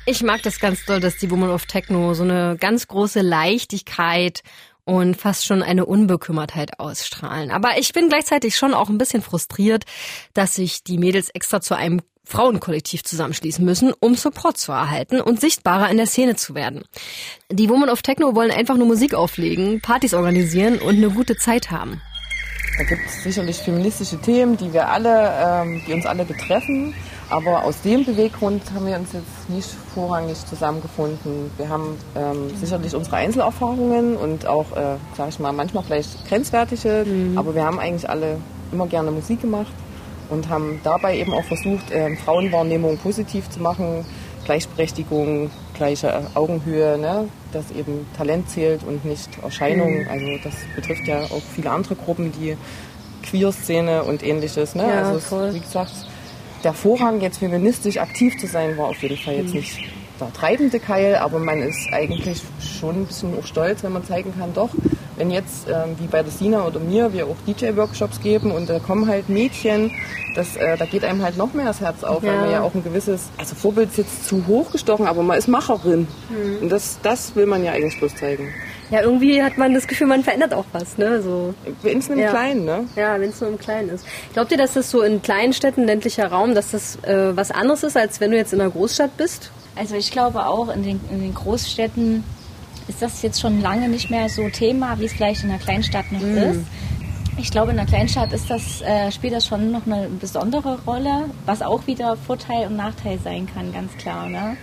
Ich 0.05 0.21
mag 0.21 0.41
das 0.43 0.59
ganz 0.59 0.83
doll, 0.85 0.99
dass 0.99 1.15
die 1.15 1.31
Woman 1.31 1.49
of 1.49 1.65
Techno 1.65 2.13
so 2.13 2.23
eine 2.23 2.57
ganz 2.59 2.87
große 2.89 3.21
Leichtigkeit 3.21 4.43
und 4.83 5.15
fast 5.15 5.45
schon 5.45 5.63
eine 5.63 5.85
Unbekümmertheit 5.85 6.77
ausstrahlen. 6.77 7.51
Aber 7.51 7.77
ich 7.77 7.93
bin 7.93 8.09
gleichzeitig 8.09 8.57
schon 8.57 8.73
auch 8.73 8.89
ein 8.89 8.97
bisschen 8.97 9.21
frustriert, 9.21 9.85
dass 10.33 10.55
sich 10.55 10.83
die 10.83 10.97
Mädels 10.97 11.29
extra 11.29 11.61
zu 11.61 11.75
einem 11.75 12.01
Frauenkollektiv 12.25 13.03
zusammenschließen 13.03 13.63
müssen, 13.63 13.93
um 13.97 14.15
Support 14.15 14.57
zu 14.57 14.73
erhalten 14.73 15.21
und 15.21 15.39
sichtbarer 15.39 15.89
in 15.89 15.97
der 15.97 16.07
Szene 16.07 16.35
zu 16.35 16.53
werden. 16.53 16.83
Die 17.49 17.69
Women 17.69 17.89
of 17.89 18.01
Techno 18.01 18.35
wollen 18.35 18.51
einfach 18.51 18.75
nur 18.75 18.87
Musik 18.87 19.13
auflegen, 19.13 19.79
Partys 19.79 20.13
organisieren 20.13 20.79
und 20.79 20.97
eine 20.97 21.11
gute 21.11 21.37
Zeit 21.37 21.71
haben. 21.71 22.01
Da 22.77 22.83
gibt 22.83 23.05
es 23.05 23.23
sicherlich 23.23 23.57
feministische 23.57 24.19
Themen, 24.19 24.57
die 24.57 24.73
wir 24.73 24.89
alle, 24.89 25.63
ähm, 25.63 25.81
die 25.87 25.93
uns 25.93 26.05
alle 26.05 26.25
betreffen. 26.25 26.93
Aber 27.33 27.63
aus 27.63 27.81
dem 27.81 28.05
Beweggrund 28.05 28.61
haben 28.75 28.85
wir 28.85 28.95
uns 28.95 29.11
jetzt 29.11 29.49
nicht 29.49 29.69
vorrangig 29.95 30.37
zusammengefunden. 30.45 31.49
Wir 31.57 31.67
haben 31.67 31.97
ähm, 32.15 32.55
sicherlich 32.61 32.93
unsere 32.93 33.15
Einzelerfahrungen 33.15 34.15
und 34.17 34.45
auch, 34.45 34.71
äh, 34.73 34.97
sage 35.17 35.29
ich 35.29 35.39
mal, 35.39 35.51
manchmal 35.51 35.83
vielleicht 35.83 36.27
grenzwertige, 36.27 37.05
mhm. 37.07 37.35
aber 37.35 37.55
wir 37.55 37.63
haben 37.63 37.79
eigentlich 37.79 38.07
alle 38.07 38.37
immer 38.71 38.85
gerne 38.85 39.09
Musik 39.09 39.41
gemacht 39.41 39.73
und 40.29 40.47
haben 40.47 40.79
dabei 40.83 41.17
eben 41.17 41.33
auch 41.33 41.43
versucht, 41.45 41.89
äh, 41.89 42.15
Frauenwahrnehmung 42.17 42.99
positiv 42.99 43.49
zu 43.49 43.61
machen, 43.61 44.05
Gleichberechtigung, 44.45 45.49
gleiche 45.73 46.27
Augenhöhe, 46.35 46.99
ne? 46.99 47.29
dass 47.51 47.71
eben 47.71 48.05
Talent 48.15 48.47
zählt 48.51 48.83
und 48.83 49.05
nicht 49.05 49.29
Erscheinung. 49.41 50.01
Mhm. 50.01 50.07
Also 50.07 50.25
das 50.43 50.53
betrifft 50.75 51.07
ja 51.07 51.21
auch 51.21 51.41
viele 51.55 51.71
andere 51.71 51.95
Gruppen, 51.95 52.31
die 52.31 52.55
Queer-Szene 53.23 54.03
und 54.03 54.21
ähnliches. 54.21 54.75
Ne? 54.75 54.87
Ja, 54.87 55.01
also 55.07 55.19
voll. 55.19 55.55
wie 55.55 55.61
gesagt, 55.61 55.93
der 56.63 56.73
Vorrang, 56.73 57.21
jetzt 57.21 57.39
feministisch 57.39 57.97
aktiv 57.97 58.37
zu 58.37 58.47
sein, 58.47 58.77
war 58.77 58.87
auf 58.87 59.01
jeden 59.01 59.17
Fall 59.17 59.35
jetzt 59.35 59.53
nicht 59.53 59.79
der 60.19 60.31
treibende 60.31 60.79
Keil, 60.79 61.15
aber 61.15 61.39
man 61.39 61.61
ist 61.61 61.91
eigentlich 61.91 62.41
schon 62.59 63.01
ein 63.01 63.05
bisschen 63.05 63.37
auch 63.37 63.45
stolz, 63.45 63.83
wenn 63.83 63.93
man 63.93 64.05
zeigen 64.05 64.33
kann, 64.37 64.53
doch, 64.53 64.69
wenn 65.17 65.31
jetzt 65.31 65.67
ähm, 65.67 65.95
wie 65.99 66.07
bei 66.07 66.23
der 66.23 66.31
Sina 66.31 66.65
oder 66.65 66.79
mir 66.79 67.13
wir 67.13 67.27
auch 67.27 67.35
DJ-Workshops 67.47 68.21
geben 68.21 68.51
und 68.51 68.69
da 68.69 68.79
kommen 68.79 69.07
halt 69.07 69.29
Mädchen, 69.29 69.91
das, 70.35 70.55
äh, 70.55 70.77
da 70.77 70.85
geht 70.85 71.03
einem 71.03 71.21
halt 71.21 71.37
noch 71.37 71.53
mehr 71.53 71.65
das 71.65 71.81
Herz 71.81 72.03
auf, 72.03 72.23
ja. 72.23 72.31
weil 72.31 72.39
man 72.41 72.51
ja 72.51 72.61
auch 72.61 72.73
ein 72.73 72.83
gewisses, 72.83 73.29
also 73.37 73.55
Vorbild 73.55 73.89
ist 73.89 73.97
jetzt 73.97 74.27
zu 74.27 74.47
hoch 74.47 74.71
gestochen, 74.71 75.07
aber 75.07 75.23
man 75.23 75.37
ist 75.37 75.47
Macherin. 75.47 76.07
Mhm. 76.29 76.63
Und 76.63 76.69
das, 76.69 76.99
das 77.03 77.35
will 77.35 77.45
man 77.45 77.63
ja 77.63 77.73
eigentlich 77.73 77.99
bloß 77.99 78.15
zeigen. 78.15 78.49
Ja, 78.91 79.01
irgendwie 79.01 79.41
hat 79.41 79.57
man 79.57 79.73
das 79.73 79.87
Gefühl, 79.87 80.07
man 80.07 80.23
verändert 80.23 80.53
auch 80.53 80.65
was, 80.71 80.97
ne? 80.97 81.21
So. 81.21 81.53
Wenn 81.81 81.99
es 81.99 82.09
nur 82.09 82.17
im 82.17 82.23
ja. 82.23 82.29
Kleinen, 82.29 82.65
ne? 82.65 82.85
Ja, 82.95 83.19
wenn 83.19 83.29
es 83.29 83.41
nur 83.41 83.49
im 83.49 83.57
Kleinen 83.57 83.89
ist. 83.89 84.05
Glaubt 84.33 84.51
ihr, 84.51 84.57
dass 84.57 84.73
das 84.73 84.91
so 84.91 85.01
in 85.01 85.21
kleinen 85.21 85.53
Städten, 85.53 85.85
ländlicher 85.85 86.27
Raum, 86.27 86.53
dass 86.53 86.71
das 86.71 86.97
äh, 87.03 87.35
was 87.35 87.51
anderes 87.51 87.83
ist, 87.83 87.97
als 87.97 88.19
wenn 88.19 88.31
du 88.31 88.37
jetzt 88.37 88.53
in 88.53 88.61
einer 88.61 88.69
Großstadt 88.69 89.17
bist? 89.17 89.51
Also 89.75 89.95
ich 89.95 90.11
glaube 90.11 90.45
auch, 90.45 90.73
in 90.73 90.83
den, 90.83 90.99
in 91.11 91.21
den 91.21 91.33
Großstädten 91.33 92.23
ist 92.87 93.01
das 93.01 93.21
jetzt 93.21 93.39
schon 93.39 93.61
lange 93.61 93.87
nicht 93.89 94.09
mehr 94.09 94.29
so 94.29 94.49
Thema, 94.49 94.99
wie 94.99 95.05
es 95.05 95.13
vielleicht 95.13 95.43
in 95.43 95.49
einer 95.49 95.59
Kleinstadt 95.59 96.11
noch 96.11 96.21
mm. 96.21 96.37
ist. 96.37 96.59
Ich 97.37 97.49
glaube, 97.49 97.71
in 97.71 97.79
einer 97.79 97.87
Kleinstadt 97.87 98.31
ist 98.33 98.49
das, 98.49 98.81
äh, 98.81 99.11
spielt 99.11 99.33
das 99.33 99.47
schon 99.47 99.71
noch 99.71 99.85
eine 99.85 100.07
besondere 100.19 100.79
Rolle, 100.85 101.29
was 101.45 101.61
auch 101.61 101.87
wieder 101.87 102.15
Vorteil 102.15 102.67
und 102.67 102.75
Nachteil 102.75 103.17
sein 103.23 103.47
kann, 103.51 103.73
ganz 103.73 103.91
klar. 103.97 104.29
Ne? 104.29 104.55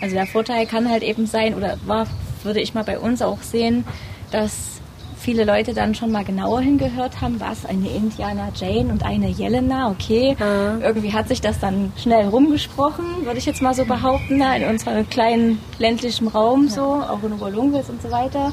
Also 0.00 0.14
der 0.14 0.26
Vorteil 0.26 0.66
kann 0.66 0.88
halt 0.88 1.02
eben 1.02 1.26
sein, 1.26 1.54
oder 1.54 1.78
war, 1.86 2.06
würde 2.46 2.60
ich 2.60 2.74
mal 2.74 2.84
bei 2.84 2.98
uns 2.98 3.20
auch 3.20 3.42
sehen, 3.42 3.84
dass 4.30 4.80
viele 5.18 5.44
Leute 5.44 5.74
dann 5.74 5.94
schon 5.94 6.12
mal 6.12 6.24
genauer 6.24 6.60
hingehört 6.60 7.20
haben, 7.20 7.40
was 7.40 7.66
eine 7.66 7.88
Indiana 7.88 8.48
Jane 8.54 8.92
und 8.92 9.04
eine 9.04 9.28
Jelena, 9.28 9.90
okay. 9.90 10.36
Ja. 10.38 10.78
Irgendwie 10.78 11.12
hat 11.12 11.26
sich 11.26 11.40
das 11.40 11.58
dann 11.58 11.92
schnell 12.00 12.28
rumgesprochen, 12.28 13.04
würde 13.24 13.38
ich 13.38 13.46
jetzt 13.46 13.60
mal 13.60 13.74
so 13.74 13.84
behaupten, 13.84 14.40
in 14.40 14.64
unserem 14.68 15.08
kleinen 15.10 15.58
ländlichen 15.78 16.28
Raum 16.28 16.68
so, 16.68 16.82
auch 16.82 17.22
in 17.24 17.32
Oberlungwitz 17.32 17.88
und 17.88 18.00
so 18.00 18.10
weiter. 18.10 18.52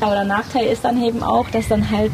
Aber 0.00 0.14
der 0.14 0.24
Nachteil 0.24 0.66
ist 0.66 0.84
dann 0.84 1.00
eben 1.00 1.22
auch, 1.22 1.48
dass 1.50 1.68
dann 1.68 1.88
halt 1.88 2.10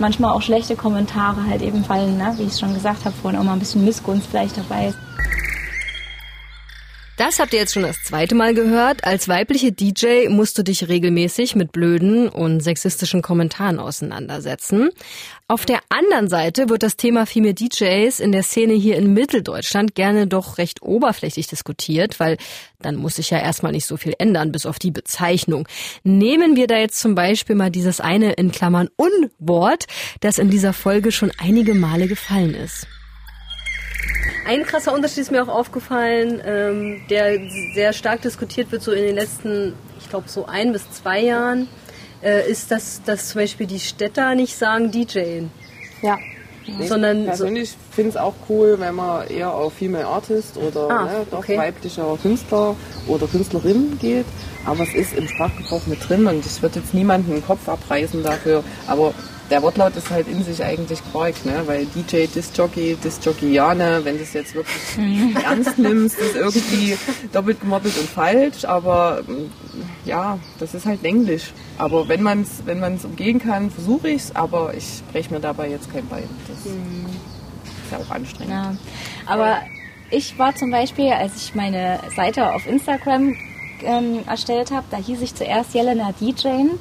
manchmal 0.00 0.32
auch 0.32 0.42
schlechte 0.42 0.74
Kommentare 0.74 1.46
halt 1.48 1.62
eben 1.62 1.84
fallen, 1.84 2.18
ne? 2.18 2.34
wie 2.36 2.42
ich 2.42 2.48
es 2.48 2.60
schon 2.60 2.74
gesagt 2.74 3.04
habe, 3.04 3.14
vorhin 3.14 3.38
auch 3.38 3.44
mal 3.44 3.52
ein 3.52 3.60
bisschen 3.60 3.84
Missgunst 3.84 4.26
vielleicht 4.26 4.56
dabei 4.56 4.88
ist. 4.88 4.98
Das 7.16 7.38
habt 7.38 7.52
ihr 7.52 7.60
jetzt 7.60 7.74
schon 7.74 7.84
das 7.84 8.02
zweite 8.02 8.34
Mal 8.34 8.54
gehört. 8.54 9.04
Als 9.04 9.28
weibliche 9.28 9.70
DJ 9.70 10.28
musst 10.28 10.58
du 10.58 10.64
dich 10.64 10.88
regelmäßig 10.88 11.54
mit 11.54 11.70
blöden 11.70 12.28
und 12.28 12.60
sexistischen 12.60 13.22
Kommentaren 13.22 13.78
auseinandersetzen. 13.78 14.90
Auf 15.46 15.64
der 15.64 15.78
anderen 15.90 16.28
Seite 16.28 16.68
wird 16.68 16.82
das 16.82 16.96
Thema 16.96 17.24
Female 17.24 17.54
DJs 17.54 18.18
in 18.18 18.32
der 18.32 18.42
Szene 18.42 18.72
hier 18.72 18.96
in 18.96 19.14
Mitteldeutschland 19.14 19.94
gerne 19.94 20.26
doch 20.26 20.58
recht 20.58 20.82
oberflächlich 20.82 21.46
diskutiert, 21.46 22.18
weil 22.18 22.36
dann 22.80 22.96
muss 22.96 23.14
sich 23.14 23.30
ja 23.30 23.38
erstmal 23.38 23.70
nicht 23.70 23.86
so 23.86 23.96
viel 23.96 24.14
ändern, 24.18 24.50
bis 24.50 24.66
auf 24.66 24.80
die 24.80 24.90
Bezeichnung. 24.90 25.68
Nehmen 26.02 26.56
wir 26.56 26.66
da 26.66 26.78
jetzt 26.78 26.98
zum 26.98 27.14
Beispiel 27.14 27.54
mal 27.54 27.70
dieses 27.70 28.00
eine 28.00 28.32
in 28.32 28.50
Klammern 28.50 28.88
Unwort, 28.96 29.84
das 30.18 30.38
in 30.38 30.50
dieser 30.50 30.72
Folge 30.72 31.12
schon 31.12 31.30
einige 31.38 31.74
Male 31.74 32.08
gefallen 32.08 32.56
ist. 32.56 32.88
Ein 34.46 34.64
krasser 34.64 34.92
Unterschied 34.92 35.18
ist 35.18 35.30
mir 35.30 35.42
auch 35.42 35.48
aufgefallen, 35.48 36.40
ähm, 36.44 37.00
der 37.08 37.38
sehr 37.74 37.92
stark 37.92 38.20
diskutiert 38.22 38.70
wird, 38.72 38.82
so 38.82 38.92
in 38.92 39.02
den 39.02 39.14
letzten, 39.14 39.72
ich 39.98 40.10
glaube, 40.10 40.28
so 40.28 40.44
ein 40.46 40.72
bis 40.72 40.90
zwei 40.90 41.20
Jahren, 41.20 41.68
äh, 42.22 42.50
ist, 42.50 42.70
dass, 42.70 43.02
dass 43.04 43.30
zum 43.30 43.40
Beispiel 43.40 43.66
die 43.66 43.80
Städter 43.80 44.34
nicht 44.34 44.56
sagen 44.56 44.90
DJen. 44.90 45.50
Ja. 46.02 46.18
Ich 46.66 46.88
Sondern 46.88 47.26
persönlich 47.26 47.70
so 47.70 47.76
finde 47.90 48.10
es 48.10 48.16
auch 48.16 48.32
cool, 48.48 48.76
wenn 48.78 48.94
man 48.94 49.28
eher 49.28 49.52
auf 49.52 49.74
Female 49.74 50.06
Artist 50.06 50.56
oder 50.56 50.88
ah, 50.88 51.04
ne, 51.04 51.26
doch 51.30 51.40
okay. 51.40 51.58
weiblicher 51.58 52.18
Künstler 52.22 52.74
oder 53.06 53.26
Künstlerin 53.26 53.98
geht. 54.00 54.24
Aber 54.64 54.82
es 54.82 54.94
ist 54.94 55.14
im 55.14 55.28
Sprachgebrauch 55.28 55.86
mit 55.86 56.08
drin 56.08 56.26
und 56.26 56.44
ich 56.46 56.62
würde 56.62 56.80
jetzt 56.80 56.94
niemanden 56.94 57.32
den 57.32 57.44
Kopf 57.44 57.68
abreißen 57.68 58.22
dafür. 58.22 58.64
Aber 58.86 59.12
der 59.50 59.62
Wortlaut 59.62 59.94
ist 59.96 60.10
halt 60.10 60.26
in 60.28 60.42
sich 60.42 60.62
eigentlich 60.62 61.00
korrekt, 61.12 61.44
ne? 61.44 61.62
weil 61.66 61.86
DJ, 61.86 62.26
Disc-Jockey, 62.26 62.96
Disc-Jockeyane, 63.02 64.00
wenn 64.04 64.16
du 64.16 64.22
es 64.22 64.32
jetzt 64.32 64.54
wirklich 64.54 65.36
ernst 65.44 65.78
nimmst, 65.78 66.18
ist 66.18 66.36
irgendwie 66.36 66.96
doppelt 67.32 67.60
gemoppelt 67.60 67.96
und 67.98 68.08
falsch, 68.08 68.64
aber 68.64 69.22
mm, 69.26 69.50
ja, 70.04 70.38
das 70.58 70.74
ist 70.74 70.86
halt 70.86 71.04
Englisch. 71.04 71.52
Aber 71.78 72.08
wenn 72.08 72.22
man 72.22 72.42
es 72.42 72.62
wenn 72.64 72.80
man's 72.80 73.04
umgehen 73.04 73.38
kann, 73.38 73.70
versuche 73.70 74.08
ich 74.08 74.22
es, 74.22 74.36
aber 74.36 74.74
ich 74.74 75.02
breche 75.12 75.32
mir 75.32 75.40
dabei 75.40 75.68
jetzt 75.68 75.92
kein 75.92 76.06
Bein. 76.08 76.28
Das 76.48 76.72
mhm. 76.72 77.06
ist 77.84 77.92
ja 77.92 77.98
auch 77.98 78.10
anstrengend. 78.10 78.52
Ja. 78.52 78.76
Aber 79.26 79.58
ich 80.10 80.38
war 80.38 80.54
zum 80.54 80.70
Beispiel, 80.70 81.12
als 81.12 81.36
ich 81.36 81.54
meine 81.54 82.00
Seite 82.14 82.54
auf 82.54 82.66
Instagram 82.66 83.36
ähm, 83.82 84.20
erstellt 84.26 84.70
habe, 84.70 84.86
da 84.90 84.96
hieß 84.96 85.20
ich 85.22 85.34
zuerst 85.34 85.74
Jelena 85.74 86.12
DJing. 86.12 86.78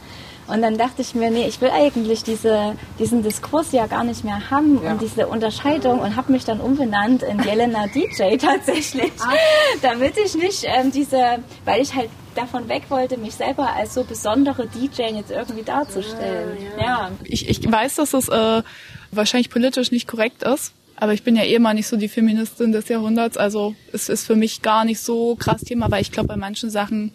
Und 0.47 0.61
dann 0.61 0.77
dachte 0.77 1.01
ich 1.01 1.15
mir, 1.15 1.31
nee, 1.31 1.47
ich 1.47 1.61
will 1.61 1.69
eigentlich 1.69 2.23
diese, 2.23 2.75
diesen 2.99 3.23
Diskurs 3.23 3.71
ja 3.71 3.87
gar 3.87 4.03
nicht 4.03 4.23
mehr 4.23 4.49
haben 4.49 4.83
ja. 4.83 4.91
und 4.91 5.01
diese 5.01 5.27
Unterscheidung 5.27 5.99
und 5.99 6.15
habe 6.15 6.31
mich 6.31 6.43
dann 6.43 6.59
umbenannt 6.59 7.23
in 7.23 7.41
Jelena 7.41 7.87
DJ 7.87 8.37
tatsächlich, 8.37 9.11
ah. 9.19 9.33
damit 9.81 10.17
ich 10.17 10.35
nicht 10.35 10.65
ähm, 10.65 10.91
diese, 10.91 11.39
weil 11.65 11.81
ich 11.81 11.95
halt 11.95 12.09
davon 12.35 12.67
weg 12.67 12.83
wollte, 12.89 13.17
mich 13.17 13.35
selber 13.35 13.73
als 13.73 13.93
so 13.93 14.03
besondere 14.03 14.67
DJ 14.67 15.15
jetzt 15.15 15.31
irgendwie 15.31 15.63
darzustellen. 15.63 16.57
Ja, 16.77 16.83
ja. 16.83 17.11
Ich, 17.23 17.47
ich 17.47 17.71
weiß, 17.71 17.95
dass 17.95 18.13
es 18.13 18.27
äh, 18.27 18.63
wahrscheinlich 19.11 19.49
politisch 19.49 19.91
nicht 19.91 20.07
korrekt 20.07 20.43
ist. 20.43 20.73
Aber 20.95 21.13
ich 21.13 21.23
bin 21.23 21.35
ja 21.35 21.43
eh 21.43 21.57
mal 21.59 21.73
nicht 21.73 21.87
so 21.87 21.97
die 21.97 22.07
Feministin 22.07 22.71
des 22.71 22.87
Jahrhunderts, 22.87 23.35
also 23.35 23.75
es 23.91 24.09
ist 24.09 24.25
für 24.25 24.35
mich 24.35 24.61
gar 24.61 24.85
nicht 24.85 24.99
so 24.99 25.35
krass 25.35 25.61
Thema, 25.61 25.89
weil 25.89 26.01
ich 26.01 26.11
glaube, 26.11 26.27
bei 26.27 26.37
manchen 26.37 26.69
Sachen 26.69 27.11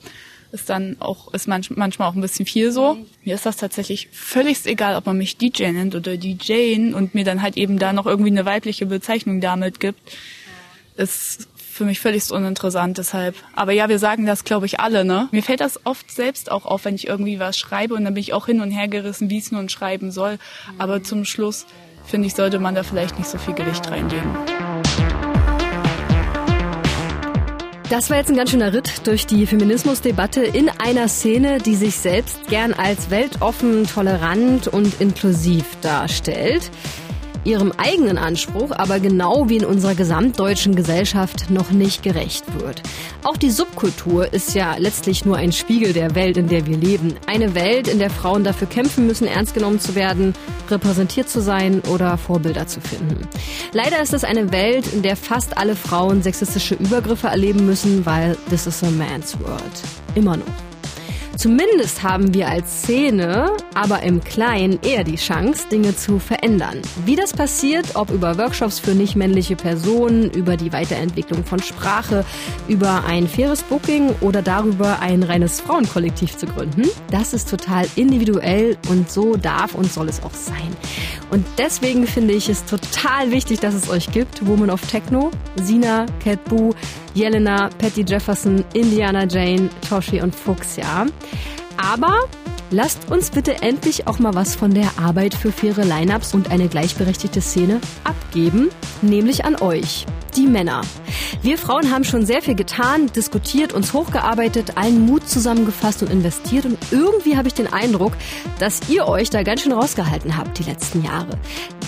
ist 0.52 0.70
dann 0.70 0.96
auch, 1.00 1.32
ist 1.34 1.46
manch, 1.48 1.70
manchmal 1.70 2.08
auch 2.08 2.14
ein 2.14 2.20
bisschen 2.20 2.46
viel 2.46 2.72
so. 2.72 2.94
Mhm. 2.94 3.06
Mir 3.24 3.34
ist 3.34 3.46
das 3.46 3.56
tatsächlich 3.56 4.08
völlig 4.12 4.64
egal, 4.66 4.96
ob 4.96 5.06
man 5.06 5.18
mich 5.18 5.36
DJ 5.36 5.70
nennt 5.72 5.94
oder 5.94 6.16
DJ 6.16 6.92
und 6.94 7.14
mir 7.14 7.24
dann 7.24 7.42
halt 7.42 7.56
eben 7.56 7.78
da 7.78 7.92
noch 7.92 8.06
irgendwie 8.06 8.30
eine 8.30 8.44
weibliche 8.44 8.86
Bezeichnung 8.86 9.40
damit 9.40 9.80
gibt. 9.80 10.00
Ist 10.96 11.48
für 11.56 11.84
mich 11.84 12.00
völlig 12.00 12.30
uninteressant 12.32 12.98
deshalb. 12.98 13.36
Aber 13.54 13.72
ja, 13.72 13.88
wir 13.88 14.00
sagen 14.00 14.26
das, 14.26 14.44
glaube 14.44 14.66
ich, 14.66 14.80
alle, 14.80 15.04
ne? 15.04 15.28
Mir 15.30 15.44
fällt 15.44 15.60
das 15.60 15.86
oft 15.86 16.10
selbst 16.10 16.50
auch 16.50 16.66
auf, 16.66 16.84
wenn 16.84 16.96
ich 16.96 17.06
irgendwie 17.06 17.38
was 17.38 17.56
schreibe 17.56 17.94
und 17.94 18.04
dann 18.04 18.14
bin 18.14 18.20
ich 18.20 18.32
auch 18.32 18.46
hin 18.46 18.60
und 18.60 18.72
her 18.72 18.88
gerissen, 18.88 19.30
wie 19.30 19.38
es 19.38 19.52
nun 19.52 19.68
schreiben 19.68 20.10
soll. 20.10 20.38
Aber 20.78 21.04
zum 21.04 21.24
Schluss, 21.24 21.66
finde 22.04 22.26
ich, 22.26 22.34
sollte 22.34 22.58
man 22.58 22.74
da 22.74 22.82
vielleicht 22.82 23.16
nicht 23.16 23.28
so 23.28 23.38
viel 23.38 23.54
Gewicht 23.54 23.88
reinlegen. 23.88 24.36
Das 27.90 28.10
war 28.10 28.18
jetzt 28.18 28.28
ein 28.28 28.36
ganz 28.36 28.50
schöner 28.50 28.74
Ritt 28.74 29.06
durch 29.06 29.26
die 29.26 29.46
Feminismusdebatte 29.46 30.42
in 30.42 30.68
einer 30.68 31.08
Szene, 31.08 31.56
die 31.56 31.74
sich 31.74 31.96
selbst 31.96 32.46
gern 32.48 32.74
als 32.74 33.08
weltoffen, 33.08 33.86
tolerant 33.86 34.68
und 34.68 35.00
inklusiv 35.00 35.64
darstellt 35.80 36.70
ihrem 37.48 37.72
eigenen 37.76 38.18
Anspruch 38.18 38.72
aber 38.72 39.00
genau 39.00 39.48
wie 39.48 39.56
in 39.56 39.64
unserer 39.64 39.94
gesamtdeutschen 39.94 40.74
Gesellschaft 40.74 41.50
noch 41.50 41.70
nicht 41.70 42.02
gerecht 42.02 42.44
wird. 42.60 42.82
Auch 43.24 43.36
die 43.36 43.50
Subkultur 43.50 44.32
ist 44.32 44.54
ja 44.54 44.76
letztlich 44.76 45.24
nur 45.24 45.36
ein 45.36 45.52
Spiegel 45.52 45.92
der 45.92 46.14
Welt, 46.14 46.36
in 46.36 46.48
der 46.48 46.66
wir 46.66 46.76
leben. 46.76 47.14
Eine 47.26 47.54
Welt, 47.54 47.88
in 47.88 47.98
der 47.98 48.10
Frauen 48.10 48.44
dafür 48.44 48.68
kämpfen 48.68 49.06
müssen, 49.06 49.26
ernst 49.26 49.54
genommen 49.54 49.80
zu 49.80 49.94
werden, 49.94 50.34
repräsentiert 50.70 51.28
zu 51.30 51.40
sein 51.40 51.80
oder 51.88 52.18
Vorbilder 52.18 52.66
zu 52.66 52.80
finden. 52.80 53.26
Leider 53.72 54.02
ist 54.02 54.12
es 54.12 54.24
eine 54.24 54.52
Welt, 54.52 54.92
in 54.92 55.02
der 55.02 55.16
fast 55.16 55.56
alle 55.56 55.74
Frauen 55.74 56.22
sexistische 56.22 56.74
Übergriffe 56.74 57.28
erleben 57.28 57.64
müssen, 57.64 58.04
weil 58.04 58.36
this 58.50 58.66
is 58.66 58.82
a 58.84 58.90
man's 58.90 59.38
world. 59.40 59.62
Immer 60.14 60.36
noch. 60.36 60.67
Zumindest 61.38 62.02
haben 62.02 62.34
wir 62.34 62.48
als 62.48 62.82
Szene, 62.82 63.52
aber 63.72 64.02
im 64.02 64.24
Kleinen 64.24 64.80
eher 64.82 65.04
die 65.04 65.14
Chance, 65.14 65.68
Dinge 65.68 65.94
zu 65.94 66.18
verändern. 66.18 66.82
Wie 67.04 67.14
das 67.14 67.32
passiert, 67.32 67.94
ob 67.94 68.10
über 68.10 68.36
Workshops 68.36 68.80
für 68.80 68.90
nicht-männliche 68.90 69.54
Personen, 69.54 70.32
über 70.32 70.56
die 70.56 70.72
Weiterentwicklung 70.72 71.44
von 71.44 71.62
Sprache, 71.62 72.24
über 72.66 73.04
ein 73.04 73.28
faires 73.28 73.62
Booking 73.62 74.16
oder 74.20 74.42
darüber, 74.42 74.98
ein 74.98 75.22
reines 75.22 75.60
Frauenkollektiv 75.60 76.36
zu 76.36 76.46
gründen, 76.46 76.82
das 77.12 77.32
ist 77.32 77.48
total 77.48 77.86
individuell 77.94 78.76
und 78.88 79.08
so 79.08 79.36
darf 79.36 79.76
und 79.76 79.92
soll 79.92 80.08
es 80.08 80.20
auch 80.24 80.34
sein. 80.34 80.76
Und 81.30 81.44
deswegen 81.58 82.06
finde 82.06 82.34
ich 82.34 82.48
es 82.48 82.64
total 82.64 83.30
wichtig, 83.30 83.60
dass 83.60 83.74
es 83.74 83.90
euch 83.90 84.10
gibt. 84.10 84.46
Woman 84.46 84.70
of 84.70 84.80
Techno, 84.82 85.30
Sina, 85.62 86.06
Cat 86.22 86.42
Boo, 86.44 86.74
Jelena, 87.14 87.68
Patty 87.78 88.02
Jefferson, 88.02 88.64
Indiana 88.72 89.26
Jane, 89.26 89.68
Toshi 89.88 90.20
und 90.22 90.34
Fuchs, 90.34 90.76
ja. 90.76 91.06
Aber 91.76 92.24
lasst 92.70 93.10
uns 93.10 93.30
bitte 93.30 93.62
endlich 93.62 94.06
auch 94.06 94.18
mal 94.18 94.34
was 94.34 94.56
von 94.56 94.72
der 94.72 94.90
Arbeit 94.98 95.34
für 95.34 95.52
faire 95.52 95.84
Lineups 95.84 96.34
und 96.34 96.50
eine 96.50 96.68
gleichberechtigte 96.68 97.40
Szene 97.40 97.80
abgeben, 98.04 98.70
nämlich 99.02 99.44
an 99.44 99.56
euch 99.56 100.06
die 100.36 100.46
Männer. 100.46 100.82
Wir 101.42 101.58
Frauen 101.58 101.90
haben 101.90 102.04
schon 102.04 102.26
sehr 102.26 102.42
viel 102.42 102.54
getan, 102.54 103.06
diskutiert, 103.14 103.72
uns 103.72 103.92
hochgearbeitet, 103.92 104.76
allen 104.76 105.06
Mut 105.06 105.28
zusammengefasst 105.28 106.02
und 106.02 106.10
investiert 106.10 106.64
und 106.64 106.78
irgendwie 106.90 107.36
habe 107.36 107.48
ich 107.48 107.54
den 107.54 107.72
Eindruck, 107.72 108.12
dass 108.58 108.88
ihr 108.88 109.06
euch 109.06 109.30
da 109.30 109.42
ganz 109.42 109.62
schön 109.62 109.72
rausgehalten 109.72 110.36
habt 110.36 110.58
die 110.58 110.64
letzten 110.64 111.04
Jahre. 111.04 111.38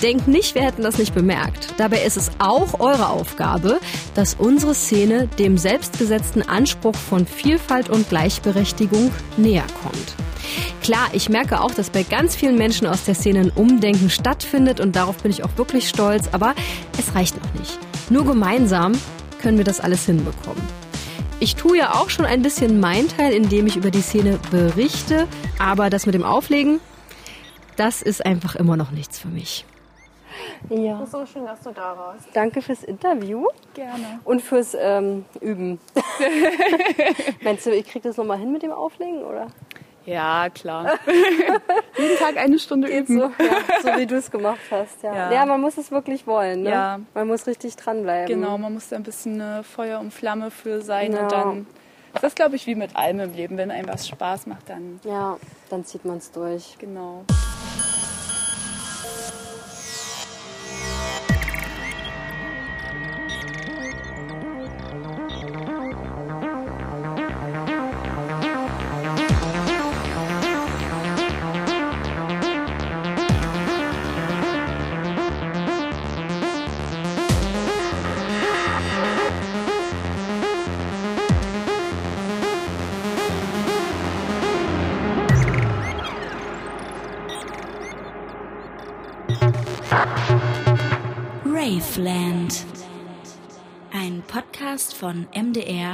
Denkt 0.03 0.29
nicht, 0.29 0.55
wir 0.55 0.63
hätten 0.63 0.83
das 0.83 0.99
nicht 0.99 1.15
bemerkt. 1.15 1.75
Dabei 1.77 2.03
ist 2.05 2.17
es 2.17 2.31
auch 2.39 2.81
eure 2.81 3.09
Aufgabe, 3.09 3.81
dass 4.15 4.35
unsere 4.35 4.75
Szene 4.75 5.29
dem 5.39 5.59
selbstgesetzten 5.59 6.49
Anspruch 6.49 6.97
von 6.97 7.27
Vielfalt 7.27 7.91
und 7.91 8.09
Gleichberechtigung 8.09 9.11
näher 9.37 9.67
kommt. 9.83 10.15
Klar, 10.83 11.09
ich 11.13 11.29
merke 11.29 11.61
auch, 11.61 11.73
dass 11.73 11.91
bei 11.91 12.03
ganz 12.03 12.35
vielen 12.35 12.57
Menschen 12.57 12.87
aus 12.87 13.05
der 13.05 13.15
Szene 13.15 13.41
ein 13.41 13.51
Umdenken 13.51 14.11
stattfindet 14.11 14.81
und 14.81 14.97
darauf 14.97 15.19
bin 15.19 15.31
ich 15.31 15.45
auch 15.45 15.57
wirklich 15.57 15.89
stolz, 15.89 16.29
aber 16.33 16.55
es 16.99 17.15
reicht 17.15 17.37
noch 17.43 17.55
nicht. 17.55 17.79
Nur 18.11 18.25
gemeinsam 18.25 18.93
können 19.41 19.57
wir 19.57 19.65
das 19.65 19.79
alles 19.79 20.05
hinbekommen. 20.05 20.63
Ich 21.39 21.55
tue 21.55 21.79
ja 21.79 21.95
auch 21.95 22.11
schon 22.11 22.27
ein 22.27 22.43
bisschen 22.43 22.81
mein 22.81 23.07
Teil, 23.07 23.33
indem 23.33 23.69
ich 23.69 23.77
über 23.77 23.93
die 23.93 24.03
Szene 24.03 24.39
berichte, 24.51 25.29
aber 25.61 25.91
das 25.91 26.07
mit 26.07 26.17
dem 26.17 26.25
Auflegen, 26.25 26.81
das 27.77 28.03
ist 28.03 28.27
einfach 28.27 28.57
immer 28.57 28.77
noch 28.77 28.91
nichts 28.91 29.21
für 29.21 29.29
mich. 29.29 29.65
Ja. 30.69 31.07
So 31.07 31.25
schön, 31.25 31.47
dass 31.47 31.61
du 31.61 31.71
da 31.71 31.97
warst. 31.97 32.29
Danke 32.35 32.63
fürs 32.63 32.83
Interview. 32.83 33.47
Gerne. 33.75 34.21
Und 34.25 34.43
fürs 34.43 34.77
ähm, 34.79 35.25
Üben. 35.41 35.79
Meinst 37.43 37.67
du, 37.67 37.71
ich 37.71 37.87
krieg 37.87 38.03
das 38.03 38.17
nochmal 38.17 38.39
hin 38.39 38.53
mit 38.53 38.63
dem 38.63 38.73
Auflegen, 38.73 39.23
oder? 39.23 39.47
Ja, 40.07 40.49
klar. 40.51 40.99
Jeden 41.99 42.17
Tag 42.19 42.37
eine 42.37 42.59
Stunde 42.59 42.89
Geht 42.89 43.09
üben. 43.09 43.19
so, 43.19 43.25
ja, 43.45 43.83
so 43.83 43.99
wie 44.01 44.07
du 44.07 44.17
es 44.17 44.31
gemacht 44.31 44.61
hast, 44.71 45.03
ja. 45.03 45.15
Ja. 45.15 45.33
ja. 45.33 45.47
man 45.47 45.61
muss 45.61 45.77
es 45.77 45.91
wirklich 45.91 46.27
wollen, 46.27 46.63
ne? 46.63 46.71
Ja. 46.71 47.01
Man 47.15 47.29
muss 47.29 47.47
richtig 47.47 47.77
dranbleiben. 47.77 48.27
Genau, 48.41 48.57
man 48.59 48.73
muss 48.75 48.89
da 48.89 48.97
ein 48.97 49.03
bisschen 49.03 49.41
äh, 49.41 49.63
Feuer 49.63 50.01
und 50.01 50.13
Flamme 50.13 50.51
für 50.51 50.81
sein 50.83 51.13
Ja. 51.13 51.23
und 51.23 51.33
dann 51.33 51.67
ist 52.15 52.25
das, 52.25 52.35
glaube 52.35 52.57
ich, 52.57 52.67
wie 52.67 52.75
mit 52.75 52.97
allem 52.97 53.21
im 53.21 53.35
Leben. 53.35 53.57
Wenn 53.57 53.71
einem 53.71 53.89
was 53.89 54.09
Spaß 54.09 54.47
macht, 54.47 54.69
dann 54.69 55.01
Ja, 55.05 55.37
dann 55.69 55.85
zieht 55.85 56.05
man 56.05 56.17
es 56.17 56.31
durch. 56.33 56.77
genau. 56.79 57.25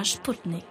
Sputnik. 0.07 0.65